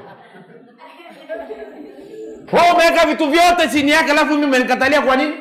Wewe 2.54 2.72
umeweka 2.76 3.06
vitu 3.06 3.30
vyote 3.30 3.68
chini 3.72 3.92
yake 3.92 4.12
alafu 4.12 4.34
mimi 4.34 4.46
umenikatalia 4.46 5.02
kwa 5.02 5.16
nini? 5.16 5.34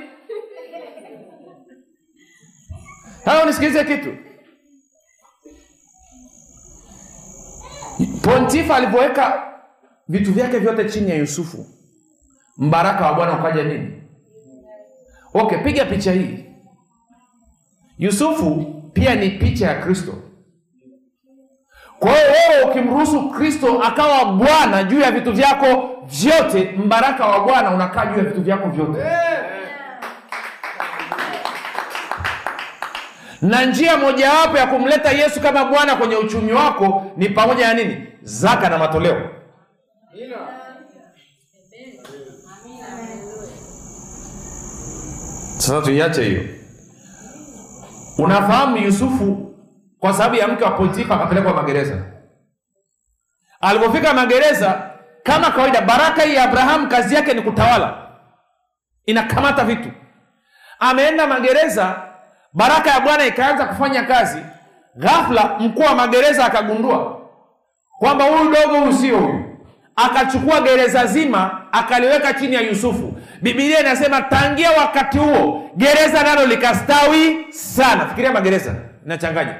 Haya 3.24 3.44
nisikilize 3.44 3.84
kitu 3.84 4.14
pontifa 8.22 8.76
alivyoweka 8.76 9.42
vitu 10.08 10.32
vyake 10.32 10.58
vyote 10.58 10.84
chini 10.88 11.10
ya 11.10 11.16
yusufu 11.16 11.66
mbaraka 12.58 13.06
wa 13.06 13.14
bwana 13.14 13.32
ukaja 13.38 13.62
nini? 13.64 14.02
Okay 15.34 15.58
piga 15.58 15.84
picha 15.84 16.12
hii. 16.12 16.44
Yusufu 17.98 18.74
pia 18.92 19.14
ni 19.14 19.30
picha 19.30 19.66
ya 19.66 19.74
kristo. 19.82 20.14
Kwa 21.98 22.10
hiyo 22.10 22.22
wewe 22.50 22.70
ukimruhusu 22.70 23.30
kristo 23.30 23.82
akawa 23.82 24.24
bwana 24.24 24.84
juu 24.84 25.00
ya 25.00 25.10
vitu 25.12 25.32
vyako 25.32 25.90
vyote 26.06 26.72
mbaraka 26.84 27.26
wa 27.26 27.40
bwana 27.44 27.70
unakaa 27.70 28.06
juu 28.06 28.18
ya 28.18 28.24
vitu 28.24 28.42
vyako 28.42 28.68
vyote 28.68 28.98
na 33.42 33.64
njia 33.64 33.96
mojawapo 33.96 34.58
ya 34.58 34.66
kumleta 34.66 35.10
yesu 35.10 35.40
kama 35.40 35.64
bwana 35.64 35.96
kwenye 35.96 36.16
uchumi 36.16 36.52
wako 36.52 37.12
ni 37.16 37.28
pamoja 37.28 37.68
na 37.68 37.74
nini? 37.74 38.06
Zaka 38.22 38.68
na 38.68 38.78
matoleo. 38.78 39.30
Sasa 45.58 45.82
tuiache 45.82 46.22
hiyo. 46.24 46.42
Unafahamu 48.18 48.76
yusufu 48.76 49.54
kwa 49.98 50.12
sababu 50.12 50.34
ya 50.34 50.48
mke 50.48 50.64
wa 50.64 50.70
potifa 50.70 51.14
akapelekwa 51.14 51.54
magereza. 51.54 52.02
Alipofika 53.60 54.14
magereza 54.14 54.90
kama 55.22 55.50
kawaida 55.50 55.80
baraka 55.80 56.22
hii 56.22 56.34
ya 56.34 56.42
abrahamu 56.44 56.88
kazi 56.88 57.14
yake 57.14 57.34
ni 57.34 57.42
kutawala. 57.42 58.08
Inakamata 59.06 59.64
vitu. 59.64 59.90
Ameenda 60.78 61.26
magereza 61.26 62.07
baraka 62.58 62.90
ya 62.90 63.00
bwana 63.00 63.26
ikaanza 63.26 63.64
kufanya 63.66 64.02
kazi. 64.02 64.38
Ghafla 64.96 65.56
mkuu 65.60 65.82
wa 65.82 65.94
magereza 65.94 66.44
akagundua 66.44 67.20
kwamba 67.98 68.24
huyu 68.24 68.50
dogo 68.54 68.80
huyu 68.80 68.92
sio 68.92 69.18
huyu. 69.18 69.44
Akachukua 69.96 70.60
gereza 70.60 71.06
zima 71.06 71.66
akaliweka 71.72 72.32
chini 72.34 72.54
ya 72.54 72.60
yusufu. 72.60 73.14
Bibilia 73.42 73.80
inasema 73.80 74.22
tangia 74.22 74.70
wakati 74.70 75.18
huo 75.18 75.70
gereza 75.76 76.22
nalo 76.22 76.46
likastawi 76.46 77.46
sana. 77.50 78.06
Fikiria 78.06 78.32
magereza 78.32 78.74
inachanganya. 79.06 79.54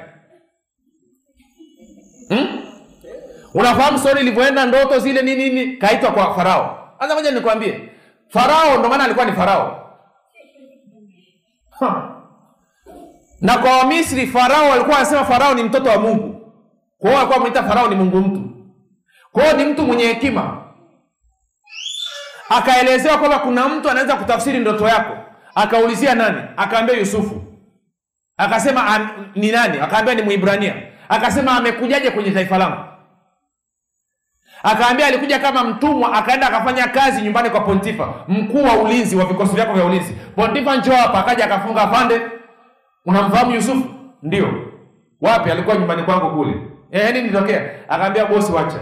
Hmm? 2.29 2.47
unafahamu 3.53 3.97
stori 3.99 4.21
ilivyoenda 4.21 4.65
ndoto 4.65 4.99
zile 4.99 5.21
nini 5.21 5.49
nini? 5.49 5.77
Kaitwa 5.77 6.11
kwa 6.11 6.35
farao. 6.35 6.93
Sasa 6.99 7.15
moja 7.15 7.31
nikwambie. 7.31 7.89
Farao 8.29 8.77
ndo 8.77 8.89
maana 8.89 9.03
alikuwa 9.03 9.25
ni 9.25 9.31
farao. 9.33 9.95
Ha. 11.79 12.18
Na 13.41 13.57
kwa 13.57 13.77
wamisri 13.77 14.27
farao 14.27 14.73
alikuwa 14.73 14.97
anasema 14.97 15.25
farao 15.25 15.53
ni 15.53 15.63
mtoto 15.63 15.89
wa 15.89 15.97
mungu. 15.97 16.53
Kwa 16.97 17.09
hiyo 17.09 17.19
alikuwa 17.19 17.37
wamwita 17.37 17.63
farao 17.63 17.87
ni 17.87 17.95
mungu 17.95 18.17
mtu. 18.17 18.49
Kwa 19.31 19.43
hiyo 19.43 19.57
ni 19.57 19.65
mtu 19.65 19.83
mwenye 19.83 20.03
hekima. 20.05 20.57
Akaelezewa 22.49 23.17
kwamba 23.17 23.39
kuna 23.39 23.69
mtu 23.69 23.89
anaweza 23.89 24.15
kutafsiri 24.15 24.59
ndoto 24.59 24.87
yako. 24.87 25.17
Akaulizia 25.55 26.15
nani? 26.15 26.41
Akaambia 26.57 26.97
yusufu. 26.97 27.41
Akasema 28.37 28.85
"Am- 28.87 29.31
ni 29.35 29.51
nani? 29.51 29.79
Akaambia 29.79 30.13
ni 30.15 30.21
mwibrania. 30.21 30.75
Akasema 31.09 31.51
amekujaje 31.57 32.11
kwenye 32.11 32.31
taifa 32.31 32.57
langu? 32.57 32.77
Akaambia 34.63 35.07
alikuja 35.07 35.39
kama 35.39 35.63
mtumwa 35.63 36.13
akaenda 36.13 36.47
akafanya 36.47 36.87
kazi 36.87 37.21
nyumbani 37.21 37.49
kwa 37.49 37.61
pontifa 37.61 38.13
mkuu 38.27 38.63
wa 38.63 38.73
ulinzi 38.77 39.15
wa 39.15 39.25
vikosi 39.25 39.55
vyako 39.55 39.73
vya 39.73 39.85
ulinzi. 39.85 40.13
Pontifa 40.35 40.75
njoo 40.75 40.95
hapa. 40.95 41.19
Akaja 41.19 41.45
akafunga 41.45 41.81
afande 41.81 42.21
unamfahamu 43.05 43.51
yusufu? 43.55 43.89
Ndio. 44.23 44.47
Wapi? 45.21 45.51
Alikuwa 45.51 45.75
nyumbani 45.75 46.03
kwangu 46.03 46.35
kule. 46.37 46.53
Eh 46.91 47.13
nini 47.13 47.27
nitokea 47.27 47.89
akaambia 47.89 48.25
bosi 48.25 48.51
wacha. 48.51 48.79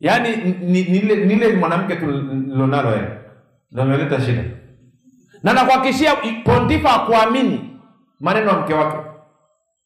Yaani 0.00 0.36
ni- 0.36 0.52
ni- 0.60 0.82
nile 0.82 1.16
nile 1.16 1.56
mwanamke 1.56 1.96
tu 1.96 2.06
nilonalo 2.06 2.90
yeye. 2.90 3.08
Ndio 3.72 4.20
shida. 4.20 4.42
Na 5.42 5.52
nakuhakikishia 5.52 6.12
pontifa 6.44 6.94
akuamini 7.02 7.70
maneno 8.20 8.50
ya 8.50 8.56
mke 8.58 8.74
wake. 8.74 8.96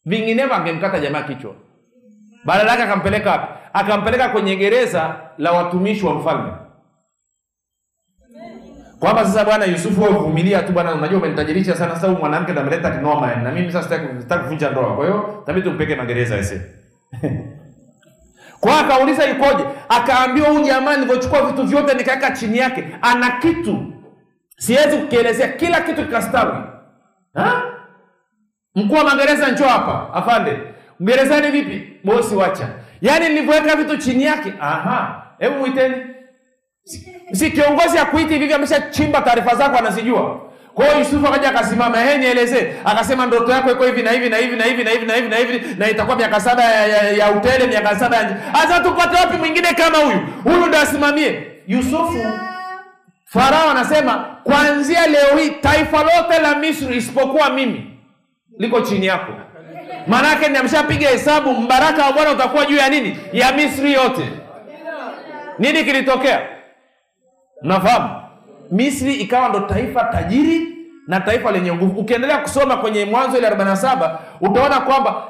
Vinginevyo 0.04 0.54
angemkata 0.54 1.00
jamaa 1.00 1.22
kichwa. 1.22 1.54
Badala 2.44 2.70
yake 2.70 2.82
akampeleka 2.82 3.30
wapi? 3.30 3.46
Akampeleka 3.72 4.28
kwenye 4.28 4.56
gereza 4.56 5.16
la 5.38 5.52
watumishi 5.52 6.06
wa 6.06 6.14
mfalme 6.14 6.52
kwamba 9.00 9.24
sasa 9.24 9.44
bwana 9.44 9.64
yusufu 9.64 10.02
wewe 10.02 10.14
vumilia 10.14 10.62
tu 10.62 10.72
bwana 10.72 10.94
unajua 10.94 11.18
umenitajirisha 11.18 11.76
sana 11.76 11.94
sasa 11.94 12.06
huyu 12.06 12.18
mwanamke 12.18 12.52
ndo 12.52 12.60
ameleta 12.60 12.90
kinoma 12.90 13.34
na 13.34 13.52
mimi 13.52 13.72
sasa 13.72 14.00
sitaki 14.20 14.42
kuvunja 14.42 14.70
ndoa. 14.70 14.96
Kwa 14.96 15.04
hiyo 15.04 15.42
tabii 15.46 15.62
tumpeke 15.62 15.96
magereza 15.96 16.36
ese. 16.38 16.60
Kwa 18.60 18.80
akauliza 18.80 19.26
ikoje? 19.30 19.64
Akaambiwa 19.88 20.48
huyu 20.48 20.64
jamaa 20.64 20.94
nilivyochukua 20.96 21.42
vitu 21.42 21.62
vyote 21.62 21.94
nikaweka 21.94 22.30
chini 22.30 22.58
yake 22.58 22.88
ana 23.02 23.30
kitu. 23.30 23.92
Siwezi 24.56 24.96
kukielezea 24.96 25.48
kila 25.48 25.80
kitu 25.80 26.04
kikastawi. 26.04 26.52
Mkuu 28.74 28.94
wa 28.94 29.04
magereza 29.04 29.48
njoo 29.50 29.66
hapa 29.68 30.14
afande. 30.14 30.58
Gerezani 31.00 31.50
vipi? 31.50 31.92
Bosi 32.04 32.34
wacha. 32.34 32.68
Yaani 33.00 33.28
nilivyoweka 33.28 33.76
vitu 33.76 33.96
chini 33.96 34.24
yake 34.24 34.52
aha 34.60 35.22
hebu 35.38 35.58
mwiteni 35.58 35.96
si, 37.32 37.50
kiongozi 37.50 37.98
akuiti 37.98 38.38
hivi 38.38 38.52
ameshachimba 38.54 39.20
taarifa 39.20 39.54
zako 39.54 39.76
anazijua. 39.78 40.40
Kwa 40.74 40.84
hiyo 40.86 40.98
yusufu 40.98 41.26
akaja 41.26 41.48
akasimama 41.48 41.98
yeye 42.00 42.18
nielezee 42.18 42.72
akasema 42.84 43.26
ndoto 43.26 43.52
yako 43.52 43.70
iko 43.70 43.84
hivi 43.84 44.02
na 44.02 44.10
hivi 44.10 44.28
na 44.28 44.36
hivi 44.36 44.56
na 44.56 44.64
hivi 44.64 44.84
na 44.84 44.90
hivi 44.90 45.06
na 45.06 45.14
hivi 45.14 45.28
na 45.28 45.36
hivi 45.36 45.74
na 45.78 45.90
itakuwa 45.90 46.16
miaka 46.16 46.40
saba 46.40 46.64
ya, 46.64 46.86
ya, 46.86 47.10
ya 47.10 47.30
utele 47.32 47.66
miaka 47.66 47.98
saba 47.98 48.16
ya 48.16 48.36
hasa 48.52 48.80
tupate 48.80 49.16
wapi 49.16 49.36
mwingine 49.36 49.68
kama 49.68 49.98
huyu? 49.98 50.18
Huyu 50.44 50.66
ndo 50.66 50.78
asimamie. 50.78 51.42
Yusufu 51.66 52.18
farao 53.26 53.70
anasema 53.70 54.14
kuanzia 54.44 55.06
leo 55.06 55.36
hii 55.38 55.50
taifa 55.50 56.02
lote 56.02 56.38
la 56.42 56.54
misri 56.54 56.96
isipokuwa 56.96 57.50
mimi 57.50 57.90
liko 58.58 58.80
chini 58.80 59.06
yako. 59.06 59.32
Maanake 60.06 60.48
ni 60.48 60.58
ameshapiga 60.58 61.08
hesabu 61.08 61.52
mbaraka 61.52 62.06
wa 62.06 62.12
bwana 62.12 62.30
utakuwa 62.30 62.66
juu 62.66 62.76
ya 62.76 62.88
nini? 62.88 63.16
Ya 63.32 63.52
misri 63.52 63.92
yote. 63.92 64.22
Nini 65.58 65.84
kilitokea 65.84 66.40
mnafahamu 67.62 68.20
misri 68.70 69.14
ikawa 69.14 69.48
ndo 69.48 69.60
taifa 69.60 70.04
tajiri 70.04 70.76
na 71.06 71.20
taifa 71.20 71.50
lenye 71.50 71.72
nguvu. 71.72 72.00
Ukiendelea 72.00 72.38
kusoma 72.38 72.76
kwenye 72.76 73.04
mwanzo 73.04 73.38
ile 73.38 73.50
47 73.50 74.18
utaona 74.40 74.80
kwamba 74.80 75.22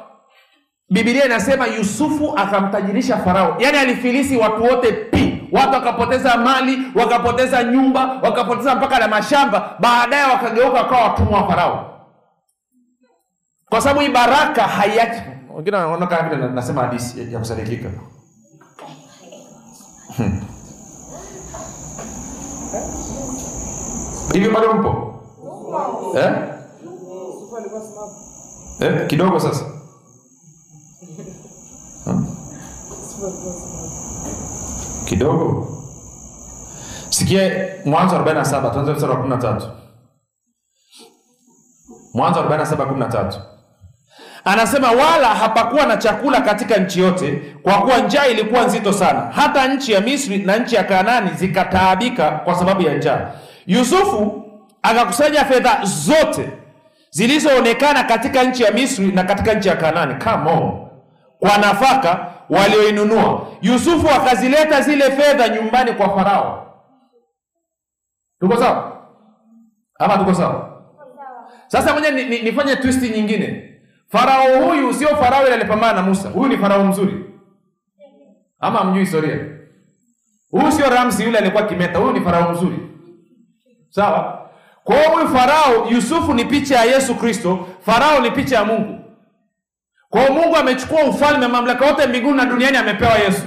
bibilia 0.90 1.24
inasema 1.24 1.66
yusufu 1.66 2.32
akamtajirisha 2.36 3.16
farao. 3.16 3.56
Yaani 3.58 3.78
alifilisi 3.78 4.36
watu 4.36 4.62
wote 4.62 4.92
pi. 4.92 5.48
Watu 5.52 5.72
wakapoteza 5.72 6.36
mali 6.36 6.78
wakapoteza 6.94 7.62
nyumba 7.64 8.18
wakapoteza 8.22 8.74
mpaka 8.74 8.98
na 8.98 9.08
mashamba. 9.08 9.76
Baadaye 9.80 10.24
wakageuka 10.32 10.78
wakawa 10.78 11.02
watumwa 11.02 11.40
wa 11.40 11.48
farao. 11.48 12.06
Kwa 13.68 13.80
sababu 13.80 14.00
hii 14.00 14.08
baraka 14.08 14.62
haiachi. 14.62 15.22
Wengine 15.54 15.76
wanaona 15.76 16.06
kama 16.06 16.28
vile 16.28 16.48
nasema 16.48 16.82
hadisi 16.82 17.20
ya- 17.20 17.28
ya 17.30 17.38
kusadikika 17.38 17.88
hivi 24.32 24.48
bado 24.48 24.74
mpo? 24.74 25.14
Eh? 26.18 26.32
Eh? 28.80 29.06
kidogo 29.06 29.40
sasa. 29.40 29.64
Hmm. 32.04 32.26
kidogo. 35.04 35.66
Sikia 37.10 37.68
mwanzo 37.84 38.16
47 38.16 38.72
tuanze 38.72 38.92
mstari 38.92 39.12
wa 39.12 39.18
13 39.18 39.60
mwanzo 42.14 42.40
47 42.40 42.76
13 42.76 43.40
anasema 44.44 44.90
wala 44.90 45.28
hapakuwa 45.34 45.86
na 45.86 45.96
chakula 45.96 46.40
katika 46.40 46.76
nchi 46.76 47.00
yote 47.00 47.42
kwa 47.62 47.74
kuwa 47.82 47.98
njaa 47.98 48.26
ilikuwa 48.26 48.64
nzito 48.64 48.92
sana. 48.92 49.20
Hata 49.20 49.74
nchi 49.74 49.92
ya 49.92 50.00
misri 50.00 50.38
na 50.38 50.56
nchi 50.56 50.74
ya 50.74 50.84
kanaani 50.84 51.30
zikataabika 51.36 52.30
kwa 52.30 52.54
sababu 52.54 52.82
ya 52.82 52.94
njaa 52.94 53.30
yusufu 53.70 54.44
akakusanya 54.82 55.44
fedha 55.44 55.80
zote 55.84 56.52
zilizoonekana 57.10 58.04
katika 58.04 58.42
nchi 58.44 58.62
ya 58.62 58.72
misri 58.72 59.06
na 59.06 59.24
katika 59.24 59.54
nchi 59.54 59.68
ya 59.68 59.76
kanaani 59.76 60.14
Come 60.24 60.50
on. 60.50 60.86
kwa 61.38 61.58
nafaka 61.58 62.26
walioinunua. 62.50 63.46
Yusufu 63.62 64.08
akazileta 64.10 64.80
zile 64.80 65.10
fedha 65.10 65.48
nyumbani 65.48 65.92
kwa 65.92 66.16
farao. 66.16 66.74
Tuko 68.40 68.56
sawa? 68.56 69.06
Ama 69.98 70.18
tuko 70.18 70.34
sawa? 70.34 70.82
Sasa 71.66 71.94
moja 71.94 72.10
ni, 72.10 72.24
ni, 72.24 72.42
nifanye 72.42 72.76
twist 72.76 73.02
nyingine. 73.02 73.74
Farao 74.08 74.64
huyu 74.64 74.94
sio 74.94 75.08
farao 75.08 75.46
ile 75.46 75.54
alipambana 75.54 75.92
na 75.92 76.02
musa. 76.02 76.28
Huyu 76.28 76.48
ni 76.48 76.58
farao 76.58 76.84
mzuri. 76.84 77.24
Ama 78.60 78.84
mjui 78.84 79.00
historia? 79.00 79.38
Huyu 80.50 80.72
sio 80.72 80.90
ramsi 80.90 81.22
yule 81.24 81.38
alikuwa 81.38 81.62
kimeta. 81.62 81.98
Huyu 81.98 82.12
ni 82.12 82.20
farao 82.20 82.52
mzuri 82.52 82.89
sawa? 83.90 84.50
Kwa 84.84 84.96
hiyo 84.96 85.10
huyu 85.10 85.28
farao 85.28 85.86
yusufu 85.90 86.34
ni 86.34 86.44
picha 86.44 86.76
ya 86.76 86.84
yesu 86.84 87.14
kristo 87.14 87.68
farao 87.86 88.20
ni 88.20 88.30
picha 88.30 88.56
ya 88.56 88.64
mungu. 88.64 89.04
Kwa 90.10 90.20
hiyo 90.20 90.32
mungu 90.32 90.56
amechukua 90.56 91.04
ufalme 91.04 91.46
mamlaka 91.48 91.86
yote 91.86 92.06
mbinguni 92.06 92.36
na 92.36 92.44
duniani 92.44 92.76
amepewa 92.76 93.14
yesu. 93.18 93.42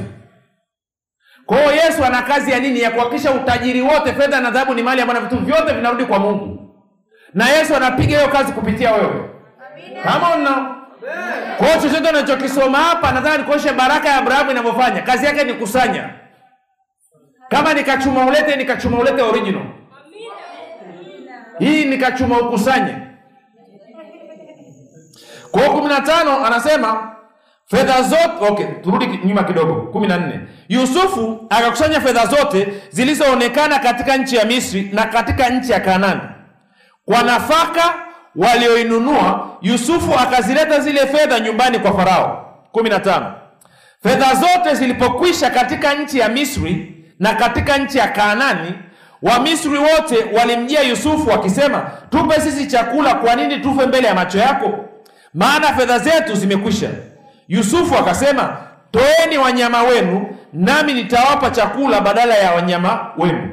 Kwa 1.46 1.58
hiyo 1.58 1.72
yesu 1.72 2.06
ana 2.06 2.22
kazi 2.22 2.52
ya 2.52 2.60
nini? 2.60 2.80
Ya 2.80 2.92
kuhakikisha 2.92 3.32
utajiri 3.32 3.82
wote 3.82 4.14
fedha 4.14 4.40
na 4.40 4.52
dhahabu 4.52 4.74
ni 4.74 4.84
mali 4.84 5.00
ya 5.00 5.06
Bwana, 5.06 5.20
vitu 5.22 5.38
vyote 5.46 5.74
vinarudi 5.74 6.06
kwa 6.06 6.20
mungu. 6.20 6.76
Na 7.34 7.50
yesu 7.50 7.76
anapiga 7.76 8.18
hiyo 8.18 8.30
kazi 8.32 8.52
kupitia 8.54 8.94
wewe. 8.94 9.30
Kama 10.04 10.36
una 10.36 10.76
kwa 11.58 11.68
hiyo 11.68 11.82
chochote 11.82 12.10
unachokisoma 12.10 12.78
hapa 12.78 13.12
nataka 13.12 13.38
nikuoshe 13.38 13.72
baraka 13.74 14.10
ya 14.10 14.18
abrahamu 14.18 14.52
inavyofanya. 14.52 15.02
Kazi 15.02 15.26
yake 15.26 15.44
ni 15.44 15.54
kusanya. 15.54 16.10
Kama 17.50 17.74
nikachuma 17.74 18.26
ulete 18.26 18.56
nikachuma 18.56 19.00
ulete 19.00 19.22
original 19.22 19.64
hii 21.60 21.86
nikachuma 21.86 22.40
ukusanye. 22.42 22.96
Kwa 25.52 25.62
hiyo 25.62 25.74
kumi 25.74 25.88
na 25.88 26.02
tano 26.02 26.46
anasema 26.46 27.16
fedha 27.66 28.02
zote 28.02 28.32
okay 28.50 28.66
turudi 28.84 29.20
nyuma 29.26 29.44
kidogo 29.44 29.74
kumi 29.82 30.08
na 30.08 30.18
nne. 30.18 30.40
Yusufu 30.70 31.46
akakusanya 31.50 32.02
fedha 32.02 32.26
zote 32.26 32.74
zilizoonekana 32.90 33.80
katika 33.80 34.18
nchi 34.18 34.36
ya 34.36 34.46
misri 34.46 34.90
na 34.94 35.06
katika 35.06 35.50
nchi 35.50 35.72
ya 35.72 35.80
kanani. 35.80 36.22
Kwa 37.06 37.24
nafaka 37.24 37.94
walioinunua 38.36 39.50
yusufu 39.62 40.14
akazileta 40.20 40.80
zile 40.80 41.00
fedha 41.08 41.40
nyumbani 41.40 41.80
kwa 41.80 41.94
farao. 41.98 42.56
15 42.74 43.32
fedha 44.04 44.36
zote 44.36 44.76
zilipokwisha 44.76 45.50
katika 45.50 45.94
nchi 45.94 46.20
ya 46.20 46.30
misri 46.30 47.06
na 47.20 47.34
katika 47.34 47.78
nchi 47.78 47.98
ya 47.98 48.08
kaanani 48.08 48.74
wamisri 49.24 49.78
wote 49.78 50.26
walimjia 50.38 50.82
yusufu 50.82 51.30
wakisema 51.30 51.92
tupe 52.10 52.42
sisi 52.42 52.68
chakula 52.68 53.16
kwa 53.16 53.36
nini 53.36 53.60
tufe 53.60 53.86
mbele 53.86 54.08
ya 54.08 54.16
macho 54.16 54.38
yako? 54.40 54.72
Maana 55.34 55.68
fedha 55.68 56.00
zetu 56.00 56.36
zimekwisha. 56.36 56.90
Yusufu 57.48 57.96
akasema 57.98 58.58
toeni 58.92 59.38
wanyama 59.38 59.84
wenu 59.84 60.26
nami 60.54 60.94
nitawapa 60.94 61.50
chakula 61.50 62.02
badala 62.02 62.36
ya 62.36 62.52
wanyama 62.52 63.08
wenu. 63.18 63.50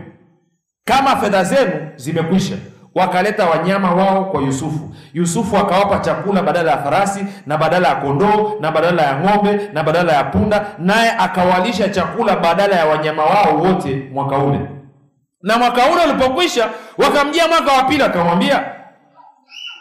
Kama 0.85 1.17
fedha 1.17 1.45
zenu 1.45 1.73
zimekwisha 1.97 2.55
wakaleta 2.95 3.47
wanyama 3.47 3.95
wao 3.95 4.25
kwa 4.25 4.43
yusufu. 4.43 4.95
Yusufu 5.15 5.57
akawapa 5.57 5.99
chakula 5.99 6.43
badala 6.43 6.71
ya 6.71 6.79
farasi 6.79 7.27
na 7.47 7.59
badala 7.59 7.89
ya 7.89 7.95
kondoo 7.95 8.53
na 8.61 8.71
badala 8.71 9.03
ya 9.03 9.21
ng'ombe 9.21 9.61
na 9.73 9.83
badala 9.83 10.13
ya 10.13 10.25
punda 10.25 10.67
naye 10.79 11.11
akawalisha 11.19 11.89
chakula 11.89 12.37
badala 12.37 12.77
ya 12.77 12.87
wanyama 12.87 13.25
wao 13.25 13.57
wote 13.57 14.09
mwaka 14.13 14.39
ule 14.39 14.61
na 15.43 15.59
mwaka 15.59 15.83
ule 15.87 16.05
ulipokwisha 16.05 16.69
wakamjia 16.99 17.49
mwaka 17.49 17.73
wa 17.73 17.83
pili 17.83 18.03
akamwambia 18.03 18.65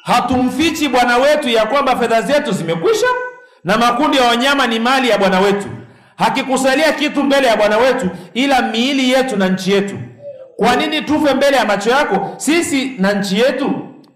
hatumfichi 0.03 0.89
bwana 0.89 1.18
wetu 1.18 1.49
ya 1.49 1.66
kwamba 1.66 1.95
fedha 1.95 2.22
zetu 2.22 2.51
zimekwisha 2.51 3.07
na 3.64 3.78
makundi 3.78 4.18
ya 4.18 4.24
wanyama 4.24 4.68
ni 4.68 4.80
mali 4.80 5.10
ya 5.10 5.18
bwana 5.18 5.39
wetu. 5.39 5.68
Hakikusalia 6.18 6.91
kitu 6.91 7.24
mbele 7.24 7.47
ya 7.47 7.55
bwana 7.57 7.78
wetu 7.78 8.10
ila 8.34 8.62
miili 8.62 9.12
yetu 9.12 9.38
na 9.38 9.47
nchi 9.49 9.72
yetu. 9.72 9.95
Kwa 10.57 10.76
nini 10.76 11.01
tufe 11.01 11.34
mbele 11.34 11.57
ya 11.57 11.66
macho 11.66 11.89
yako 11.89 12.34
sisi 12.38 12.91
na 12.99 13.14
nchi 13.14 13.39
yetu? 13.39 13.72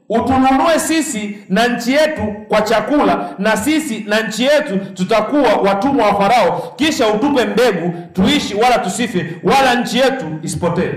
Utununue 0.09 0.79
sisi 0.79 1.37
na 1.49 1.67
nchi 1.67 1.93
yetu 1.93 2.35
kwa 2.47 2.61
chakula 2.61 3.29
na 3.39 3.57
sisi 3.57 4.03
na 4.07 4.19
nchi 4.19 4.43
yetu 4.43 4.79
tutakuwa 4.93 5.53
watumwa 5.53 6.05
wa 6.07 6.21
farao. 6.21 6.73
Kisha 6.75 7.07
utupe 7.07 7.45
mbegu 7.45 7.93
tuishi 8.13 8.55
wala 8.55 8.77
tusife 8.79 9.35
wala 9.43 9.75
nchi 9.75 9.97
yetu 9.97 10.25
isipotee 10.43 10.93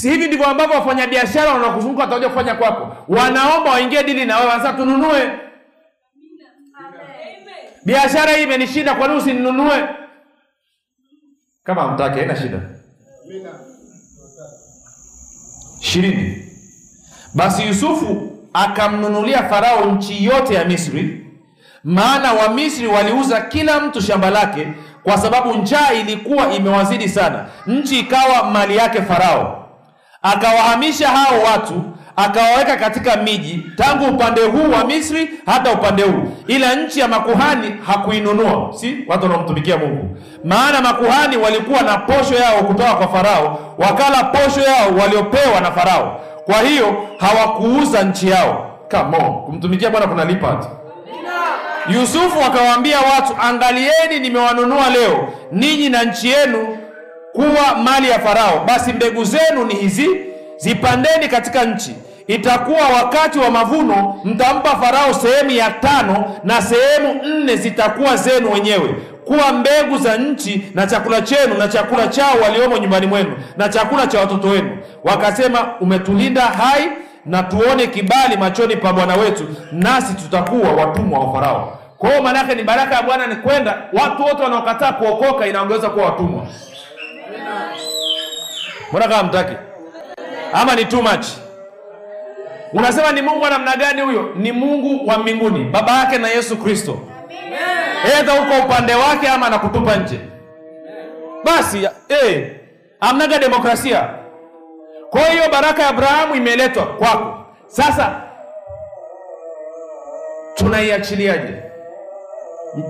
si 0.00 0.10
hivi 0.10 0.26
ndivyo 0.26 0.46
ambavyo 0.46 0.74
wafanyabiashara 0.76 1.52
wanakuzunguka 1.52 2.02
watakuja 2.02 2.28
kufanya 2.28 2.54
kwako 2.54 2.96
wanaomba 3.08 3.70
waingie 3.70 4.02
dili 4.04 4.24
na 4.24 4.38
wewe 4.38 4.50
sasa 4.52 4.72
tununue 4.72 5.30
biashara 7.84 8.32
hii 8.32 8.42
imenishinda 8.42 8.94
kwa 8.94 9.08
nini 9.08 9.20
usininunue? 9.20 9.84
Kama 11.64 11.82
hamtaki 11.82 12.18
haina 12.18 12.36
shida. 12.36 12.58
Ishirini. 15.80 16.44
Basi 17.34 17.62
yusufu 17.66 18.38
akamnunulia 18.52 19.42
farao 19.48 19.84
nchi 19.84 20.24
yote 20.24 20.54
ya 20.54 20.64
misri 20.64 21.26
maana 21.84 22.32
wamisri 22.32 22.86
waliuza 22.86 23.40
kila 23.40 23.80
mtu 23.80 24.00
shamba 24.02 24.30
lake 24.30 24.68
kwa 25.02 25.18
sababu 25.18 25.54
njaa 25.54 25.92
ilikuwa 25.92 26.52
imewazidi 26.52 27.08
sana. 27.08 27.46
Nchi 27.66 27.98
ikawa 28.00 28.50
mali 28.50 28.76
yake 28.76 29.02
farao 29.02 29.59
akawahamisha 30.22 31.08
hao 31.08 31.42
watu 31.52 31.82
akawaweka 32.16 32.76
katika 32.76 33.16
miji 33.16 33.66
tangu 33.76 34.04
upande 34.14 34.40
huu 34.42 34.70
wa 34.70 34.84
misri 34.84 35.30
hata 35.46 35.72
upande 35.72 36.02
huu. 36.02 36.32
Ila 36.46 36.74
nchi 36.74 37.00
ya 37.00 37.08
makuhani 37.08 37.74
hakuinunua. 37.86 38.72
Si 38.74 38.96
watu 39.08 39.22
wanaomtumikia 39.22 39.76
mungu. 39.76 40.16
Maana 40.44 40.80
makuhani 40.80 41.36
walikuwa 41.36 41.82
na 41.82 41.98
posho 41.98 42.34
yao 42.34 42.62
kutoka 42.62 42.94
kwa 42.94 43.08
farao 43.08 43.74
wakala 43.78 44.24
posho 44.24 44.60
yao 44.60 44.88
waliopewa 45.00 45.60
na 45.60 45.72
farao. 45.72 46.20
Kwa 46.44 46.54
hiyo 46.60 47.06
hawakuuza 47.18 48.02
nchi 48.02 48.28
yao. 48.28 48.66
Come 48.90 49.16
on, 49.16 49.32
kumtumikia 49.46 49.90
bwana 49.90 50.06
kunalipa 50.06 50.48
tu. 50.52 50.68
Yusufu 51.88 52.40
akawaambia 52.46 52.98
watu 53.00 53.36
angalieni 53.42 54.20
nimewanunua 54.20 54.90
leo. 54.90 55.28
Ninyi 55.52 55.88
na 55.88 56.02
nchi 56.04 56.28
yenu 56.30 56.78
kuwa 57.32 57.74
mali 57.84 58.10
ya 58.10 58.18
farao. 58.18 58.64
Basi 58.66 58.92
mbegu 58.92 59.24
zenu 59.24 59.64
ni 59.64 59.74
hizi 59.74 60.08
zipandeni 60.56 61.28
katika 61.28 61.64
nchi. 61.64 61.94
Itakuwa 62.26 62.88
wakati 63.02 63.38
wa 63.38 63.50
mavuno 63.50 64.20
mtampa 64.24 64.76
farao 64.76 65.14
sehemu 65.14 65.50
ya 65.50 65.70
tano 65.70 66.36
na 66.44 66.62
sehemu 66.62 67.22
nne 67.24 67.56
zitakuwa 67.56 68.16
zenu 68.16 68.52
wenyewe. 68.52 68.94
Kuwa 69.24 69.52
mbegu 69.52 69.98
za 69.98 70.16
nchi 70.16 70.64
na 70.74 70.86
chakula 70.86 71.20
chenu 71.22 71.54
na 71.58 71.68
chakula 71.68 72.08
chao 72.08 72.34
waliomo 72.42 72.78
nyumbani 72.78 73.06
mwenu 73.06 73.32
na 73.56 73.68
chakula 73.68 74.06
cha 74.06 74.20
watoto 74.20 74.48
wenu. 74.48 74.78
Wakasema 75.04 75.58
umetulinda 75.80 76.42
hai 76.42 76.88
na 77.26 77.42
tuone 77.42 77.86
kibali 77.86 78.36
machoni 78.36 78.76
pa 78.76 78.92
bwana 78.92 79.16
wetu 79.16 79.44
nasi 79.72 80.14
tutakuwa 80.14 80.72
watumwa 80.72 81.18
wa 81.18 81.32
farao. 81.34 81.78
Kwa 81.98 82.10
hiyo 82.10 82.22
maanake 82.22 82.54
ni 82.54 82.62
baraka 82.62 82.94
ya 82.94 83.02
bwana 83.02 83.26
ni 83.26 83.36
kwenda 83.36 83.82
watu 83.92 84.22
wote 84.22 84.42
wanaokataa 84.42 84.92
kuokoka 84.92 85.46
inaongeza 85.46 85.90
kuwa 85.90 86.04
watumwa 86.04 86.46
mbona 88.90 89.08
kama 89.08 89.22
mtaki 89.22 89.56
ama 90.52 90.74
ni 90.74 90.84
too 90.84 91.02
much? 91.02 91.26
Unasema 92.72 93.12
ni 93.12 93.22
mungu 93.22 93.42
wa 93.44 93.50
namna 93.50 93.76
gani 93.76 94.00
huyo? 94.00 94.32
Ni 94.36 94.52
mungu 94.52 95.08
wa 95.08 95.18
mbinguni 95.18 95.64
baba 95.64 95.92
yake 95.98 96.18
na 96.18 96.28
yesu 96.28 96.56
kristo. 96.56 96.98
Edha 98.20 98.32
huko 98.32 98.66
upande 98.66 98.94
wake 98.94 99.28
ama 99.28 99.46
anakutupa 99.46 99.96
nje. 99.96 100.20
Basi 101.44 101.88
eh, 102.08 102.50
amnaga 103.00 103.38
demokrasia? 103.38 104.08
Kwa 105.10 105.20
hiyo 105.20 105.42
baraka 105.52 105.82
ya 105.82 105.88
abrahamu 105.88 106.34
imeletwa 106.34 106.86
kwako. 106.86 107.38
Sasa 107.66 108.20
tunaiachiliaje? 110.54 111.54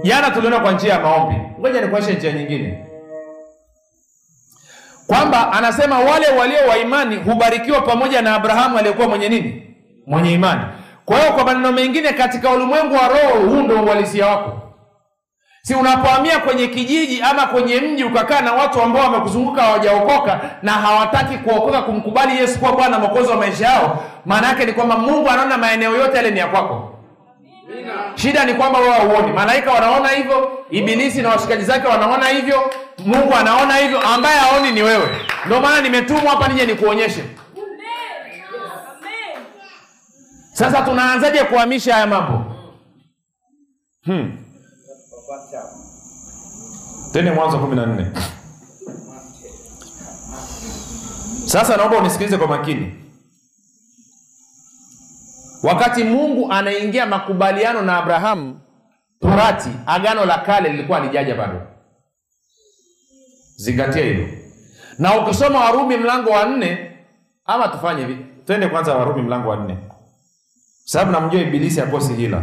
Jana 0.02 0.30
tuliona 0.30 0.60
kwa 0.60 0.72
njia 0.72 0.92
ya 0.94 1.00
maombi. 1.00 1.36
Ngoja 1.60 1.80
nikuonyeshe 1.80 2.12
njia 2.14 2.32
nyingine 2.32 2.84
kwamba 5.10 5.52
anasema 5.52 5.98
wale 5.98 6.28
walio 6.28 6.68
wa 6.68 6.78
imani 6.78 7.16
hubarikiwa 7.16 7.80
pamoja 7.80 8.22
na 8.22 8.34
abrahamu 8.34 8.78
aliyekuwa 8.78 9.08
mwenye 9.08 9.28
nini? 9.28 9.62
Mwenye 10.06 10.32
imani. 10.32 10.60
Kwa 11.04 11.18
hiyo 11.18 11.32
kwa 11.32 11.44
maneno 11.44 11.72
mengine 11.72 12.12
katika 12.12 12.50
ulimwengu 12.50 12.94
wa 12.94 13.08
roho 13.08 13.46
huu 13.46 13.62
ndo 13.62 13.82
uhalisia 13.82 14.26
wako. 14.26 14.52
Si 15.62 15.74
unapohamia 15.74 16.38
kwenye 16.38 16.66
kijiji 16.66 17.22
ama 17.22 17.46
kwenye 17.46 17.80
mji 17.80 18.04
ukakaa 18.04 18.40
na 18.40 18.52
watu 18.52 18.82
ambao 18.82 19.02
wamekuzunguka 19.02 19.62
hawajaokoka 19.62 20.40
na 20.62 20.72
hawataki 20.72 21.38
kuokoka 21.38 21.82
kumkubali 21.82 22.36
yesu 22.38 22.58
kuwa 22.58 22.72
bwana 22.72 22.98
mwokozi 22.98 23.30
wa 23.30 23.36
maisha 23.36 23.66
yao 23.66 24.04
maana 24.26 24.48
yake 24.48 24.64
ni 24.64 24.72
kwamba 24.72 24.96
mungu 24.96 25.28
anaona 25.30 25.58
maeneo 25.58 25.96
yote 25.96 26.16
yale 26.16 26.30
ni 26.30 26.38
ya 26.38 26.46
kwako 26.46 26.89
shida 28.14 28.44
ni 28.44 28.54
kwamba 28.54 28.78
wewe 28.78 28.92
hauoni 28.94 29.32
malaika 29.32 29.72
wanaona 29.72 30.08
hivyo 30.08 30.64
ibilisi 30.70 31.22
na 31.22 31.28
washikaji 31.28 31.64
zake 31.64 31.88
wanaona 31.88 32.28
hivyo 32.28 32.70
mungu 32.98 33.34
anaona 33.34 33.76
hivyo. 33.76 34.00
Ambaye 34.00 34.38
haoni 34.38 34.72
ni 34.72 34.82
wewe. 34.82 35.08
Ndio 35.46 35.60
maana 35.60 35.80
nimetumwa 35.80 36.30
hapa 36.30 36.48
nije 36.48 36.66
nikuonyeshe. 36.66 37.24
Sasa 40.52 40.82
tunaanzaje 40.82 41.44
kuhamisha 41.44 41.94
haya 41.94 42.06
mambo? 42.06 42.44
Hmm. 44.04 44.38
tene 47.12 47.30
mwanzo 47.30 47.58
kumi 47.58 47.76
na 47.76 47.86
nne. 47.86 48.06
Sasa 51.46 51.76
naomba 51.76 51.98
unisikilize 51.98 52.36
kwa 52.36 52.46
makini 52.46 52.94
wakati 55.62 56.04
mungu 56.04 56.52
anaingia 56.52 57.06
makubaliano 57.06 57.82
na 57.82 57.98
abrahamu 57.98 58.60
torati 59.20 59.68
agano 59.86 60.24
la 60.24 60.38
kale 60.38 60.68
lilikuwa 60.68 61.00
lijaja 61.00 61.34
bado. 61.34 61.60
Zingatia 63.56 64.04
hilo. 64.04 64.28
Na 64.98 65.20
ukisoma 65.20 65.60
warumi 65.60 65.96
mlango 65.96 66.30
wa 66.30 66.44
nne 66.46 66.96
ama 67.44 67.68
tufanye 67.68 68.06
hivi 68.06 68.26
twende 68.46 68.68
kwanza 68.68 68.94
warumi 68.96 69.22
mlango 69.22 69.48
wa 69.48 69.56
nne. 69.56 69.78
Sababu 70.84 71.12
namjua 71.12 71.40
ibilisi 71.40 71.80
akosi 71.80 72.14
hila. 72.14 72.42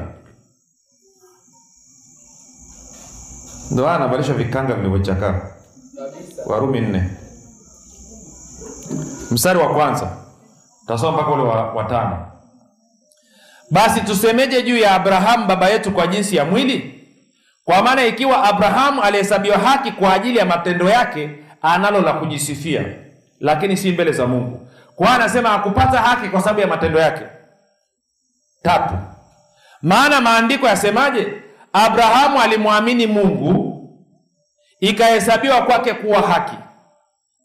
Ndo 3.72 3.84
haya 3.86 3.96
anavalishwa 3.96 4.36
vikanga 4.36 4.74
vilivyochakaa. 4.74 5.42
Warumi 6.46 6.82
nne. 6.82 7.10
Mstari 9.32 9.60
wa 9.60 9.74
kwanza. 9.74 10.18
Tasoma 10.88 11.12
mpaka 11.18 11.32
ule 11.32 11.44
wa, 11.44 11.74
wa 11.74 11.84
basi 13.72 14.02
tusemeje 14.02 14.62
juu 14.62 14.78
ya 14.78 14.96
abrahamu 14.96 15.46
baba 15.46 15.70
yetu 15.70 15.92
kwa 15.92 16.08
jinsi 16.08 16.36
ya 16.36 16.46
mwili? 16.46 16.94
Kwa 17.66 17.82
maana 17.84 18.06
ikiwa 18.06 18.44
abrahamu 18.44 19.02
alihesabiwa 19.04 19.58
haki 19.58 19.92
kwa 19.92 20.14
ajili 20.14 20.38
ya 20.38 20.46
matendo 20.46 20.90
yake 20.90 21.30
analo 21.62 22.02
la 22.02 22.14
kujisifia. 22.14 22.86
Lakini 23.40 23.78
si 23.78 23.92
mbele 23.92 24.12
za 24.12 24.28
mungu. 24.28 24.68
Kwa 24.96 25.16
anasema 25.16 25.50
hakupata 25.50 26.00
haki 26.00 26.30
kwa 26.30 26.42
sababu 26.42 26.60
ya 26.60 26.68
matendo 26.68 27.00
yake. 27.00 27.24
Tatu. 28.64 28.94
Maana 29.82 30.22
maandiko 30.22 30.68
yasemaje? 30.68 31.28
Abrahamu 31.74 32.42
alimwamini 32.42 33.08
mungu 33.08 33.74
ikahesabiwa 34.80 35.62
kwake 35.62 35.94
kuwa 35.94 36.22
haki. 36.22 36.56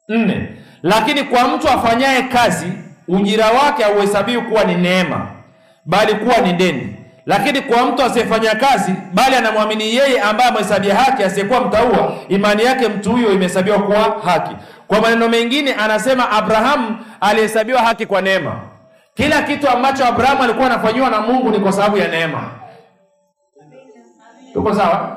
Nne. 0.09 0.49
Lakini 0.83 1.25
kwa 1.25 1.49
mtu 1.49 1.68
afanyaye 1.68 2.23
kazi 2.23 2.73
ujira 3.09 3.51
wake 3.51 3.83
hauhesabiwi 3.83 4.43
kuwa 4.43 4.64
ni 4.64 4.75
neema 4.75 5.41
bali 5.85 6.14
kuwa 6.14 6.39
ni 6.39 6.53
deni. 6.53 6.97
Lakini 7.26 7.61
kwa 7.61 7.87
mtu 7.87 8.03
asiyefanya 8.03 8.55
kazi 8.55 8.95
bali 9.14 9.37
anamwamini 9.37 9.95
yeye 9.97 10.20
ambaye 10.20 10.49
amehesabia 10.51 10.95
haki 10.95 11.22
asiyekuwa 11.22 11.61
mtaua 11.61 12.12
imani 12.28 12.64
yake 12.64 12.89
mtu 12.89 13.12
huyo 13.12 13.33
imehesabiwa 13.33 13.78
kuwa 13.78 13.99
haki. 14.24 14.57
Kwa 14.87 15.01
maneno 15.01 15.28
mengine 15.28 15.74
anasema 15.74 16.30
abrahamu 16.30 16.97
alihesabiwa 17.20 17.83
haki 17.83 18.07
kwa 18.07 18.20
neema. 18.20 18.61
Kila 19.14 19.43
kitu 19.43 19.68
ambacho 19.68 20.07
abrahamu 20.07 20.43
alikuwa 20.43 20.66
anafanyiwa 20.66 21.11
na 21.11 21.20
mungu 21.20 21.51
ni 21.51 21.61
kwa 21.61 21.72
sababu 21.72 21.97
ya 21.99 22.09
neema. 22.09 22.51
Tuko 24.53 24.74
sawa? 24.74 25.16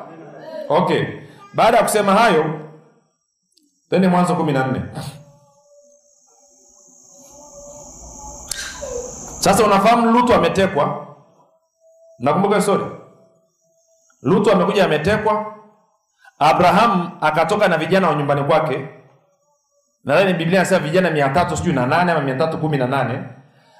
Okay. 0.69 1.03
Baada 1.53 1.77
ya 1.77 1.83
kusema 1.83 2.13
hayo 2.13 2.59
twende 3.89 4.07
mwanzo 4.07 4.35
kumi 4.35 4.51
na 4.53 4.67
nne 4.67 4.81
sasa 9.45 9.63
unafahamu 9.65 10.11
lutu 10.11 10.33
ametekwa? 10.33 11.05
Nakumbuka 12.19 12.61
story. 12.61 12.85
Lutu 14.21 14.51
amekuja 14.51 14.85
ametekwa. 14.85 15.53
Abrahamu 16.39 17.11
akatoka 17.21 17.67
na 17.67 17.77
vijana 17.77 18.09
wa 18.09 18.15
nyumbani 18.15 18.43
kwake. 18.43 18.87
Nadhani 20.03 20.33
biblia 20.33 20.59
inasema 20.59 20.79
vijana 20.79 21.11
mia 21.11 21.29
tatu 21.29 21.57
sijui 21.57 21.73
na 21.73 21.85
nane 21.85 22.11
ama 22.11 22.21
mia 22.21 22.35
tatu 22.35 22.57
kumi 22.57 22.77
na 22.77 22.87
nane. 22.87 23.23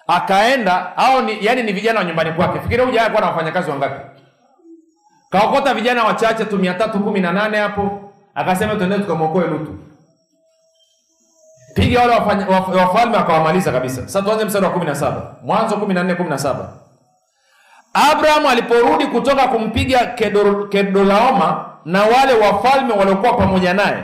Akaenda 0.08 0.98
au 0.98 1.22
ni, 1.22 1.46
yani 1.46 1.64
ni 1.64 1.74
vijana 1.74 2.00
wa 2.00 2.06
nyumbani 2.06 2.32
kwake. 2.32 2.60
Fikiria 2.60 2.86
huja 2.86 3.02
alikuwa 3.02 3.22
na 3.22 3.28
wafanyakazi 3.28 3.70
wangapi? 3.70 4.06
Kaokota 5.30 5.74
vijana 5.74 6.04
wachache 6.04 6.46
tu 6.46 6.58
mia 6.58 6.74
tatu 6.74 7.00
kumi 7.00 7.20
na 7.20 7.32
nane 7.34 7.58
hapo. 7.58 8.12
Akasema 8.36 8.76
tuende 8.76 8.98
tukamwokoe 9.00 9.48
lutu 9.48 9.76
piga 11.76 12.02
wale 12.02 12.16
wafalme 12.80 13.18
akawamaliza 13.18 13.72
kabisa. 13.72 14.02
Sasa 14.02 14.22
tuanze 14.22 14.46
mstari 14.46 14.66
wa 14.66 14.72
kumi 14.72 14.86
na 14.86 14.96
saba. 14.96 15.22
Mwanzo 15.44 15.78
kumi 15.78 15.94
na 15.94 16.04
nne 16.04 16.16
kumi 16.16 16.30
na 16.30 16.38
saba. 16.38 16.70
Abrahamu 18.12 18.50
aliporudi 18.50 19.08
kutoka 19.08 19.48
kumpiga 19.48 20.06
kedolaoma 20.70 21.66
na 21.86 22.02
wale 22.04 22.34
wafalme 22.34 22.94
waliokuwa 22.94 23.34
pamoja 23.34 23.74
naye 23.74 24.04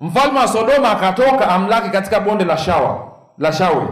mfalme 0.00 0.38
wa 0.40 0.48
sodoma 0.48 0.90
akatoka 0.90 1.48
amlaki 1.48 1.90
katika 1.90 2.20
bonde 2.20 2.44
la 2.44 2.56
shawa 2.58 3.12
la 3.38 3.52
shauri 3.52 3.86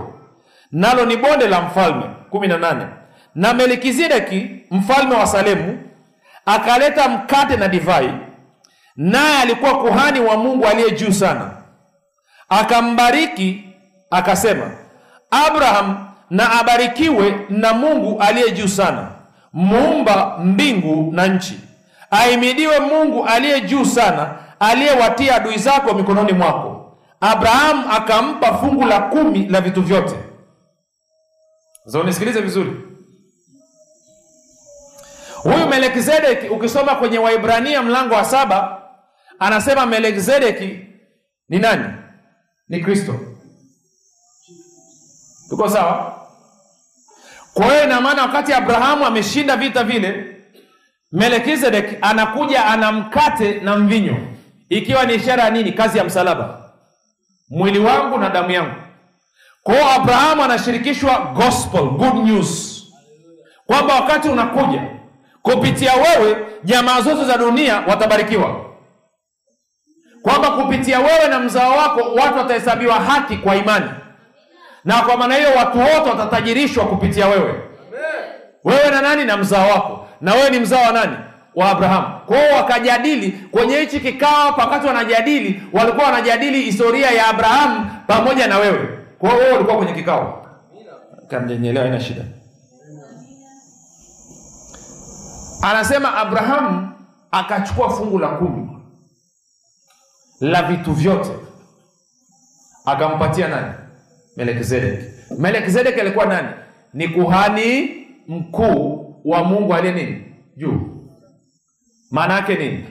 nalo 0.73 1.05
ni 1.07 1.17
bonde 1.17 1.49
la 1.49 1.61
mfalme 1.61 2.05
18 2.33 2.87
na 3.35 3.55
melkizedeki 3.55 4.51
mfalme 4.71 5.15
wa 5.15 5.27
salemu 5.27 5.79
akaleta 6.47 7.09
mkate 7.09 7.57
na 7.57 7.69
divai 7.69 8.11
naye 8.97 9.43
alikuwa 9.43 9.79
kuhani 9.79 10.21
wa 10.21 10.37
mungu 10.37 10.67
aliye 10.67 10.91
juu 10.91 11.13
sana 11.13 11.51
akambariki 12.49 13.65
akasema 14.11 14.71
abraham 15.31 16.07
na 16.31 16.61
abarikiwe 16.61 17.47
na 17.49 17.73
mungu 17.73 18.21
aliye 18.21 18.51
juu 18.51 18.69
sana 18.69 19.09
muumba 19.53 20.39
mbingu 20.39 21.13
na 21.13 21.27
nchi. 21.27 21.61
Aimidiwe 22.11 22.81
mungu 22.81 23.25
aliye 23.25 23.61
juu 23.61 23.85
sana 23.85 24.35
aliyewatia 24.61 25.37
adui 25.37 25.59
zako 25.59 25.95
mikononi 25.95 26.33
mwako. 26.33 26.99
Abrahamu 27.21 27.93
akampa 27.93 28.55
fungu 28.59 28.85
la 28.85 29.01
kumi 29.01 29.47
la 29.49 29.61
vitu 29.61 29.83
vyote. 29.83 30.15
Nisikilize 32.05 32.41
vizuri. 32.41 32.73
Huyu 35.43 35.67
melkizedeki 35.69 36.49
ukisoma 36.49 36.95
kwenye 36.95 37.19
waibrania 37.19 37.83
mlango 37.83 38.15
wa 38.15 38.25
saba 38.25 38.83
anasema 39.39 39.87
melkizedeki 39.87 40.79
ni 41.49 41.59
nani 41.59 41.85
ni 42.69 42.81
kristo. 42.81 43.15
Tuko 45.49 45.69
sawa? 45.69 46.21
Kwa 47.55 47.65
hiyo 47.67 47.85
ina 47.85 48.01
maana 48.01 48.23
wakati 48.23 48.53
abrahamu 48.53 49.07
ameshinda 49.07 49.57
vita 49.57 49.85
vile 49.85 50.37
melkizedek 51.13 51.99
anakuja 52.03 52.65
ana 52.67 52.93
mkate 52.93 53.61
na 53.61 53.77
mvinyo. 53.77 54.17
Ikiwa 54.69 55.05
ni 55.05 55.15
ishara 55.15 55.43
ya 55.45 55.51
nini? 55.51 55.73
Kazi 55.73 55.99
ya 55.99 56.05
msalaba. 56.05 56.71
Mwili 57.51 57.79
wangu 57.79 58.19
na 58.19 58.31
damu 58.31 58.51
yangu. 58.51 58.75
Kwa 59.63 59.75
hiyo 59.75 59.91
abrahamu 59.91 60.43
anashirikishwa 60.43 61.19
gospel 61.35 61.83
good 61.85 62.15
news. 62.15 62.83
Kwamba 63.67 63.95
wakati 63.95 64.29
unakuja 64.29 64.83
kupitia 65.43 65.93
wewe 65.95 66.47
jamaa 66.65 67.01
zote 67.01 67.25
za 67.25 67.37
dunia 67.37 67.81
watabarikiwa 67.81 68.64
kwamba 70.25 70.51
kupitia 70.51 70.99
wewe 70.99 71.29
na 71.31 71.41
mzao 71.41 71.77
wako 71.77 72.01
watu 72.15 72.39
watahesabiwa 72.39 72.95
haki 72.95 73.37
kwa 73.37 73.57
imani. 73.57 73.91
Na 74.85 75.03
kwa 75.03 75.17
maana 75.17 75.35
hiyo 75.35 75.49
watu 75.59 75.79
wote 75.79 76.11
watatajirishwa 76.11 76.85
kupitia 76.85 77.27
wewe. 77.29 77.55
Wewe 78.65 78.91
na 78.91 79.01
nani? 79.03 79.25
Na 79.25 79.37
mzao 79.37 79.69
wako. 79.71 80.07
Na 80.21 80.35
wewe 80.35 80.51
ni 80.51 80.59
mzao 80.61 80.83
wa 80.83 80.93
nani? 80.93 81.17
Wa 81.55 81.71
abrahamu. 81.71 82.07
Kwa 82.27 82.37
hiyo 82.39 82.55
wakajadili 82.57 83.33
kwenye 83.51 83.77
hichi 83.77 84.01
kikao 84.01 84.55
wakati 84.59 84.87
wanajadili 84.87 85.63
walikuwa 85.73 86.05
wanajadili 86.07 86.61
historia 86.63 87.11
ya 87.11 87.27
abrahamu 87.29 87.87
pamoja 88.07 88.47
na 88.47 88.59
wewe. 88.59 88.89
Kwa 89.19 89.31
hiyo 89.31 89.43
wewe 89.43 89.55
ulikuwa 89.57 89.77
kwenye 89.77 89.93
kikao. 89.93 90.47
Kamjenyelewa 91.29 91.85
haina 91.87 92.01
shida. 92.01 92.23
Anasema 95.63 96.15
abrahamu 96.17 96.89
akachukua 97.31 97.91
fungu 97.91 98.19
la 98.19 98.29
kumi 98.29 98.69
la 100.45 100.63
vitu 100.63 100.93
vyote. 100.93 101.31
Akampatia 102.85 103.49
nani? 103.49 103.73
Melkizedeki 104.37 105.05
melkizedeki 105.39 106.01
alikuwa 106.01 106.27
nani? 106.27 106.49
Ni 106.95 107.09
kuhani 107.09 107.91
mkuu 108.29 109.15
wa 109.25 109.45
mungu 109.45 109.75
aliye 109.75 109.95
nini? 109.95 110.25
Juu. 110.57 110.81
Maana 112.11 112.35
yake 112.35 112.55
nini? 112.55 112.85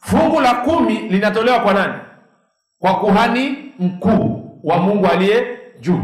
Fungu 0.00 0.40
la 0.40 0.54
kumi 0.54 0.94
linatolewa 0.98 1.60
kwa 1.60 1.74
nani? 1.74 1.94
Kwa 2.78 3.00
kuhani 3.00 3.72
mkuu 3.78 4.60
wa 4.64 4.78
mungu 4.78 5.06
aliye 5.06 5.58
juu. 5.80 6.02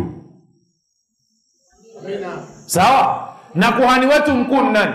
Sawa? 2.66 3.36
Na 3.54 3.72
kuhani 3.72 4.06
wetu 4.06 4.34
mkuu 4.34 4.62
ni 4.62 4.70
nani? 4.72 4.94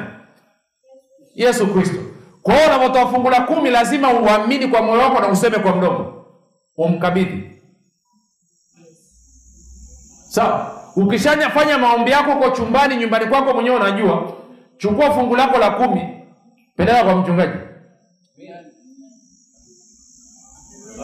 Yesu 1.36 1.68
kristo 1.74 2.11
kwa 2.44 2.54
hiyo 2.56 2.68
unapotoa 2.68 3.08
fungu 3.08 3.30
la 3.30 3.42
kumi 3.42 3.70
lazima 3.70 4.14
uamini 4.14 4.68
kwa 4.68 4.82
moyo 4.82 5.02
wako 5.02 5.20
na 5.20 5.28
useme 5.28 5.60
kwa 5.60 5.76
mdomo. 5.76 6.14
Umkabidhi. 6.78 7.52
Sawa. 10.30 10.72
Ukishafanya 10.96 11.50
fanya 11.50 11.78
maombi 11.78 12.12
yako 12.12 12.32
uko 12.32 12.50
chumbani 12.50 12.96
nyumbani 12.96 13.26
kwako 13.26 13.54
mwenyewe 13.54 13.76
unajua 13.76 14.32
chukua 14.78 15.12
fungu 15.14 15.36
lako 15.36 15.58
la 15.58 15.72
kumi. 15.72 16.02
Peleka 16.78 17.04
kwa 17.04 17.16
mchungaji. 17.16 17.54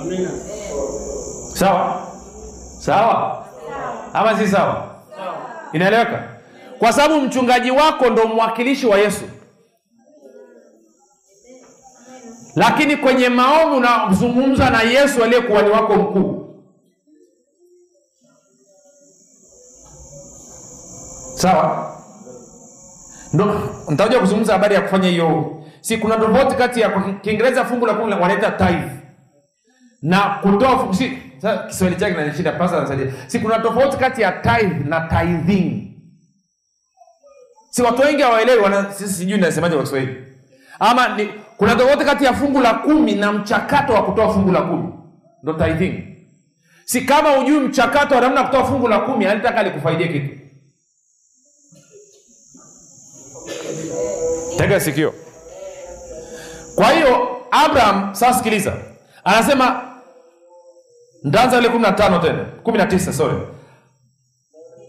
Amina. 0.02 0.30
sawa? 1.54 2.08
Sawa? 2.80 3.48
Ama 4.14 4.38
si 4.38 4.48
sawa. 4.48 4.96
Inaeleweka? 5.74 6.24
Kwa 6.80 6.94
sababu 6.94 7.22
mchungaji 7.22 7.72
wako 7.72 8.10
ndo 8.10 8.28
mwakilishi 8.28 8.86
wa 8.86 8.98
yesu 8.98 9.24
lakini 12.58 12.98
kwenye 12.98 13.30
maombi 13.30 13.78
unazungumza 13.78 14.70
na 14.70 14.82
yesu 14.82 15.24
aliye 15.24 15.42
kuhani 15.42 15.70
wako 15.70 15.96
mkuu. 15.96 16.44
Sawa? 21.36 21.94
Ndo 23.34 23.70
nitakuja 23.90 24.20
kuzungumza 24.20 24.54
habari 24.54 24.76
ya 24.76 24.82
kufanya 24.82 25.10
hiyo. 25.10 25.62
Si 25.82 25.98
kuna 25.98 26.18
tofauti 26.18 26.56
kati 26.56 26.82
ya 26.82 26.90
kiingereza 27.22 27.66
fungu 27.66 27.86
la 27.86 27.94
kumi 27.94 28.14
wanaita 28.14 28.52
tithe 28.52 28.92
na 30.02 30.20
kutoa 30.42 30.94
si 30.96 31.18
kiswahili 31.68 32.00
chake 32.00 32.12
kinanishinda 32.14 32.52
pasa 32.52 32.78
anasaidia 32.78 33.14
si 33.28 33.40
kuna 33.40 33.60
tofauti 33.60 33.98
kati 33.98 34.22
ya 34.22 34.32
tithe 34.32 34.84
na 34.86 35.02
tithing. 35.02 35.94
Si 37.70 37.82
watu 37.82 38.02
wengi 38.02 38.22
hawaelewi 38.22 38.64
sijui 38.94 39.38
nasemaje 39.38 39.76
kwa 39.76 39.84
kiswahili. 39.84 40.24
Ama 40.80 41.08
ni, 41.08 41.30
kuna 41.58 41.76
tofauti 41.76 42.06
kati 42.06 42.26
ya 42.26 42.34
fungu 42.34 42.60
la 42.62 42.74
kumi 42.74 43.16
na 43.16 43.32
mchakato 43.32 43.94
wa 43.94 44.04
kutoa 44.04 44.34
fungu 44.34 44.52
la 44.52 44.62
kumi. 44.62 44.94
Ndo 45.44 45.54
tithing. 45.54 46.04
Si 46.86 47.02
kama 47.02 47.38
ujui 47.40 47.60
mchakato 47.60 48.16
wa 48.16 48.22
namna 48.22 48.44
kutoa 48.44 48.66
fungu 48.66 48.88
la 48.88 49.00
kumi 49.00 49.26
alitaka 49.26 49.64
likufaidie 49.64 50.08
kitu. 50.08 50.38
Tega 54.58 54.80
sikio. 54.80 55.14
Kwa 56.76 56.92
hiyo 56.92 57.38
abraham 57.52 58.16
sasa 58.16 58.34
sikiliza. 58.38 58.74
Anasema 59.24 59.82
ntaanza 61.24 61.58
ile 61.58 61.70
kumi 61.70 61.82
na 61.82 61.92
tano 61.92 62.20
tena. 62.20 62.46
Kumi 62.64 62.78
na 62.78 62.86
tisa 62.86 63.14
sorry. 63.14 63.38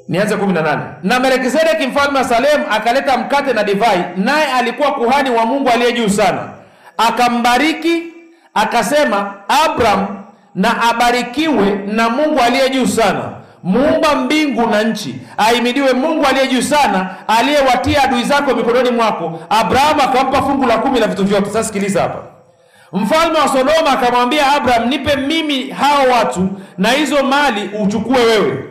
Nianze 0.09 0.37
kumi 0.37 0.53
na 0.53 0.63
nane. 0.63 0.85
Na 1.03 1.21
melkizedeki 1.21 1.87
mfalme 1.87 2.19
wa 2.19 2.25
salemu 2.25 2.65
akaleta 2.71 3.17
mkate 3.19 3.53
na 3.53 3.65
divai 3.65 4.05
naye 4.17 4.53
alikuwa 4.53 4.93
kuhani 4.95 5.31
wa 5.31 5.47
mungu 5.47 5.69
aliye 5.69 5.93
juu 5.93 6.09
sana 6.09 6.58
akambariki 6.99 8.03
akasema 8.55 9.35
abraham 9.65 10.07
na 10.55 10.83
abarikiwe 10.91 11.71
na 11.87 12.09
mungu 12.11 12.41
aliye 12.41 12.71
juu 12.71 12.87
sana. 12.87 13.23
Muumba 13.63 14.15
mbingu 14.15 14.67
na 14.67 14.83
nchi. 14.83 15.15
Ahimidiwe 15.37 15.93
mungu 15.93 16.27
aliye 16.27 16.47
juu 16.49 16.63
sana 16.63 17.11
aliyewatia 17.29 18.03
adui 18.03 18.23
zako 18.25 18.55
mikononi 18.55 18.91
mwako. 18.91 19.41
Abrahamu 19.51 20.03
akampa 20.03 20.43
fungu 20.43 20.67
la 20.67 20.79
kumi 20.79 21.01
la 21.01 21.07
vitu 21.07 21.25
vyote. 21.25 21.47
Sasa 21.47 21.65
sikiliza 21.65 22.03
hapa. 22.03 22.19
Mfalme 22.93 23.39
wa 23.39 23.49
sodoma 23.49 23.91
akamwambia 23.93 24.53
abraham 24.53 24.89
nipe 24.89 25.17
mimi 25.17 25.71
hao 25.71 26.03
watu 26.13 26.49
na 26.79 26.89
hizo 26.91 27.23
mali 27.23 27.71
uchukue 27.83 28.25
wewe 28.25 28.65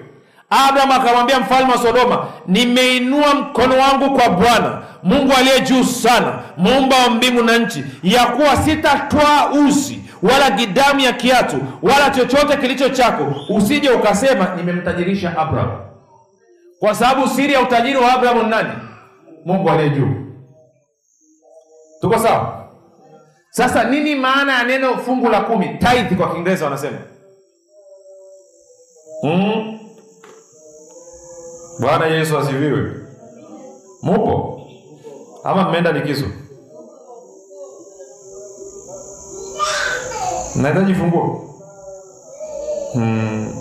abraham 0.50 0.92
akamwambia 0.92 1.40
mfalme 1.40 1.72
wa 1.72 1.78
sodoma 1.78 2.28
nimeinua 2.48 3.34
mkono 3.36 3.78
wangu 3.78 4.18
kwa 4.20 4.30
bwana 4.30 4.82
mungu 5.04 5.34
aliye 5.38 5.60
juu 5.60 5.84
sana 5.84 6.40
muumba 6.58 6.96
wa 6.98 7.10
mbingu 7.10 7.44
na 7.44 7.58
nchi 7.58 7.84
ya 8.04 8.26
kuwa 8.26 8.56
sitatwaa 8.58 9.50
uzi 9.52 10.02
wala 10.24 10.52
gidamu 10.52 11.00
ya 11.00 11.14
kiatu 11.14 11.58
wala 11.82 12.10
chochote 12.10 12.58
kilicho 12.58 12.90
chako. 12.90 13.36
Usije 13.50 13.90
ukasema 13.90 14.56
nimemtajirisha 14.56 15.38
abraham. 15.38 15.72
Kwa 16.80 16.96
sababu 16.96 17.28
siri 17.28 17.54
ya 17.54 17.62
utajiri 17.62 17.98
wa 17.98 18.14
Abrahamu 18.14 18.44
ni 18.44 18.50
nani? 18.50 18.70
Mungu 19.46 19.70
aliye 19.70 19.90
juu. 19.90 20.10
Tuko 22.02 22.20
sawa? 22.20 22.68
Sasa 23.50 23.84
nini 23.84 24.16
maana 24.16 24.54
ya 24.58 24.64
neno 24.64 24.98
fungu 24.98 25.30
la 25.30 25.42
kumi? 25.42 25.68
Tithe 25.68 26.16
kwa 26.16 26.32
kiingereza 26.34 26.66
wanasema. 26.66 26.98
Mm. 29.24 29.80
Bwana 31.80 32.06
yesu 32.06 32.38
asifiwe. 32.38 32.92
Mupo? 34.02 34.62
Ama 35.44 35.70
mmeenda 35.70 35.92
likizo? 35.92 36.26
Nahitaji 40.56 40.96
funguo? 40.96 41.44
Hmm. 42.94 43.54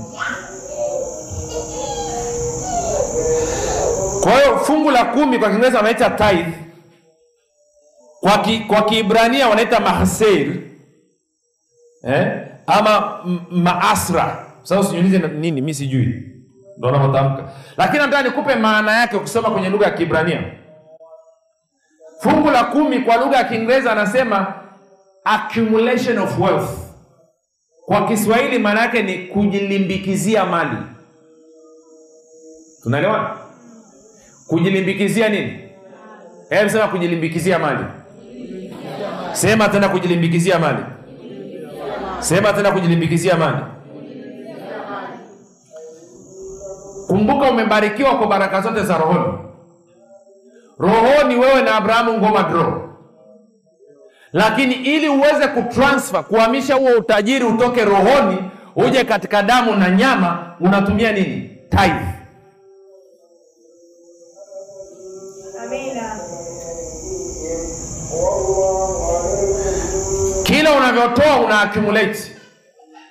kwa 4.22 4.32
hiyo 4.40 4.58
fungu 4.58 4.90
la 4.90 5.04
kumi 5.04 5.38
kwa 5.38 5.48
kiingereza 5.50 5.78
wanaita 5.78 6.10
tithe. 6.10 6.52
Kwa 8.20 8.38
ki, 8.38 8.60
kwa 8.60 8.82
kiibrania 8.82 9.48
wanaita 9.48 9.80
mahseir 9.80 10.56
eh? 12.04 12.46
ama 12.66 13.20
maasra. 13.50 14.46
Sasa 14.62 14.80
usiniulize 14.80 15.18
nini 15.18 15.60
mi 15.60 15.74
sijui 15.74 16.35
ndo 16.78 16.88
unavyotamka 16.88 17.42
lakini 17.76 17.98
nataka 17.98 18.22
nikupe 18.22 18.54
maana 18.54 18.92
yake 19.00 19.16
ukisoma 19.16 19.50
kwenye 19.50 19.68
lugha 19.68 19.84
ya 19.86 19.92
kiibrania 19.92 20.42
fungu 22.20 22.50
la 22.50 22.64
kumi 22.64 22.98
kwa 22.98 23.16
lugha 23.16 23.36
ya 23.36 23.44
kiingereza 23.44 23.92
anasema 23.92 24.54
accumulation 25.24 26.18
of 26.18 26.38
wealth. 26.40 26.70
Kwa 27.86 28.08
kiswahili 28.08 28.58
maana 28.58 28.80
yake 28.80 29.02
ni 29.02 29.18
kujilimbikizia 29.18 30.46
mali. 30.46 30.76
Tunaelewana? 32.82 33.30
Kujilimbikizia 34.46 35.28
nini? 35.28 35.60
Hebu 36.50 36.70
sema 36.70 36.88
kujilimbikizia 36.88 37.58
mali. 37.58 37.84
Sema 39.32 39.68
tena 39.68 39.88
kujilimbikizia 39.88 40.58
mali. 40.58 40.78
Sema 42.18 42.52
tena 42.52 42.72
kujilimbikizia 42.72 43.36
mali 43.36 43.56
kumbuka 47.06 47.50
umebarikiwa 47.50 48.18
kwa 48.18 48.26
baraka 48.26 48.60
zote 48.60 48.82
za 48.82 48.98
rohoni. 48.98 49.38
Rohoni 50.78 51.36
wewe 51.36 51.62
na 51.62 51.74
abrahamu 51.74 52.12
ngoma 52.18 52.42
draw. 52.42 52.72
Lakini 54.32 54.74
ili 54.74 55.08
uweze 55.08 55.48
kutransfer 55.48 56.24
kuhamisha 56.24 56.74
huo 56.74 56.90
utajiri 56.98 57.44
utoke 57.44 57.84
rohoni 57.84 58.50
uje 58.76 59.04
katika 59.04 59.42
damu 59.42 59.74
na 59.76 59.90
nyama 59.90 60.56
unatumia 60.60 61.12
nini? 61.12 61.50
Tithe. 61.70 62.06
Amina. 65.64 66.16
kila 70.42 70.72
unavyotoa 70.72 71.40
una 71.40 71.60
accumulate. 71.60 72.32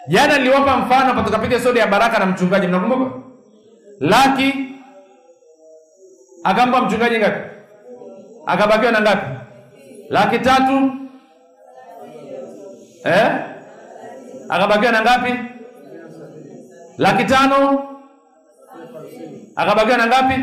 Jana 0.07 0.37
niliwapa 0.37 0.77
mfano 0.77 1.05
hapa 1.05 1.21
tukapiga 1.23 1.59
sodi 1.59 1.79
ya 1.79 1.87
baraka 1.87 2.19
na 2.19 2.25
mchungaji 2.25 2.67
mnakumbuka 2.67 3.24
laki 3.99 4.53
akampa 6.43 6.81
mchungaji 6.81 7.17
ngapi? 7.17 7.39
Akabakiwa 8.45 8.91
na 8.91 9.01
ngapi? 9.01 9.25
Laki 10.09 10.39
tatu. 10.39 10.91
Eh? 13.03 13.31
akabakiwa 14.49 14.91
na 14.91 15.01
ngapi? 15.01 15.33
Laki 16.97 17.23
tano. 17.23 17.85
Akabakiwa 19.55 19.97
na 19.97 20.07
ngapi? 20.07 20.35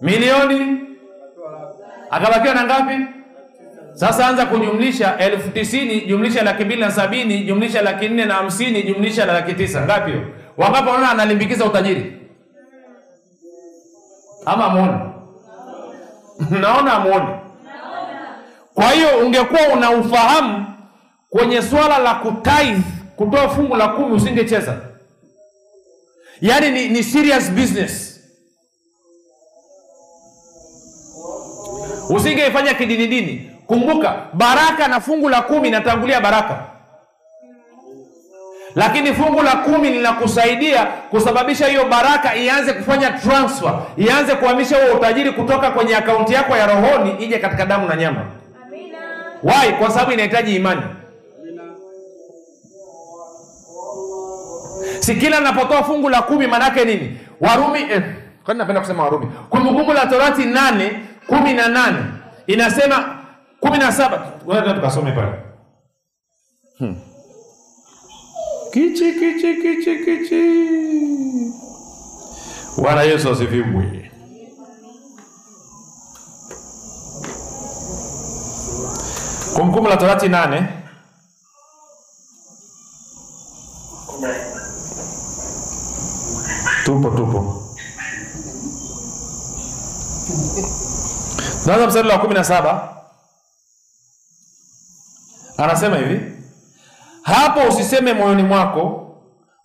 Milioni. 0.00 0.80
Akabakiwa 2.10 2.54
na 2.54 2.64
ngapi? 2.64 3.06
Sasa 3.94 4.26
anza 4.26 4.46
kujumlisha 4.46 5.18
elfu 5.18 5.50
tisini 5.50 6.00
jumlisha 6.00 6.42
laki 6.42 6.64
mbili 6.64 6.80
na 6.80 6.90
sabini 6.90 7.42
jumlisha 7.44 7.82
laki 7.82 8.08
nne 8.08 8.24
na 8.24 8.34
hamsini 8.34 8.82
jumlisha 8.82 9.26
la 9.26 9.32
laki 9.32 9.54
tisa. 9.54 9.82
Ngapi 9.82 10.10
hiyo 10.10 10.24
wangapi 10.58 10.88
wanaona 10.88 11.10
analimbikiza 11.10 11.64
utajiri? 11.64 12.12
Ama 14.46 14.68
muone 14.68 14.98
naona 16.60 16.92
amuone 16.92 17.38
kwa 18.74 18.90
hiyo 18.90 19.08
ungekuwa 19.26 19.60
una 19.72 19.90
ufahamu 19.90 20.66
kwenye 21.30 21.62
swala 21.62 21.98
la 21.98 22.14
kutithe 22.14 22.82
kutoa 23.16 23.48
fungu 23.48 23.76
la 23.76 23.88
kumi 23.88 24.14
usingecheza. 24.14 24.76
Yaani 26.40 26.70
ni, 26.70 26.88
ni 26.88 27.02
serious 27.02 27.50
business. 27.50 28.20
Usingeifanya 32.10 32.74
kidinidini. 32.74 33.50
kumbuka 33.66 34.26
baraka 34.32 34.88
na 34.88 35.00
fungu 35.00 35.28
la 35.28 35.42
kumi 35.42 35.68
inatangulia 35.68 36.20
baraka 36.20 36.64
lakini 38.76 39.14
fungu 39.14 39.42
la 39.42 39.56
kumi 39.56 39.90
linakusaidia 39.90 40.86
kusababisha 40.86 41.66
hiyo 41.66 41.84
baraka 41.84 42.34
ianze 42.36 42.72
kufanya 42.72 43.10
transfer 43.10 43.78
ianze 43.96 44.34
kuhamisha 44.34 44.76
huo 44.76 44.96
utajiri 44.96 45.32
kutoka 45.32 45.70
kwenye 45.70 45.96
akaunti 45.96 46.32
yako 46.32 46.56
ya 46.56 46.66
rohoni 46.66 47.10
ije 47.24 47.38
katika 47.38 47.66
damu 47.66 47.88
na 47.88 47.96
nyama. 47.96 48.20
Amina. 48.66 48.98
why? 49.42 49.72
Kwa 49.72 49.90
sababu 49.90 50.12
inahitaji 50.12 50.56
imani. 50.56 50.82
Si 55.00 55.14
kila 55.14 55.40
napotoa 55.40 55.82
fungu 55.84 56.08
la 56.08 56.22
kumi 56.22 56.46
maanake 56.46 56.84
nini? 56.84 57.18
Warumi 57.40 57.80
eh, 57.80 58.02
kwani 58.44 58.58
napenda 58.58 58.80
kusema 58.80 59.02
warumi? 59.04 59.26
Kumbukumbu 59.50 59.92
la 59.92 60.06
torati 60.06 60.44
nane 60.44 61.00
kumi 61.26 61.52
na 61.52 61.68
nane. 61.68 61.98
Inasema 62.46 63.18
kumi 63.60 63.78
na 63.78 63.92
saba. 63.92 64.26
Tukasome 64.74 65.12
pale. 65.12 65.32
Hmm. 66.78 66.96
Kichi 68.76 69.08
kichi 69.20 69.50
kichi 69.62 69.94
kichi. 70.04 70.42
Bwana 72.82 73.02
yesu 73.02 73.30
asifiwe. 73.30 74.10
Kumbukumbu 79.54 79.88
la 79.88 79.96
torati 79.96 80.28
nane. 80.28 80.68
Tupo 86.84 87.10
tupo. 87.10 87.62
Tunaanza 91.62 91.86
mstari 91.86 92.08
wa 92.08 92.18
kumi 92.18 92.34
na 92.34 92.44
saba. 92.44 92.96
Anasema 95.56 95.96
hivi 95.96 96.35
hapo 97.26 97.60
usiseme 97.68 98.12
moyoni 98.12 98.42
mwako 98.42 99.02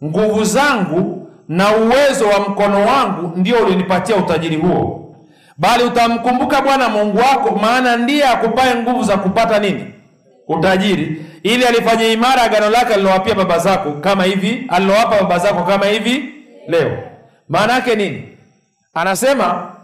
nguvu 0.03 0.43
zangu 0.43 1.27
na 1.47 1.75
uwezo 1.77 2.27
wa 2.27 2.39
mkono 2.39 2.85
wangu 2.85 3.31
ndio 3.37 3.57
ulinipatia 3.65 4.15
utajiri 4.15 4.55
huo. 4.55 5.15
Bali 5.57 5.83
utamkumbuka 5.83 6.61
bwana 6.61 6.89
mungu 6.89 7.17
wako 7.17 7.55
maana 7.55 7.97
ndiye 7.97 8.27
akupae 8.27 8.75
nguvu 8.75 9.03
za 9.03 9.17
kupata 9.17 9.59
nini? 9.59 9.93
Utajiri. 10.47 11.25
Ili 11.43 11.65
alifanye 11.65 12.13
imara 12.13 12.41
agano 12.43 12.69
lake 12.69 12.93
alilowapia 12.93 13.35
baba 13.35 13.57
zako 13.59 13.91
kama 13.91 14.23
hivi 14.23 14.65
alilowapa 14.69 15.15
baba 15.21 15.37
zako 15.39 15.63
kama 15.63 15.85
hivi 15.85 16.29
leo. 16.67 16.97
Maana 17.49 17.73
yake 17.73 17.95
nini? 17.95 18.37
Anasema 18.93 19.75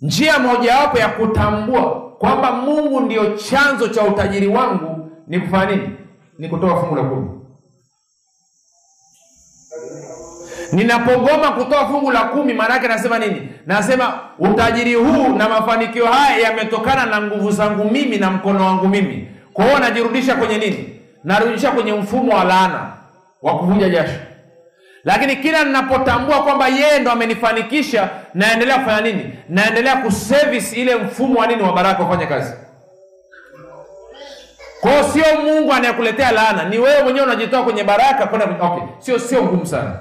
njia 0.00 0.38
mojawapo 0.38 0.98
ya 0.98 1.08
kutambua 1.08 2.10
kwamba 2.18 2.52
mungu 2.52 3.00
ndiyo 3.00 3.36
chanzo 3.36 3.88
cha 3.88 4.02
utajiri 4.02 4.46
wangu 4.46 5.10
ni 5.28 5.40
kufanya 5.40 5.76
nini 5.76 5.90
ni 6.38 6.48
kutoa 6.48 6.80
fungu 6.80 6.96
la 6.96 7.02
kumi. 7.02 7.30
Ninapogoma 10.72 11.50
kutoa 11.52 11.86
fungu 11.88 12.10
la 12.10 12.20
kumi 12.20 12.54
maana 12.54 12.74
yake 12.74 12.88
nasema 12.88 13.18
nini? 13.18 13.48
Nasema 13.66 14.20
utajiri 14.38 14.94
huu 14.94 15.28
na 15.28 15.48
mafanikio 15.48 16.06
haya 16.06 16.38
yametokana 16.38 17.06
na 17.06 17.22
nguvu 17.22 17.50
zangu 17.50 17.90
mimi 17.90 18.16
na 18.18 18.30
mkono 18.30 18.66
wangu 18.66 18.88
mimi. 18.88 19.28
Kwa 19.52 19.64
hiyo 19.64 19.78
najirudisha 19.78 20.34
kwenye 20.36 20.58
nini? 20.58 21.00
Narudisha 21.24 21.70
kwenye 21.70 21.92
mfumo 21.92 22.34
wa 22.34 22.44
laana 22.44 22.92
wa 23.42 23.58
kuvuja 23.58 23.88
jasho. 23.88 24.18
Lakini 25.04 25.36
kila 25.36 25.64
ninapotambua 25.64 26.42
kwamba 26.42 26.68
yeye 26.68 26.98
ndo 26.98 27.10
amenifanikisha 27.10 28.08
naendelea 28.34 28.78
kufanya 28.78 29.00
nini? 29.00 29.34
Naendelea 29.48 29.96
kuservice 29.96 30.76
ile 30.76 30.94
mfumo 30.96 31.40
wa 31.40 31.46
nini? 31.46 31.62
Wa 31.62 31.72
baraka 31.72 32.02
ufanye 32.02 32.26
kazi 32.26 32.54
kwa 34.80 34.90
hiyo 34.90 35.04
sio 35.04 35.24
mungu 35.44 35.72
anayekuletea 35.72 36.32
laana 36.32 36.64
ni 36.68 36.78
wewe 36.78 37.02
mwenyewe 37.02 37.26
unajitoa 37.26 37.62
kwenye 37.64 37.84
baraka 37.84 38.26
kwenda 38.26 38.46
okay 38.66 38.82
sio 38.98 39.18
sio 39.18 39.42
ngumu 39.44 39.66
sana. 39.66 39.98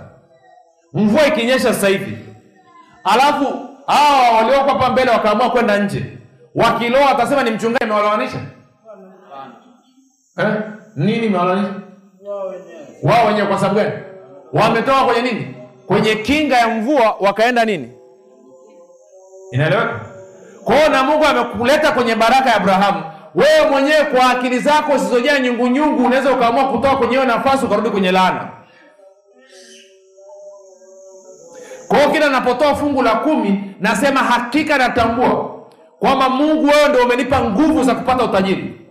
Mvua 0.94 1.28
ikinyesha 1.28 1.74
sasa 1.74 1.88
hivi 1.88 2.18
alafu 3.04 3.46
hawa 3.88 4.30
waliokuwa 4.38 4.74
hapa 4.74 4.90
mbele 4.90 5.12
wakaamua 5.12 5.50
kwenda 5.50 5.78
nje 5.78 6.06
wakiloa 6.56 7.06
watasema 7.06 7.44
ni 7.44 7.52
mchungaji 7.52 7.86
imewaloanisha 7.86 8.38
eh? 10.38 10.48
nini 10.96 11.26
imewaloanisha 11.26 11.74
wao 13.04 13.28
wenyewe 13.28 13.48
kwa 13.48 13.58
sababu 13.60 13.80
gani? 13.80 13.92
Wametoka 14.54 15.04
kwenye 15.04 15.22
nini? 15.22 15.56
Kwenye 15.88 16.16
kinga 16.16 16.58
ya 16.58 16.68
mvua 16.68 17.16
wakaenda 17.20 17.66
nini? 17.66 17.92
Inaeleweka? 19.52 20.00
Kwa 20.64 20.90
na 20.90 21.04
mungu 21.04 21.26
amekuleta 21.26 21.92
kwenye 21.92 22.16
baraka 22.16 22.50
ya 22.50 22.56
abrahamu 22.56 23.04
wewe 23.38 23.70
mwenyewe 23.72 24.04
kwa 24.06 24.30
akili 24.30 24.60
zako 24.60 24.98
zisizojaa 24.98 25.40
nyungunyungu 25.40 26.06
unaweza 26.06 26.32
ukaamua 26.32 26.68
kutoka 26.72 26.96
kwenye 26.96 27.14
hiyo 27.14 27.26
nafasi 27.26 27.66
ukarudi 27.66 27.90
kwenye 27.90 28.12
laana. 28.12 28.50
Kwa 31.88 31.98
hiyo 31.98 32.10
kila 32.12 32.30
napotoa 32.30 32.76
fungu 32.76 33.02
la 33.02 33.16
kumi 33.16 33.76
nasema 33.80 34.20
hakika 34.20 34.78
natambua 34.78 35.58
kwamba 36.00 36.30
mungu 36.30 36.66
wewe 36.66 36.90
ndio 36.90 37.04
umenipa 37.06 37.42
nguvu 37.42 37.84
za 37.84 37.96
kupata 37.96 38.24
utajiri. 38.24 38.82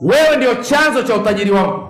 Wewe 0.00 0.36
ndio 0.36 0.54
chanzo 0.54 1.02
cha 1.02 1.14
utajiri 1.14 1.50
wangu. 1.50 1.88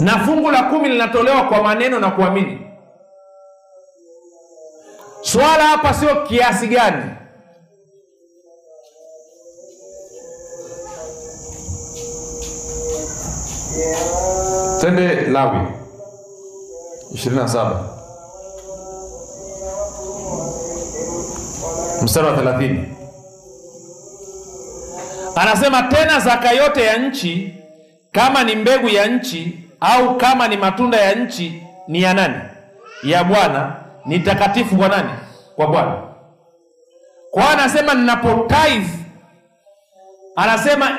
Na 0.00 0.18
fungu 0.18 0.50
la 0.50 0.62
kumi 0.62 0.88
linatolewa 0.88 1.42
kwa 1.44 1.62
maneno 1.62 1.98
na 2.00 2.10
kuamini 2.10 2.58
swala 5.32 5.64
hapa 5.68 5.94
sio 5.94 6.22
kiasi 6.26 6.66
gani. 6.68 7.04
Twende 14.80 15.26
lawi. 15.30 15.66
27 17.14 17.76
mstari 22.02 22.26
wa 22.26 22.32
30 22.36 22.84
anasema 25.36 25.82
tena 25.82 26.20
zaka 26.20 26.50
yote 26.52 26.82
ya 26.84 26.96
nchi 26.96 27.54
kama 28.12 28.44
ni 28.44 28.56
mbegu 28.56 28.88
ya 28.88 29.06
nchi 29.06 29.58
au 29.80 30.16
kama 30.18 30.48
ni 30.48 30.56
matunda 30.56 31.00
ya 31.00 31.14
nchi 31.14 31.62
ni 31.88 32.02
ya 32.02 32.14
nani? 32.14 32.34
Ya 33.02 33.24
bwana 33.24 33.76
ni 34.06 34.18
takatifu 34.20 34.76
kwa 34.76 34.88
nani 34.88 35.10
kwa 35.56 35.66
bwana. 35.66 36.02
Kwa 37.30 37.50
anasema 37.50 37.94
ninapo 37.94 38.28
tithe 38.48 38.98
anasema 40.36 40.98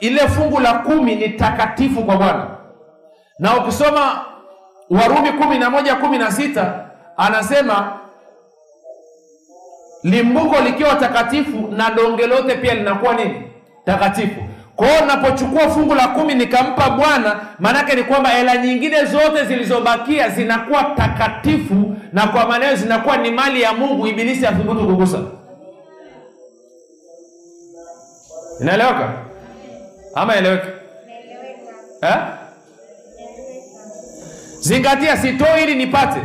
ile 0.00 0.28
fungu 0.28 0.60
la 0.60 0.74
kumi 0.74 1.14
ni 1.16 1.28
takatifu 1.28 2.04
kwa 2.04 2.16
bwana. 2.16 2.46
Na 3.38 3.56
ukisoma 3.56 4.24
warumi 4.90 5.32
kumi 5.32 5.58
na 5.58 5.70
moja 5.70 5.94
kumi 5.96 6.18
na 6.18 6.32
sita 6.32 6.90
anasema 7.16 7.98
limbuko 10.02 10.60
likiwa 10.60 10.94
takatifu 10.94 11.68
na 11.70 11.90
donge 11.90 12.26
lote 12.26 12.54
pia 12.56 12.74
linakuwa 12.74 13.14
nini? 13.14 13.42
Takatifu 13.84 14.40
kwa 14.76 14.86
hiyo 14.88 15.06
napochukua 15.06 15.68
fungu 15.70 15.94
la 15.94 16.08
kumi 16.08 16.34
nikampa 16.34 16.90
bwana 16.90 17.40
maanake 17.58 17.94
ni 17.94 18.02
kwamba 18.04 18.30
hela 18.30 18.56
nyingine 18.56 19.04
zote 19.04 19.44
zilizobakia 19.44 20.28
zinakuwa 20.28 20.84
takatifu 20.84 21.96
na 22.12 22.26
kwa 22.26 22.46
maneno 22.48 22.76
zinakuwa 22.76 23.16
ni 23.16 23.30
mali 23.30 23.62
ya 23.62 23.72
mungu 23.72 24.06
ibilisi 24.06 24.46
athubutu 24.46 24.86
kugusa. 24.86 25.18
Inaeleweka? 28.60 29.12
Ama 30.14 30.36
eleweka 30.36 30.66
eh? 32.02 32.16
zingatia 34.60 35.16
sitoi 35.16 35.62
ili 35.62 35.74
nipate. 35.74 36.20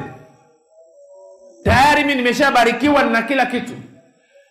Tayari 1.63 2.03
mi 2.03 2.15
nimeshabarikiwa 2.15 3.03
na 3.03 3.21
kila 3.21 3.45
kitu. 3.45 3.73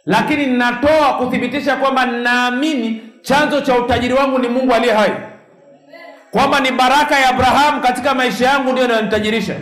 Lakini 0.07 0.47
ninatoa 0.47 1.15
kuthibitisha 1.19 1.77
kwamba 1.77 2.07
ninaamini 2.07 3.03
chanzo 3.27 3.61
cha 3.61 3.75
utajiri 3.79 4.15
wangu 4.15 4.39
ni 4.39 4.49
mungu 4.49 4.73
aliye 4.75 4.93
hai 4.95 5.13
kwamba 6.31 6.61
ni 6.61 6.71
baraka 6.71 7.19
ya 7.19 7.29
abrahamu 7.29 7.81
katika 7.83 8.15
maisha 8.15 8.47
yangu 8.47 8.73
ndio 8.73 8.85
inayonitajirisha 8.85 9.57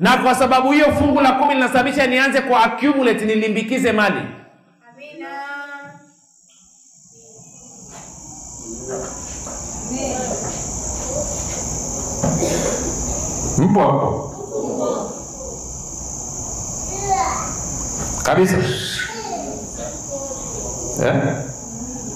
na 0.00 0.16
kwa 0.16 0.34
sababu 0.34 0.72
hiyo 0.72 0.92
fungu 0.98 1.20
la 1.20 1.32
kumi 1.32 1.54
linasababisha 1.54 2.06
nianze 2.06 2.40
kwa 2.40 2.64
accumulate 2.64 3.24
nilimbikize 3.24 3.92
mali 3.92 4.20
Amina. 4.88 5.28
mpo 13.58 13.86
kabisa 18.24 18.56
eh? 21.02 21.22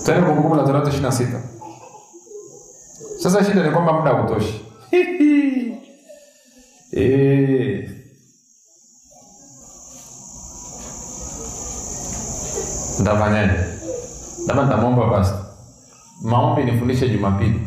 Tena 0.05 0.27
kumbukumbu 0.27 0.55
la 0.57 0.63
torati 0.65 0.89
ishirini 0.89 1.07
na 1.09 1.13
sita 1.13 1.41
sasa 3.23 3.45
shida 3.45 3.63
ni 3.63 3.71
kwamba 3.71 3.93
muda 3.93 4.11
hautoshi 4.11 4.61
Eh. 6.97 7.91
Ndafanyaje? 13.01 13.53
labda 14.47 14.63
ntamwomba 14.65 15.07
basi. 15.07 15.33
maombi 16.23 16.65
nifundishe 16.65 17.09
jumapili 17.09 17.61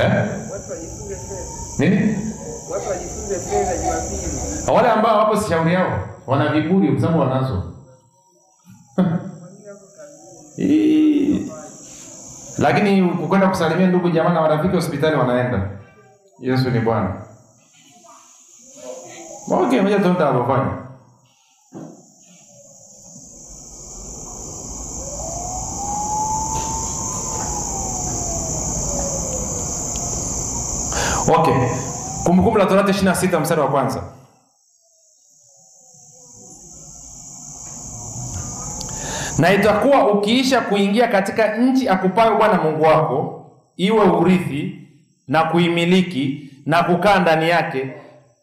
eh? 0.00 0.24
Nini 1.78 2.16
Watu 2.70 2.88
wajifunze 2.90 3.40
Jumapili. 3.82 4.76
wale 4.76 4.88
ambao 4.88 5.18
wapo 5.18 5.36
si 5.36 5.48
shauri 5.48 5.74
yao 5.74 6.08
wana 6.26 6.52
viburi 6.52 6.88
kwa 6.92 7.00
sababu 7.00 7.18
wanazo 7.20 7.62
Lakini 12.58 13.08
kukwenda 13.08 13.48
kusalimia 13.48 13.86
ndugu 13.86 14.10
jamaa 14.10 14.32
na 14.32 14.40
marafiki 14.40 14.74
hospitali 14.76 15.16
wanaenda. 15.16 15.68
Yesu 16.40 16.70
ni 16.70 16.80
bwana. 16.80 17.14
Okay 19.50 19.80
moja 19.80 19.98
tu 19.98 20.08
mtakapofanya 20.08 20.72
okay. 31.28 31.54
Kumbukumbu 32.24 32.58
la 32.58 32.66
torati 32.66 32.92
26 32.92 33.40
mstari 33.40 33.60
wa 33.60 33.68
kwanza 33.68 34.02
na 39.44 39.52
itakuwa 39.54 40.08
ukiisha 40.12 40.60
kuingia 40.60 41.08
katika 41.08 41.56
nchi 41.56 41.88
akupayo 41.88 42.36
bwana 42.36 42.54
mungu 42.62 42.82
wako 42.82 43.46
iwe 43.76 44.00
urithi 44.00 44.78
na 45.28 45.42
kuimiliki 45.44 46.50
na 46.66 46.82
kukaa 46.82 47.18
ndani 47.18 47.48
yake 47.48 47.88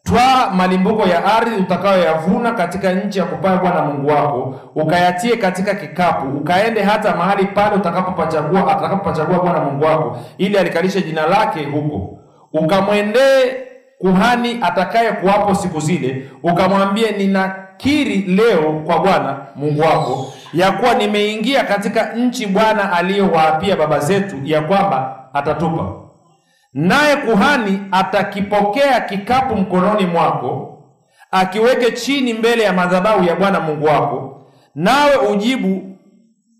twaa 0.04 0.50
malimbuko 0.50 1.08
ya 1.08 1.24
ardhi 1.24 1.56
utakayoyavuna 1.56 2.52
katika 2.52 2.92
nchi 2.92 3.20
akupayo 3.20 3.58
bwana 3.58 3.82
mungu 3.84 4.08
wako 4.10 4.60
ukayatie 4.74 5.36
katika 5.36 5.74
kikapu 5.74 6.36
ukaende 6.38 6.82
hata 6.82 7.16
mahali 7.16 7.44
pale 7.46 7.76
utakapopachagua 7.76 8.72
atakapopachagua 8.72 9.38
bwana 9.40 9.60
mungu 9.60 9.84
wako 9.84 10.18
ili 10.38 10.58
alikalishe 10.58 11.02
jina 11.02 11.26
lake 11.26 11.64
huko. 11.64 12.18
Ukamwendee 12.52 13.54
kuhani 13.98 14.58
atakaye 14.62 15.12
kuwapo 15.12 15.54
siku 15.54 15.80
zile 15.80 16.28
ukamwambie 16.42 17.10
ninakiri 17.10 18.16
leo 18.16 18.82
kwa 18.86 18.98
bwana 18.98 19.36
mungu 19.56 19.80
wako 19.80 20.32
ya 20.54 20.72
kuwa 20.72 20.94
nimeingia 20.94 21.64
katika 21.64 22.12
nchi 22.12 22.46
bwana 22.46 22.92
aliyowaapia 22.92 23.76
baba 23.76 23.98
zetu 23.98 24.36
ya 24.44 24.60
kwamba 24.62 25.16
atatupa. 25.34 25.92
Naye 26.74 27.16
kuhani 27.16 27.80
atakipokea 27.90 29.00
kikapu 29.00 29.56
mkononi 29.56 30.06
mwako 30.06 30.78
akiweke 31.30 31.92
chini 31.92 32.34
mbele 32.34 32.62
ya 32.62 32.72
madhabahu 32.72 33.24
ya 33.24 33.34
bwana 33.36 33.60
mungu 33.60 33.86
wako 33.86 34.42
nawe 34.74 35.16
ujibu 35.16 35.92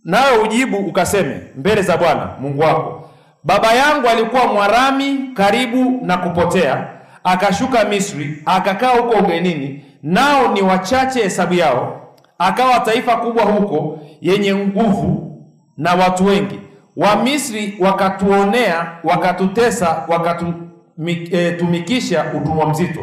nawe 0.04 0.38
ujibu 0.38 0.76
ukaseme 0.76 1.40
mbele 1.56 1.82
za 1.82 1.96
Bwana 1.96 2.28
Mungu 2.40 2.60
wako, 2.62 3.10
baba 3.44 3.72
yangu 3.74 4.08
alikuwa 4.08 4.46
Mwarami 4.46 5.18
karibu 5.34 6.06
na 6.06 6.16
kupotea, 6.16 6.86
akashuka 7.24 7.84
Misri, 7.84 8.42
akakaa 8.46 8.88
huko 8.90 9.18
ugenini, 9.18 9.84
nao 10.02 10.48
ni 10.48 10.62
wachache 10.62 11.22
hesabu 11.22 11.54
yao, 11.54 12.01
akawa 12.46 12.80
taifa 12.80 13.16
kubwa 13.16 13.44
huko, 13.44 13.98
yenye 14.20 14.54
nguvu 14.54 15.38
na 15.76 15.94
watu 15.94 16.26
wengi. 16.26 16.60
Wamisri 16.96 17.76
wakatuonea, 17.80 18.86
wakatutesa, 19.04 20.04
wakatutumikisha 20.08 22.24
utumwa 22.36 22.68
mzito. 22.68 23.00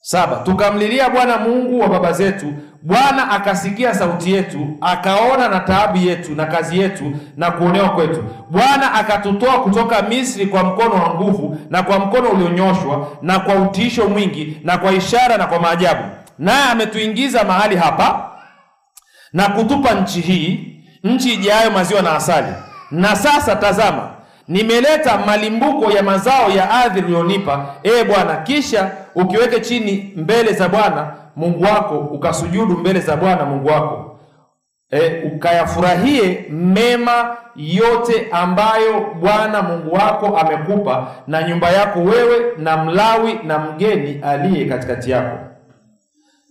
Saba, 0.00 0.36
tukamlilia 0.36 1.10
Bwana 1.10 1.38
Mungu 1.38 1.80
wa 1.80 1.88
baba 1.88 2.12
zetu. 2.12 2.46
Bwana 2.82 3.30
akasikia 3.30 3.94
sauti 3.94 4.32
yetu, 4.32 4.66
akaona 4.80 5.48
na 5.48 5.60
taabu 5.60 5.98
yetu 5.98 6.34
na 6.34 6.46
kazi 6.46 6.78
yetu 6.78 7.12
na 7.36 7.50
kuonewa 7.50 7.88
kwetu. 7.88 8.24
Bwana 8.50 8.92
akatutoa 8.94 9.60
kutoka 9.60 10.02
Misri 10.02 10.46
kwa 10.46 10.64
mkono 10.64 10.94
wa 10.94 11.14
nguvu 11.14 11.56
na 11.70 11.82
kwa 11.82 11.98
mkono 11.98 12.28
ulionyoshwa 12.28 13.08
na 13.22 13.38
kwa 13.38 13.54
utiisho 13.54 14.08
mwingi 14.08 14.60
na 14.64 14.78
kwa 14.78 14.92
ishara 14.92 15.36
na 15.36 15.46
kwa 15.46 15.60
maajabu, 15.60 16.02
naye 16.38 16.70
ametuingiza 16.70 17.44
mahali 17.44 17.76
hapa 17.76 18.30
na 19.32 19.48
kutupa 19.48 19.94
nchi 19.94 20.20
hii, 20.20 20.76
nchi 21.04 21.32
ijayo 21.34 21.70
maziwa 21.70 22.02
na 22.02 22.12
asali. 22.16 22.52
Na 22.90 23.16
sasa 23.16 23.56
tazama, 23.56 24.10
nimeleta 24.48 25.18
malimbuko 25.18 25.90
ya 25.92 26.02
mazao 26.02 26.50
ya 26.50 26.70
ardhi 26.70 27.00
ulionipa, 27.00 27.74
ee 27.84 28.04
Bwana. 28.04 28.36
Kisha 28.36 28.90
ukiweke 29.14 29.60
chini 29.60 30.12
mbele 30.16 30.52
za 30.52 30.68
Bwana 30.68 31.12
Mungu 31.36 31.64
wako, 31.64 31.98
ukasujudu 31.98 32.76
mbele 32.78 33.00
za 33.00 33.16
Bwana 33.16 33.44
Mungu 33.44 33.68
wako, 33.68 34.18
e, 34.90 35.22
ukayafurahie 35.34 36.44
mema 36.50 37.36
yote 37.56 38.26
ambayo 38.32 39.00
Bwana 39.20 39.62
Mungu 39.62 39.94
wako 39.94 40.26
amekupa 40.38 41.06
na 41.26 41.42
nyumba 41.42 41.70
yako 41.70 41.98
wewe 42.00 42.52
na 42.58 42.76
Mlawi 42.76 43.40
na 43.44 43.58
mgeni 43.58 44.20
aliye 44.22 44.64
katikati 44.64 45.10
yako. 45.10 45.38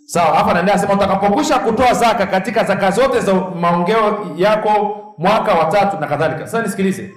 Sawa, 0.06 0.36
hapa 0.38 0.54
naendelea 0.54 0.80
sema 0.80 0.94
utakapokwisha 0.94 1.60
kutoa 1.60 1.94
zaka 1.94 2.26
katika 2.28 2.64
zaka 2.64 2.92
zote 2.92 3.20
za 3.20 3.34
maongeo 3.34 4.28
yako 4.36 5.02
mwaka 5.18 5.54
wa 5.54 5.66
tatu 5.66 6.00
na 6.00 6.08
kadhalika. 6.08 6.46
Sasa 6.46 6.62
nisikilize, 6.62 7.14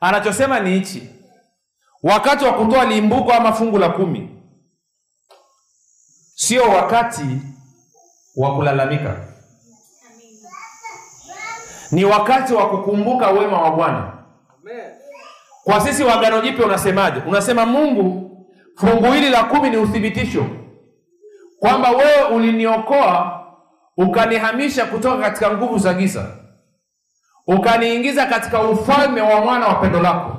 anachosema 0.00 0.60
ni 0.60 0.70
hichi, 0.70 1.10
wakati 2.02 2.44
wa 2.44 2.52
kutoa 2.52 2.84
limbuko 2.84 3.32
ama 3.32 3.52
fungu 3.52 3.78
la 3.78 3.88
kumi 3.88 4.30
sio 6.34 6.62
wakati 6.62 7.24
wa 8.36 8.54
kulalamika, 8.56 9.16
ni 11.90 12.04
wakati 12.04 12.54
wa 12.54 12.68
kukumbuka 12.70 13.28
wema 13.30 13.60
wa 13.62 13.70
Bwana. 13.70 14.12
Kwa 15.64 15.80
sisi 15.80 16.02
wa 16.04 16.14
Agano 16.14 16.40
Jipya 16.40 16.66
unasemaje? 16.66 17.20
Unasema 17.28 17.66
Mungu, 17.66 18.30
fungu 18.76 19.12
hili 19.12 19.30
la 19.30 19.44
kumi 19.44 19.70
ni 19.70 19.76
uthibitisho 19.76 20.46
kwamba 21.60 21.90
wewe 21.90 22.22
uliniokoa 22.22 23.40
ukanihamisha 23.96 24.86
kutoka 24.86 25.16
katika 25.18 25.50
nguvu 25.50 25.78
za 25.78 25.94
giza 25.94 26.26
ukaniingiza 27.46 28.26
katika 28.26 28.62
ufalme 28.62 29.20
wa 29.20 29.40
mwana 29.40 29.66
wa 29.66 29.74
pendo 29.74 30.00
lako, 30.00 30.36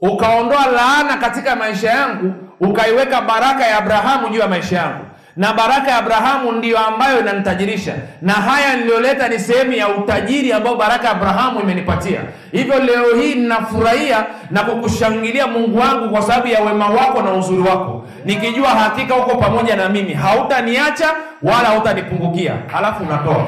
ukaondoa 0.00 0.66
laana 0.66 1.16
katika 1.16 1.56
maisha 1.56 1.90
yangu, 1.90 2.34
ukaiweka 2.60 3.20
baraka 3.20 3.66
ya 3.66 3.78
Abrahamu 3.78 4.28
juu 4.28 4.38
ya 4.40 4.48
maisha 4.48 4.76
yangu, 4.76 5.04
na 5.38 5.52
baraka 5.52 5.90
ya 5.90 5.98
Abrahamu 5.98 6.52
ndiyo 6.52 6.78
ambayo 6.78 7.20
inanitajirisha, 7.20 7.94
na 8.22 8.32
haya 8.32 8.76
niliyoleta 8.76 9.28
ni 9.28 9.38
sehemu 9.38 9.72
ya 9.72 9.88
utajiri 9.88 10.52
ambao 10.52 10.74
baraka 10.76 11.04
ya 11.04 11.10
Abrahamu 11.10 11.60
imenipatia. 11.60 12.20
Hivyo 12.52 12.78
leo 12.78 13.14
hii 13.14 13.34
ninafurahia 13.34 14.26
na 14.50 14.62
kukushangilia 14.62 15.46
Mungu 15.46 15.78
wangu 15.78 16.10
kwa 16.10 16.22
sababu 16.22 16.46
ya 16.46 16.60
wema 16.60 16.86
wako 16.88 17.22
na 17.22 17.32
uzuri 17.32 17.62
wako, 17.62 18.06
nikijua 18.24 18.68
hakika 18.68 19.16
uko 19.16 19.36
pamoja 19.36 19.76
na 19.76 19.88
mimi, 19.88 20.12
hautaniacha 20.14 21.14
wala 21.42 21.68
hautanipungukia. 21.68 22.54
Halafu 22.72 23.02
unatoa 23.04 23.46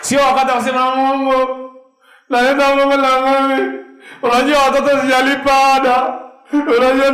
Sio 0.00 0.20
wakati 0.20 0.50
wa 0.50 0.56
kusema 0.56 0.96
Mungu, 0.96 1.70
naenda 2.30 2.74
Mungu 2.76 2.96
la 2.96 3.08
ng'ombe. 3.20 3.62
Unajua 4.22 4.58
watoto 4.62 5.00
sijalipa 5.00 5.52
ada. 5.74 6.14
Unajua 6.52 7.10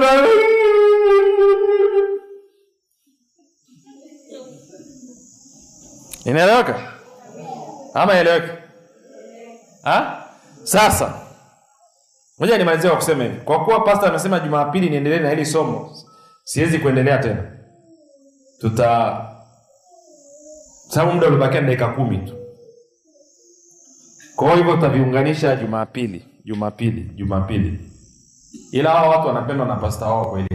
Inaeleweka? 6.25 6.93
Ama 7.95 8.19
eleweka? 8.19 8.57
Ha? 9.83 10.27
Sasa 10.65 11.15
moja, 12.39 12.59
nimalizie 12.59 12.91
kwa 12.91 12.99
kusema 12.99 13.25
hivi. 13.25 13.37
Kwa 13.41 13.65
kuwa 13.65 13.81
pasta 13.81 14.07
amesema 14.07 14.41
Jumapili 14.41 14.91
niendelee 14.91 15.19
na 15.19 15.31
hili 15.31 15.47
somo, 15.47 15.97
siwezi 16.45 16.79
kuendelea 16.79 17.19
tena. 17.19 17.43
Tuta 18.61 19.21
sababu 20.89 21.13
muda 21.13 21.27
ulibakia 21.27 21.61
dakika 21.61 21.89
kumi 21.89 22.19
tu. 22.19 22.35
Kwa 24.37 24.57
hivyo 24.57 24.75
tutaviunganisha 24.75 25.57
Jumapili, 25.57 26.25
Jumapili, 26.45 27.03
Jumapili. 27.17 27.81
Ila 28.73 28.91
hao 28.91 29.11
watu 29.11 29.27
wanapendwa 29.29 29.67
na 29.67 29.77
pasta 29.77 30.07
wao 30.07 30.31
kweli. 30.31 30.49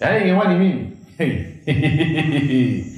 Yaani 0.00 0.20
ingekuwa 0.28 0.48
mimi. 0.48 0.92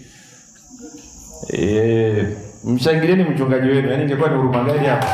Eh, 1.53 2.27
mshangilieni 2.65 3.25
mchungaji 3.25 3.69
wenu. 3.69 3.91
Yaani 3.91 4.03
ingekuwa 4.03 4.29
ni 4.29 4.37
huruma 4.37 4.65
gani 4.65 4.87
hapa? 4.87 5.07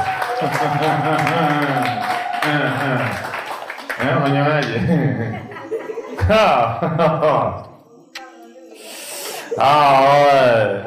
Eh, 4.00 4.16
unanyonaje? 4.16 4.80
Ah. 9.58 10.84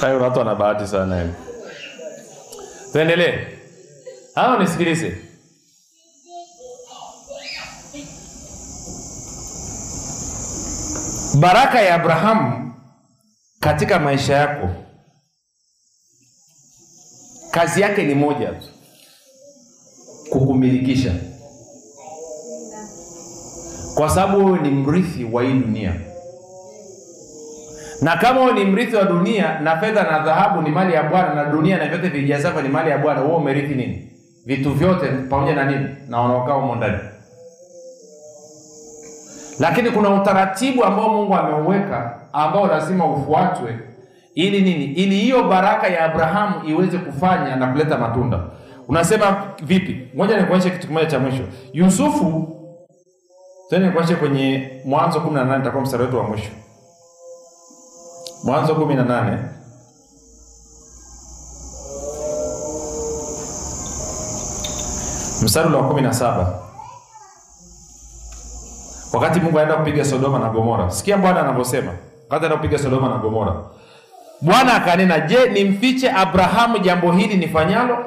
Hayo 0.00 0.20
watu 0.20 0.38
wana 0.38 0.54
bahati 0.54 0.86
sana. 0.86 1.26
Tuendelee. 2.92 3.38
Hao 4.34 4.58
nisikilize. 4.58 5.16
Baraka 11.42 11.80
ya 11.82 11.94
Abrahamu 11.94 12.72
katika 13.60 13.98
maisha 13.98 14.36
yako, 14.36 14.68
kazi 17.50 17.80
yake 17.80 18.02
ni 18.02 18.14
moja 18.14 18.48
tu, 18.52 18.66
kukumilikisha, 20.30 21.12
kwa 23.94 24.10
sababu 24.10 24.44
wewe 24.46 24.58
ni 24.58 24.70
mrithi 24.70 25.24
wa 25.24 25.42
hii 25.42 25.52
dunia 25.52 25.94
na 28.02 28.16
kama 28.16 28.40
wewe 28.40 28.52
ni 28.52 28.70
mrithi 28.70 28.96
wa 28.96 29.04
dunia 29.04 29.60
na 29.60 29.80
fedha 29.80 30.02
na 30.02 30.18
dhahabu 30.18 30.62
ni 30.62 30.70
mali 30.70 30.94
ya 30.94 31.02
Bwana 31.02 31.34
na 31.34 31.44
dunia 31.44 31.78
na 31.78 31.88
vyote 31.88 32.08
vijazavyo 32.08 32.62
ni 32.62 32.68
mali 32.68 32.90
ya 32.90 32.98
Bwana, 32.98 33.20
wewe 33.20 33.34
umerithi 33.36 33.74
nini? 33.74 34.08
Vitu 34.46 34.74
vyote 34.74 35.08
pamoja 35.08 35.54
na 35.54 35.64
nini? 35.64 35.88
Na 36.08 36.20
wanaokaa 36.20 36.52
humo 36.52 36.74
ndani. 36.76 36.98
Lakini 39.62 39.90
kuna 39.90 40.08
utaratibu 40.10 40.84
ambao 40.84 41.08
Mungu 41.08 41.34
ameuweka 41.34 42.18
ambao 42.32 42.66
lazima 42.66 43.06
ufuatwe 43.06 43.78
ili 44.34 44.60
nini? 44.60 44.84
Ili 44.84 45.16
hiyo 45.18 45.42
baraka 45.44 45.88
ya 45.88 46.04
Abrahamu 46.04 46.68
iweze 46.68 46.98
kufanya 46.98 47.56
na 47.56 47.66
kuleta 47.66 47.98
matunda. 47.98 48.40
Unasema 48.88 49.42
vipi? 49.62 50.08
moja 50.14 50.40
nikuonyeshe 50.40 50.70
kitu 50.70 50.86
kimoja 50.86 51.06
cha 51.06 51.18
mwisho. 51.18 51.42
Yusufu, 51.72 52.56
tena 53.70 53.86
nikuonyeshe 53.86 54.14
kwenye 54.16 54.70
Mwanzo 54.84 55.18
18 55.18 55.58
nitakuwa 55.58 55.82
mstari 55.82 56.02
wetu 56.02 56.16
wa 56.18 56.22
mwisho. 56.24 56.50
Mwanzo 58.44 58.74
kumi 58.74 58.94
na 58.94 59.04
nane 59.04 59.38
mstari 65.44 65.74
wa 65.74 65.88
kumi 65.88 66.02
na 66.02 66.12
saba 66.12 66.62
wakati 69.12 69.40
Mungu 69.40 69.58
anaenda 69.58 69.76
kupiga 69.76 70.04
Sodoma 70.04 70.38
na 70.38 70.48
Gomora. 70.48 70.90
Sikia 70.90 71.16
Bwana 71.16 71.40
anavyosema 71.40 71.90
wakati 72.30 72.46
anaenda 72.46 72.56
kupiga 72.56 72.78
Sodoma 72.78 73.08
na 73.08 73.16
Gomora. 73.16 73.54
Bwana 74.40 74.74
akanena, 74.74 75.20
je, 75.20 75.48
nimfiche 75.48 76.10
Abrahamu 76.10 76.78
jambo 76.78 77.12
hili 77.12 77.36
nifanyalo, 77.36 77.98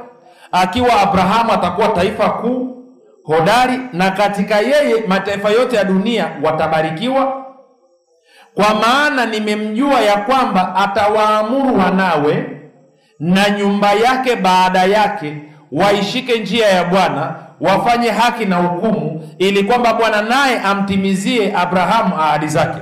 akiwa 0.51 1.01
Abrahamu 1.01 1.51
atakuwa 1.51 1.87
taifa 1.87 2.29
kuu 2.29 2.83
hodari, 3.23 3.79
na 3.93 4.11
katika 4.11 4.59
yeye 4.59 5.03
mataifa 5.07 5.49
yote 5.49 5.75
ya 5.75 5.83
dunia 5.83 6.27
watabarikiwa 6.43 7.45
kwa 8.55 8.73
maana 8.75 9.25
nimemjua 9.25 10.01
ya 10.01 10.17
kwamba 10.17 10.75
atawaamuru 10.75 11.79
wanawe 11.79 12.49
na 13.19 13.49
nyumba 13.49 13.93
yake 13.93 14.35
baada 14.35 14.83
yake 14.83 15.37
waishike 15.71 16.39
njia 16.39 16.67
ya 16.67 16.83
Bwana, 16.83 17.35
wafanye 17.61 18.09
haki 18.09 18.45
na 18.45 18.55
hukumu, 18.55 19.29
ili 19.37 19.63
kwamba 19.63 19.93
Bwana 19.93 20.21
naye 20.21 20.59
amtimizie 20.59 21.53
Abrahamu 21.57 22.15
ahadi 22.21 22.47
zake. 22.47 22.81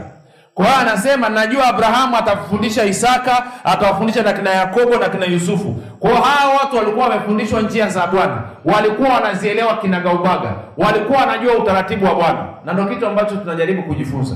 Kwa 0.54 0.66
hiyo 0.66 0.78
anasema 0.78 1.30
najua 1.30 1.68
Abrahamu 1.68 2.18
atafundisha 2.18 2.86
Isaka, 2.86 3.44
atawafundisha 3.64 4.24
na 4.24 4.34
kina 4.34 4.50
Yakobo 4.50 4.95
na 4.98 5.10
kina 5.10 5.26
Yusufu. 5.26 5.76
Kwa 6.00 6.10
hiyo 6.10 6.22
hawa 6.24 6.54
watu 6.54 6.76
walikuwa 6.78 7.08
wamefundishwa 7.08 7.62
njia 7.62 7.90
za 7.90 8.08
Bwana, 8.08 8.44
walikuwa 8.66 9.10
wanazielewa 9.10 9.78
kinagaubaga, 9.78 10.56
walikuwa 10.78 11.20
wanajua 11.20 11.54
utaratibu 11.58 12.06
wa 12.06 12.16
Bwana, 12.16 12.45
na 12.66 12.74
ndio 12.74 12.86
kitu 12.86 13.08
ambacho 13.08 13.36
tunajaribu 13.36 13.84
kujifunza. 13.84 14.36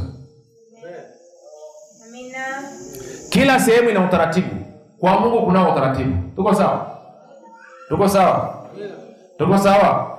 Amina. 2.09 2.45
Kila 3.29 3.59
sehemu 3.59 3.89
ina 3.89 3.99
utaratibu. 4.05 4.55
Kwa 4.99 5.19
Mungu 5.19 5.45
kunao 5.45 5.71
utaratibu. 5.71 6.17
Tuko 6.35 6.53
sawa? 6.55 6.87
Tuko 7.89 8.09
sawa? 8.09 8.53
Tuko 9.37 9.57
sawa? 9.57 10.16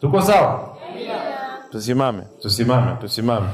Tuko 0.00 0.22
sawa? 0.22 0.76
Tusimame, 1.70 2.22
tusimame, 2.42 2.96
tusimame. 3.00 3.48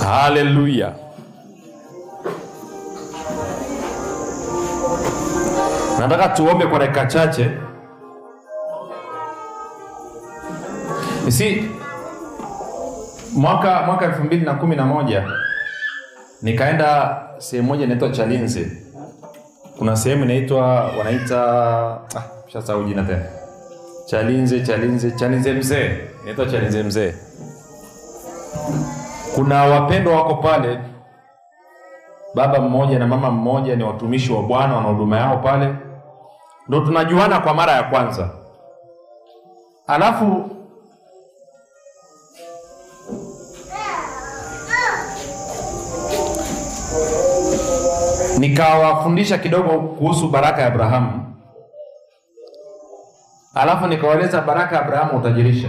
Haleluya. 0.00 0.94
Nataka 6.02 6.28
tuombe 6.28 6.66
kwa 6.66 6.78
dakika 6.78 7.06
chache. 7.06 7.50
Si 11.28 11.64
mwaka 13.34 13.82
mwaka 13.82 14.04
elfu 14.04 14.24
mbili 14.24 14.44
na 14.44 14.54
kumi 14.54 14.76
na 14.76 14.84
moja 14.84 15.24
nikaenda 16.42 17.18
sehemu 17.38 17.68
moja 17.68 17.84
inaitwa 17.84 18.10
Chalinze. 18.10 18.72
Kuna 19.78 19.96
sehemu 19.96 20.24
inaitwa 20.24 20.66
wanaita 20.98 21.40
ah, 22.16 22.22
shasahau 22.52 22.84
jina 22.84 23.02
tena. 23.02 23.24
Chalinze, 24.06 24.60
Chalinze, 24.60 25.10
Chalinze 25.10 25.52
mzee, 25.52 25.98
inaitwa 26.22 26.46
Chalinze 26.46 26.82
mzee 26.82 27.14
kuna 29.34 29.64
wapendwa 29.64 30.14
wako 30.16 30.34
pale, 30.34 30.78
baba 32.34 32.60
mmoja 32.60 32.98
na 32.98 33.06
mama 33.06 33.30
mmoja, 33.30 33.76
ni 33.76 33.84
watumishi 33.84 34.32
wa 34.32 34.42
Bwana, 34.42 34.76
wana 34.76 34.88
huduma 34.88 35.16
yao 35.18 35.36
pale, 35.38 35.74
ndo 36.68 36.80
tunajuana 36.80 37.40
kwa 37.40 37.54
mara 37.54 37.72
ya 37.72 37.82
kwanza. 37.82 38.30
Alafu 39.86 40.50
nikawafundisha 48.38 49.38
kidogo 49.38 49.80
kuhusu 49.80 50.28
baraka 50.28 50.60
ya 50.62 50.66
Abrahamu, 50.66 51.34
alafu 53.54 53.86
nikawaeleza 53.86 54.40
baraka 54.40 54.76
ya 54.76 54.82
Abrahamu 54.82 55.18
utajirisha 55.18 55.68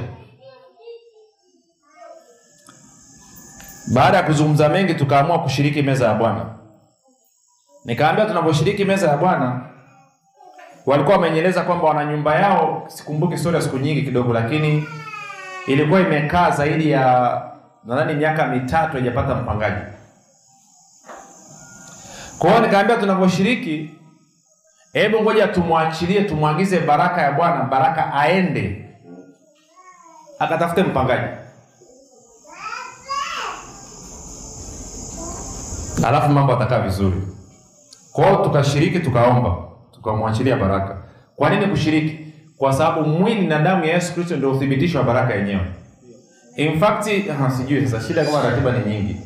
Baada 3.93 4.17
ya 4.17 4.23
kuzungumza 4.23 4.69
mengi, 4.69 4.93
tukaamua 4.93 5.39
kushiriki 5.39 5.81
meza 5.81 6.05
ya 6.07 6.13
Bwana. 6.13 6.45
Nikaambia 7.85 8.25
tunaposhiriki 8.25 8.85
meza 8.85 9.07
ya 9.09 9.17
Bwana, 9.17 9.61
walikuwa 10.85 11.15
wamenyeleza 11.15 11.61
kwamba 11.61 11.87
wana 11.87 12.05
nyumba 12.05 12.35
yao, 12.35 12.83
sikumbuki 12.87 13.33
historia 13.33 13.61
siku 13.61 13.77
nyingi 13.77 14.01
kidogo, 14.01 14.33
lakini 14.33 14.87
ilikuwa 15.67 15.99
imekaa 16.01 16.51
zaidi 16.51 16.91
ya 16.91 17.41
nadhani 17.85 18.13
miaka 18.13 18.47
mitatu 18.47 18.91
haijapata 18.93 19.35
mpangaji. 19.35 19.81
Kwa 22.39 22.49
hiyo 22.49 22.61
nikaambia 22.61 22.97
tunavyoshiriki, 22.97 23.89
hebu 24.93 25.21
ngoja 25.21 25.47
tumwachilie, 25.47 26.23
tumwagize 26.23 26.79
baraka 26.79 27.21
ya 27.21 27.31
Bwana, 27.31 27.63
baraka 27.63 28.13
aende 28.13 28.85
akatafute 30.39 30.83
mpangaji. 30.83 31.27
alafu 36.07 36.29
mambo 36.29 36.53
atakaa 36.53 36.79
vizuri. 36.79 37.21
Kwa 38.11 38.25
hiyo 38.25 38.37
tukashiriki, 38.37 38.99
tukaomba, 38.99 39.55
tukamwachilia 40.03 40.55
baraka. 40.57 40.97
Kwa 41.35 41.49
nini 41.49 41.65
kushiriki? 41.67 42.19
Kwa 42.57 42.73
sababu 42.73 43.09
mwili 43.09 43.47
na 43.47 43.59
damu 43.61 43.85
ya 43.85 43.93
Yesu 43.93 44.13
Kristo 44.13 44.35
ndio 44.35 44.51
uthibitisho 44.51 44.97
wa 44.97 45.03
baraka 45.03 45.33
yenyewe. 45.33 45.65
In 46.55 46.79
fact, 46.79 47.27
ha, 47.39 47.51
sijui 47.51 47.87
sasa, 47.87 48.07
shida 48.07 48.25
kama 48.25 48.43
ratiba 48.43 48.71
ni 48.71 48.93
nyingi, 48.93 49.17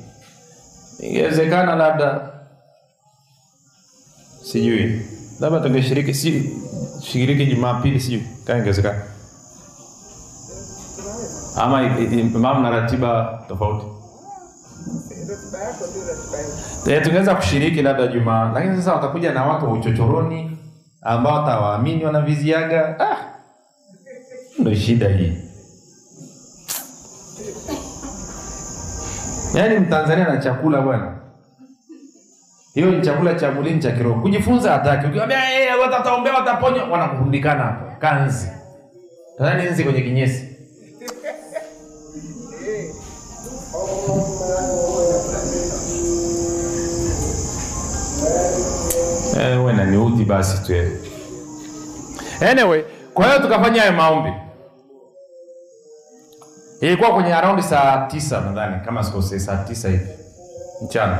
ingewezekana 1.00 1.76
labda, 1.76 2.30
sijui 4.44 5.02
labda 5.40 5.60
tungeshiriki, 5.60 6.14
si 6.14 6.50
shiriki 7.04 7.46
Jumapili, 7.46 8.00
sijui 8.00 8.24
kama 8.46 8.60
ingewezekana, 8.60 9.02
ama 11.58 11.82
i- 11.84 12.04
i- 12.04 12.20
imam 12.20 12.62
na 12.64 12.70
ratiba 12.70 13.44
tofauti. 13.48 13.86
Eh, 16.92 17.04
tungeweza 17.04 17.36
kushiriki 17.36 17.82
labda 17.82 18.08
Jumaa, 18.08 18.52
lakini 18.54 18.76
sasa 18.78 18.94
watakuja 18.94 19.34
na 19.34 19.46
watu 19.46 19.66
wa 19.66 19.72
uchochoroni 19.74 20.57
ambao 21.08 21.34
watawaamini 21.40 22.06
wanaviziaga. 22.06 23.00
Ah, 23.00 23.18
ndo 24.60 24.76
shida 24.76 25.10
hii. 25.10 25.38
Yaani 29.56 29.80
Mtanzania 29.80 30.28
na 30.28 30.38
chakula 30.38 30.82
bwana, 30.82 31.18
hiyo 32.74 32.92
ni 32.92 33.02
chakula 33.02 33.34
cha 33.34 33.52
mwilini 33.52 33.80
cha 33.80 33.92
kiroho. 33.92 34.22
Kujifunza 34.22 34.72
hataki. 34.72 35.08
Ukiwaambia 35.08 35.38
wataombea 35.82 36.34
wataponywa, 36.34 36.84
wanakurundikana 36.84 37.64
hapo 37.64 37.86
kanzi, 38.00 38.52
tazani 39.38 39.70
nzi 39.70 39.84
kwenye 39.84 40.02
kinyesi. 40.02 40.47
Eh, 49.82 49.88
niudhi 49.88 50.26
basi 50.26 50.64
tu. 50.66 50.74
eh. 50.74 50.92
Anyway, 52.52 52.84
kwa 53.14 53.26
hiyo 53.26 53.40
tukafanya 53.40 53.82
hayo 53.82 53.94
maombi. 53.94 54.34
Ilikuwa 56.82 57.14
kwenye 57.14 57.34
around 57.34 57.62
saa 57.62 58.08
tisa 58.08 58.42
nadhani 58.42 58.76
kama 58.86 59.04
sikosei, 59.04 59.40
saa 59.40 59.58
tisa 59.58 59.90
hivi 59.90 60.08
mchana. 60.86 61.18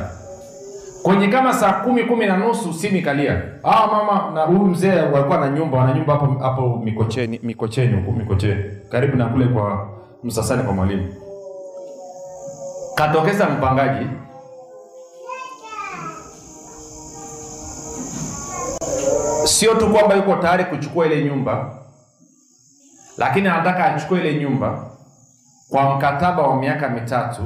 Kwenye 1.04 1.28
kama 1.28 1.54
saa 1.54 1.74
kumi 1.74 2.04
kumi 2.04 2.26
na 2.26 2.38
nusu 2.38 2.74
simu 2.74 2.98
ikalia. 2.98 3.42
Ah, 3.64 3.88
mama 3.88 4.32
na 4.34 4.42
huyu 4.44 4.60
mzee 4.60 5.02
walikuwa 5.02 5.38
na 5.38 5.50
nyumba, 5.50 5.78
wana 5.78 5.94
nyumba 5.94 6.14
hapo 6.14 6.26
hapo 6.44 6.82
Mikocheni, 6.84 7.40
Mikocheni 7.44 7.96
huko 8.02 8.12
Mikocheni, 8.12 8.64
karibu 8.90 9.18
na 9.18 9.26
kule 9.26 9.46
kwa 9.48 9.90
Msasani 10.24 10.64
kwa 10.64 10.74
mwalimu. 10.74 11.14
Katokeza 12.96 13.50
mpangaji 13.50 14.06
sio 19.48 19.76
tu 19.76 19.90
kwamba 19.90 20.16
yuko 20.16 20.36
tayari 20.36 20.66
kuchukua 20.66 21.06
ile 21.06 21.24
nyumba, 21.24 21.72
lakini 23.18 23.48
anataka 23.48 23.86
achukue 23.86 24.20
ile 24.20 24.34
nyumba 24.40 24.86
kwa 25.70 25.96
mkataba 25.96 26.44
wa 26.44 26.58
miaka 26.58 26.90
mitatu, 26.90 27.42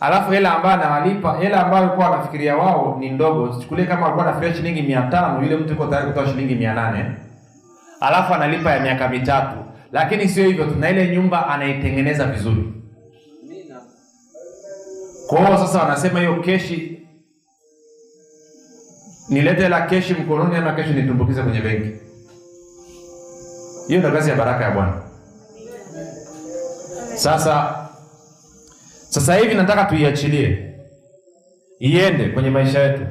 alafu 0.00 0.30
hela 0.30 0.56
ambayo 0.56 0.74
anawalipa, 0.74 1.36
hela 1.38 1.64
ambayo 1.64 1.84
alikuwa 1.84 2.10
wanafikiria 2.10 2.56
wao 2.56 2.96
ni 3.00 3.10
ndogo. 3.10 3.60
Chukulie 3.62 3.86
kama 3.86 4.02
alikuwa 4.06 4.24
anafikiria 4.26 4.54
shilingi 4.56 4.82
mia 4.82 5.02
tano, 5.02 5.42
yule 5.42 5.56
mtu 5.56 5.70
yuko 5.70 5.86
tayari 5.86 6.06
kutoa 6.08 6.26
shilingi 6.26 6.54
mia 6.54 6.74
nane 6.74 7.16
alafu 8.00 8.34
analipa 8.34 8.70
ya 8.72 8.80
miaka 8.80 9.08
mitatu. 9.08 9.56
Lakini 9.92 10.28
sio 10.28 10.46
hivyo 10.46 10.64
tu, 10.64 10.74
na 10.78 10.90
ile 10.90 11.08
nyumba 11.16 11.46
anaitengeneza 11.48 12.24
vizuri. 12.26 12.72
Kwa 15.28 15.38
hiyo 15.38 15.58
sasa 15.58 15.78
wanasema 15.82 16.18
hiyo 16.20 16.36
keshi 16.40 16.93
nilete 19.28 19.62
hela 19.62 19.80
keshi 19.86 20.14
mkononi 20.14 20.56
ama 20.56 20.72
keshi 20.72 20.90
nitumbukize 20.92 21.42
kwenye 21.42 21.60
benki. 21.60 21.90
Hiyo 23.88 23.98
ndio 23.98 24.10
kazi 24.12 24.30
ya 24.30 24.36
baraka 24.36 24.64
ya 24.64 24.70
Bwana. 24.70 25.02
Sasa 27.14 27.74
sasa 29.10 29.34
hivi 29.36 29.54
nataka 29.54 29.84
tuiachilie 29.84 30.74
iende 31.78 32.28
kwenye 32.28 32.50
maisha 32.50 32.80
yetu, 32.82 33.06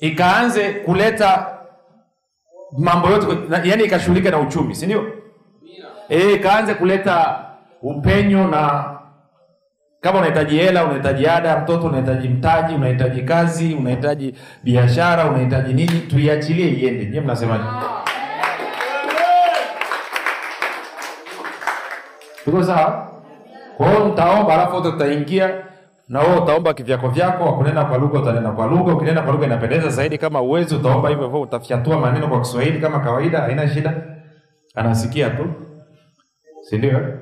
ikaanze 0.00 0.70
kuleta 0.70 1.58
mambo 2.78 3.08
yote, 3.10 3.26
yaani 3.68 3.84
ikashughulika 3.84 4.30
na 4.30 4.38
uchumi, 4.40 4.74
si 4.74 4.86
ndio? 4.86 5.12
Eh, 6.08 6.34
ikaanze 6.34 6.74
kuleta 6.74 7.44
upenyo 7.82 8.46
na 8.48 8.84
kama 10.02 10.18
unahitaji 10.18 10.56
hela, 10.58 10.84
unahitaji 10.84 11.26
ada 11.26 11.58
mtoto, 11.60 11.86
unahitaji 11.86 12.28
mtaji, 12.28 12.74
unahitaji 12.74 13.22
kazi, 13.22 13.74
unahitaji 13.74 14.34
biashara, 14.64 15.24
unahitaji 15.26 15.72
nini, 15.74 15.98
tuiachilie 16.00 16.68
iende. 16.68 17.04
Nyie 17.06 17.20
mnasemaje? 17.20 17.64
tuko 22.44 22.64
sawa? 22.64 23.08
Kwa 23.76 23.88
hiyo 23.88 24.04
mtaomba 24.04 24.54
alafu 24.54 24.74
wote 24.76 24.90
tutaingia 24.90 25.50
na 26.08 26.20
wewe 26.20 26.36
utaomba 26.36 26.74
kivyako 26.74 27.08
vyako 27.08 27.44
wakunena 27.44 27.84
kwa 27.84 27.98
lugha 27.98 28.20
utanena 28.20 28.50
kwa 28.52 28.66
lugha. 28.66 28.94
Ukinena 28.94 29.22
kwa 29.22 29.32
lugha 29.32 29.46
inapendeza 29.46 29.88
zaidi. 29.88 30.18
Kama 30.18 30.40
uwezi 30.42 30.74
utaomba 30.74 31.08
hivyo 31.08 31.24
hivyo 31.24 31.40
utafyatua 31.40 31.98
maneno 31.98 32.28
kwa 32.28 32.40
kiswahili 32.40 32.80
kama 32.80 33.00
kawaida 33.00 33.40
haina 33.40 33.68
shida. 33.68 33.94
Anasikia 34.74 35.30
tu. 35.30 35.46
Si 36.62 36.78
ndio 36.78 37.18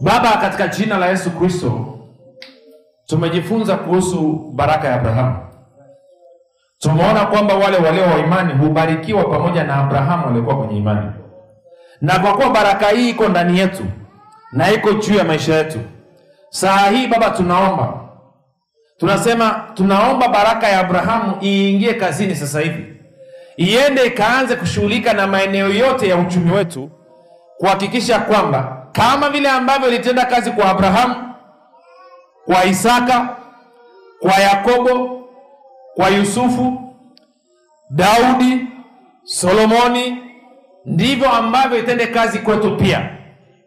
baba 0.00 0.36
katika 0.36 0.68
jina 0.68 0.98
la 0.98 1.06
yesu 1.06 1.30
kristo 1.30 1.98
tumejifunza 3.06 3.76
kuhusu 3.76 4.50
baraka 4.54 4.88
ya 4.88 4.94
abrahamu. 4.94 5.36
Tumeona 6.78 7.26
kwamba 7.26 7.54
wale 7.54 7.76
walio 7.76 8.02
wa 8.04 8.18
imani 8.18 8.52
hubarikiwa 8.52 9.24
pamoja 9.24 9.64
na 9.64 9.76
abrahamu 9.76 10.26
waliokuwa 10.26 10.56
kwenye 10.58 10.78
imani. 10.78 11.10
Na 12.00 12.18
kwa 12.18 12.34
kuwa 12.34 12.50
baraka 12.50 12.88
hii 12.88 13.10
iko 13.10 13.28
ndani 13.28 13.58
yetu 13.58 13.84
na 14.52 14.70
iko 14.72 14.92
juu 14.92 15.14
ya 15.14 15.24
maisha 15.24 15.54
yetu 15.54 15.78
saa 16.50 16.90
hii 16.90 17.06
baba 17.06 17.30
tunaomba. 17.30 17.92
Tunasema 18.98 19.64
tunaomba 19.74 20.28
baraka 20.28 20.68
ya 20.68 20.80
abrahamu 20.80 21.36
iingie 21.42 21.94
kazini 21.94 22.34
sasa 22.34 22.60
hivi. 22.60 22.96
Iende 23.56 24.06
ikaanze 24.06 24.56
kushughulika 24.56 25.12
na 25.12 25.26
maeneo 25.26 25.68
yote 25.68 26.08
ya 26.08 26.16
uchumi 26.16 26.50
wetu 26.52 26.90
kuhakikisha 27.58 28.18
kwamba 28.18 28.75
kama 28.96 29.30
vile 29.30 29.48
ambavyo 29.50 29.88
ilitenda 29.88 30.24
kazi 30.24 30.50
kwa 30.50 30.70
abrahamu 30.70 31.14
kwa 32.44 32.64
isaka 32.64 33.36
kwa 34.20 34.32
yakobo 34.32 35.20
kwa 35.94 36.08
yusufu 36.08 36.94
daudi 37.90 38.66
solomoni 39.24 40.18
ndivyo 40.86 41.30
ambavyo 41.32 41.78
itende 41.78 42.06
kazi 42.06 42.38
kwetu 42.38 42.76
pia. 42.76 43.08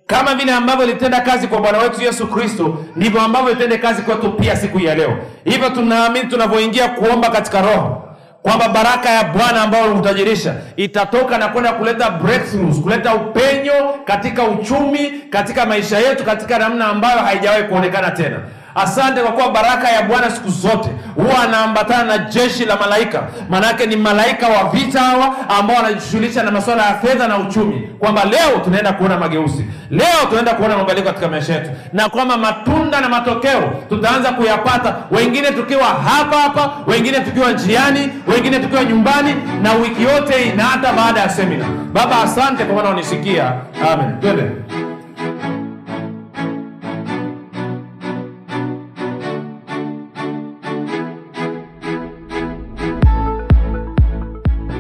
Kama 0.08 0.36
vile 0.36 0.54
ambavyo 0.54 0.86
ilitenda 0.86 1.22
kazi 1.22 1.48
kwa 1.48 1.60
bwana 1.62 1.78
wetu 1.78 2.02
yesu 2.02 2.28
kristo 2.28 2.86
ndivyo 2.96 3.22
ambavyo 3.22 3.52
itende 3.52 3.78
kazi 3.78 4.02
kwetu 4.02 4.32
pia 4.32 4.56
siku 4.56 4.80
ya 4.80 4.96
leo. 4.96 5.18
Hivyo 5.44 5.70
tunaamini 5.70 6.28
tunavyoingia 6.30 6.88
kuomba 6.90 7.30
katika 7.30 7.62
roho 7.62 8.09
kwamba 8.44 8.70
baraka 8.70 9.10
ya 9.10 9.24
bwana 9.24 9.62
ambayo 9.62 9.86
ulimtajirisha 9.92 10.54
itatoka 10.76 11.38
na 11.38 11.48
kwenda 11.48 11.72
kuleta 11.74 12.10
breakthroughs, 12.10 12.82
kuleta 12.82 13.16
upenyo 13.16 13.74
katika 14.06 14.44
uchumi 14.44 15.10
katika 15.30 15.66
maisha 15.66 15.98
yetu 16.00 16.24
katika 16.24 16.58
namna 16.60 16.88
ambayo 16.88 17.20
haijawahi 17.20 17.64
kuonekana 17.64 18.12
tena 18.12 18.40
asante 18.76 19.22
kwa 19.22 19.32
kuwa 19.32 19.50
baraka 19.52 19.90
ya 19.90 20.02
bwana 20.02 20.32
siku 20.32 20.50
zote. 20.50 20.90
Huwa 21.16 21.44
anaambatana 21.44 22.04
na 22.04 22.18
jeshi 22.18 22.66
la 22.66 22.76
malaika. 22.78 23.24
Maanake 23.50 23.86
ni 23.86 23.96
malaika 23.96 24.48
wa 24.48 24.70
vita 24.70 25.00
hawa 25.00 25.36
ambao 25.60 25.76
wanajishughulisha 25.76 26.44
na 26.44 26.52
masuala 26.52 26.86
ya 26.86 26.94
fedha 26.96 27.28
na 27.28 27.38
uchumi. 27.38 27.90
Kwamba 28.00 28.26
leo 28.26 28.60
tunaenda 28.64 28.94
kuona 28.94 29.18
mageuzi. 29.18 29.66
Leo 29.92 30.26
tunaenda 30.30 30.54
kuona 30.54 30.78
mabadiliko 30.78 31.08
katika 31.10 31.28
maisha 31.28 31.54
yetu. 31.54 31.70
Na 31.94 32.10
kwamba 32.10 32.38
matunda 32.38 33.02
na 33.02 33.10
matokeo 33.10 33.62
tutaanza 33.90 34.32
kuyapata. 34.32 34.96
Wengine 35.12 35.52
tukiwa 35.52 35.86
hapa 35.86 36.38
hapa 36.38 36.70
wengine 36.88 37.20
tukiwa 37.20 37.52
njiani 37.52 38.10
wengine 38.28 38.60
tukiwa 38.60 38.84
nyumbani. 38.84 39.36
Na 39.62 39.74
wiki 39.74 40.04
yote 40.04 40.54
na 40.56 40.64
hata 40.64 40.94
baada 40.94 41.20
ya 41.20 41.30
semina 41.30 41.66
baba 41.94 42.22
asante 42.24 42.64
kwa 42.66 42.76
maana 42.76 42.90
unisikia 42.90 43.54
amen. 43.94 44.20
Twende 44.22 44.44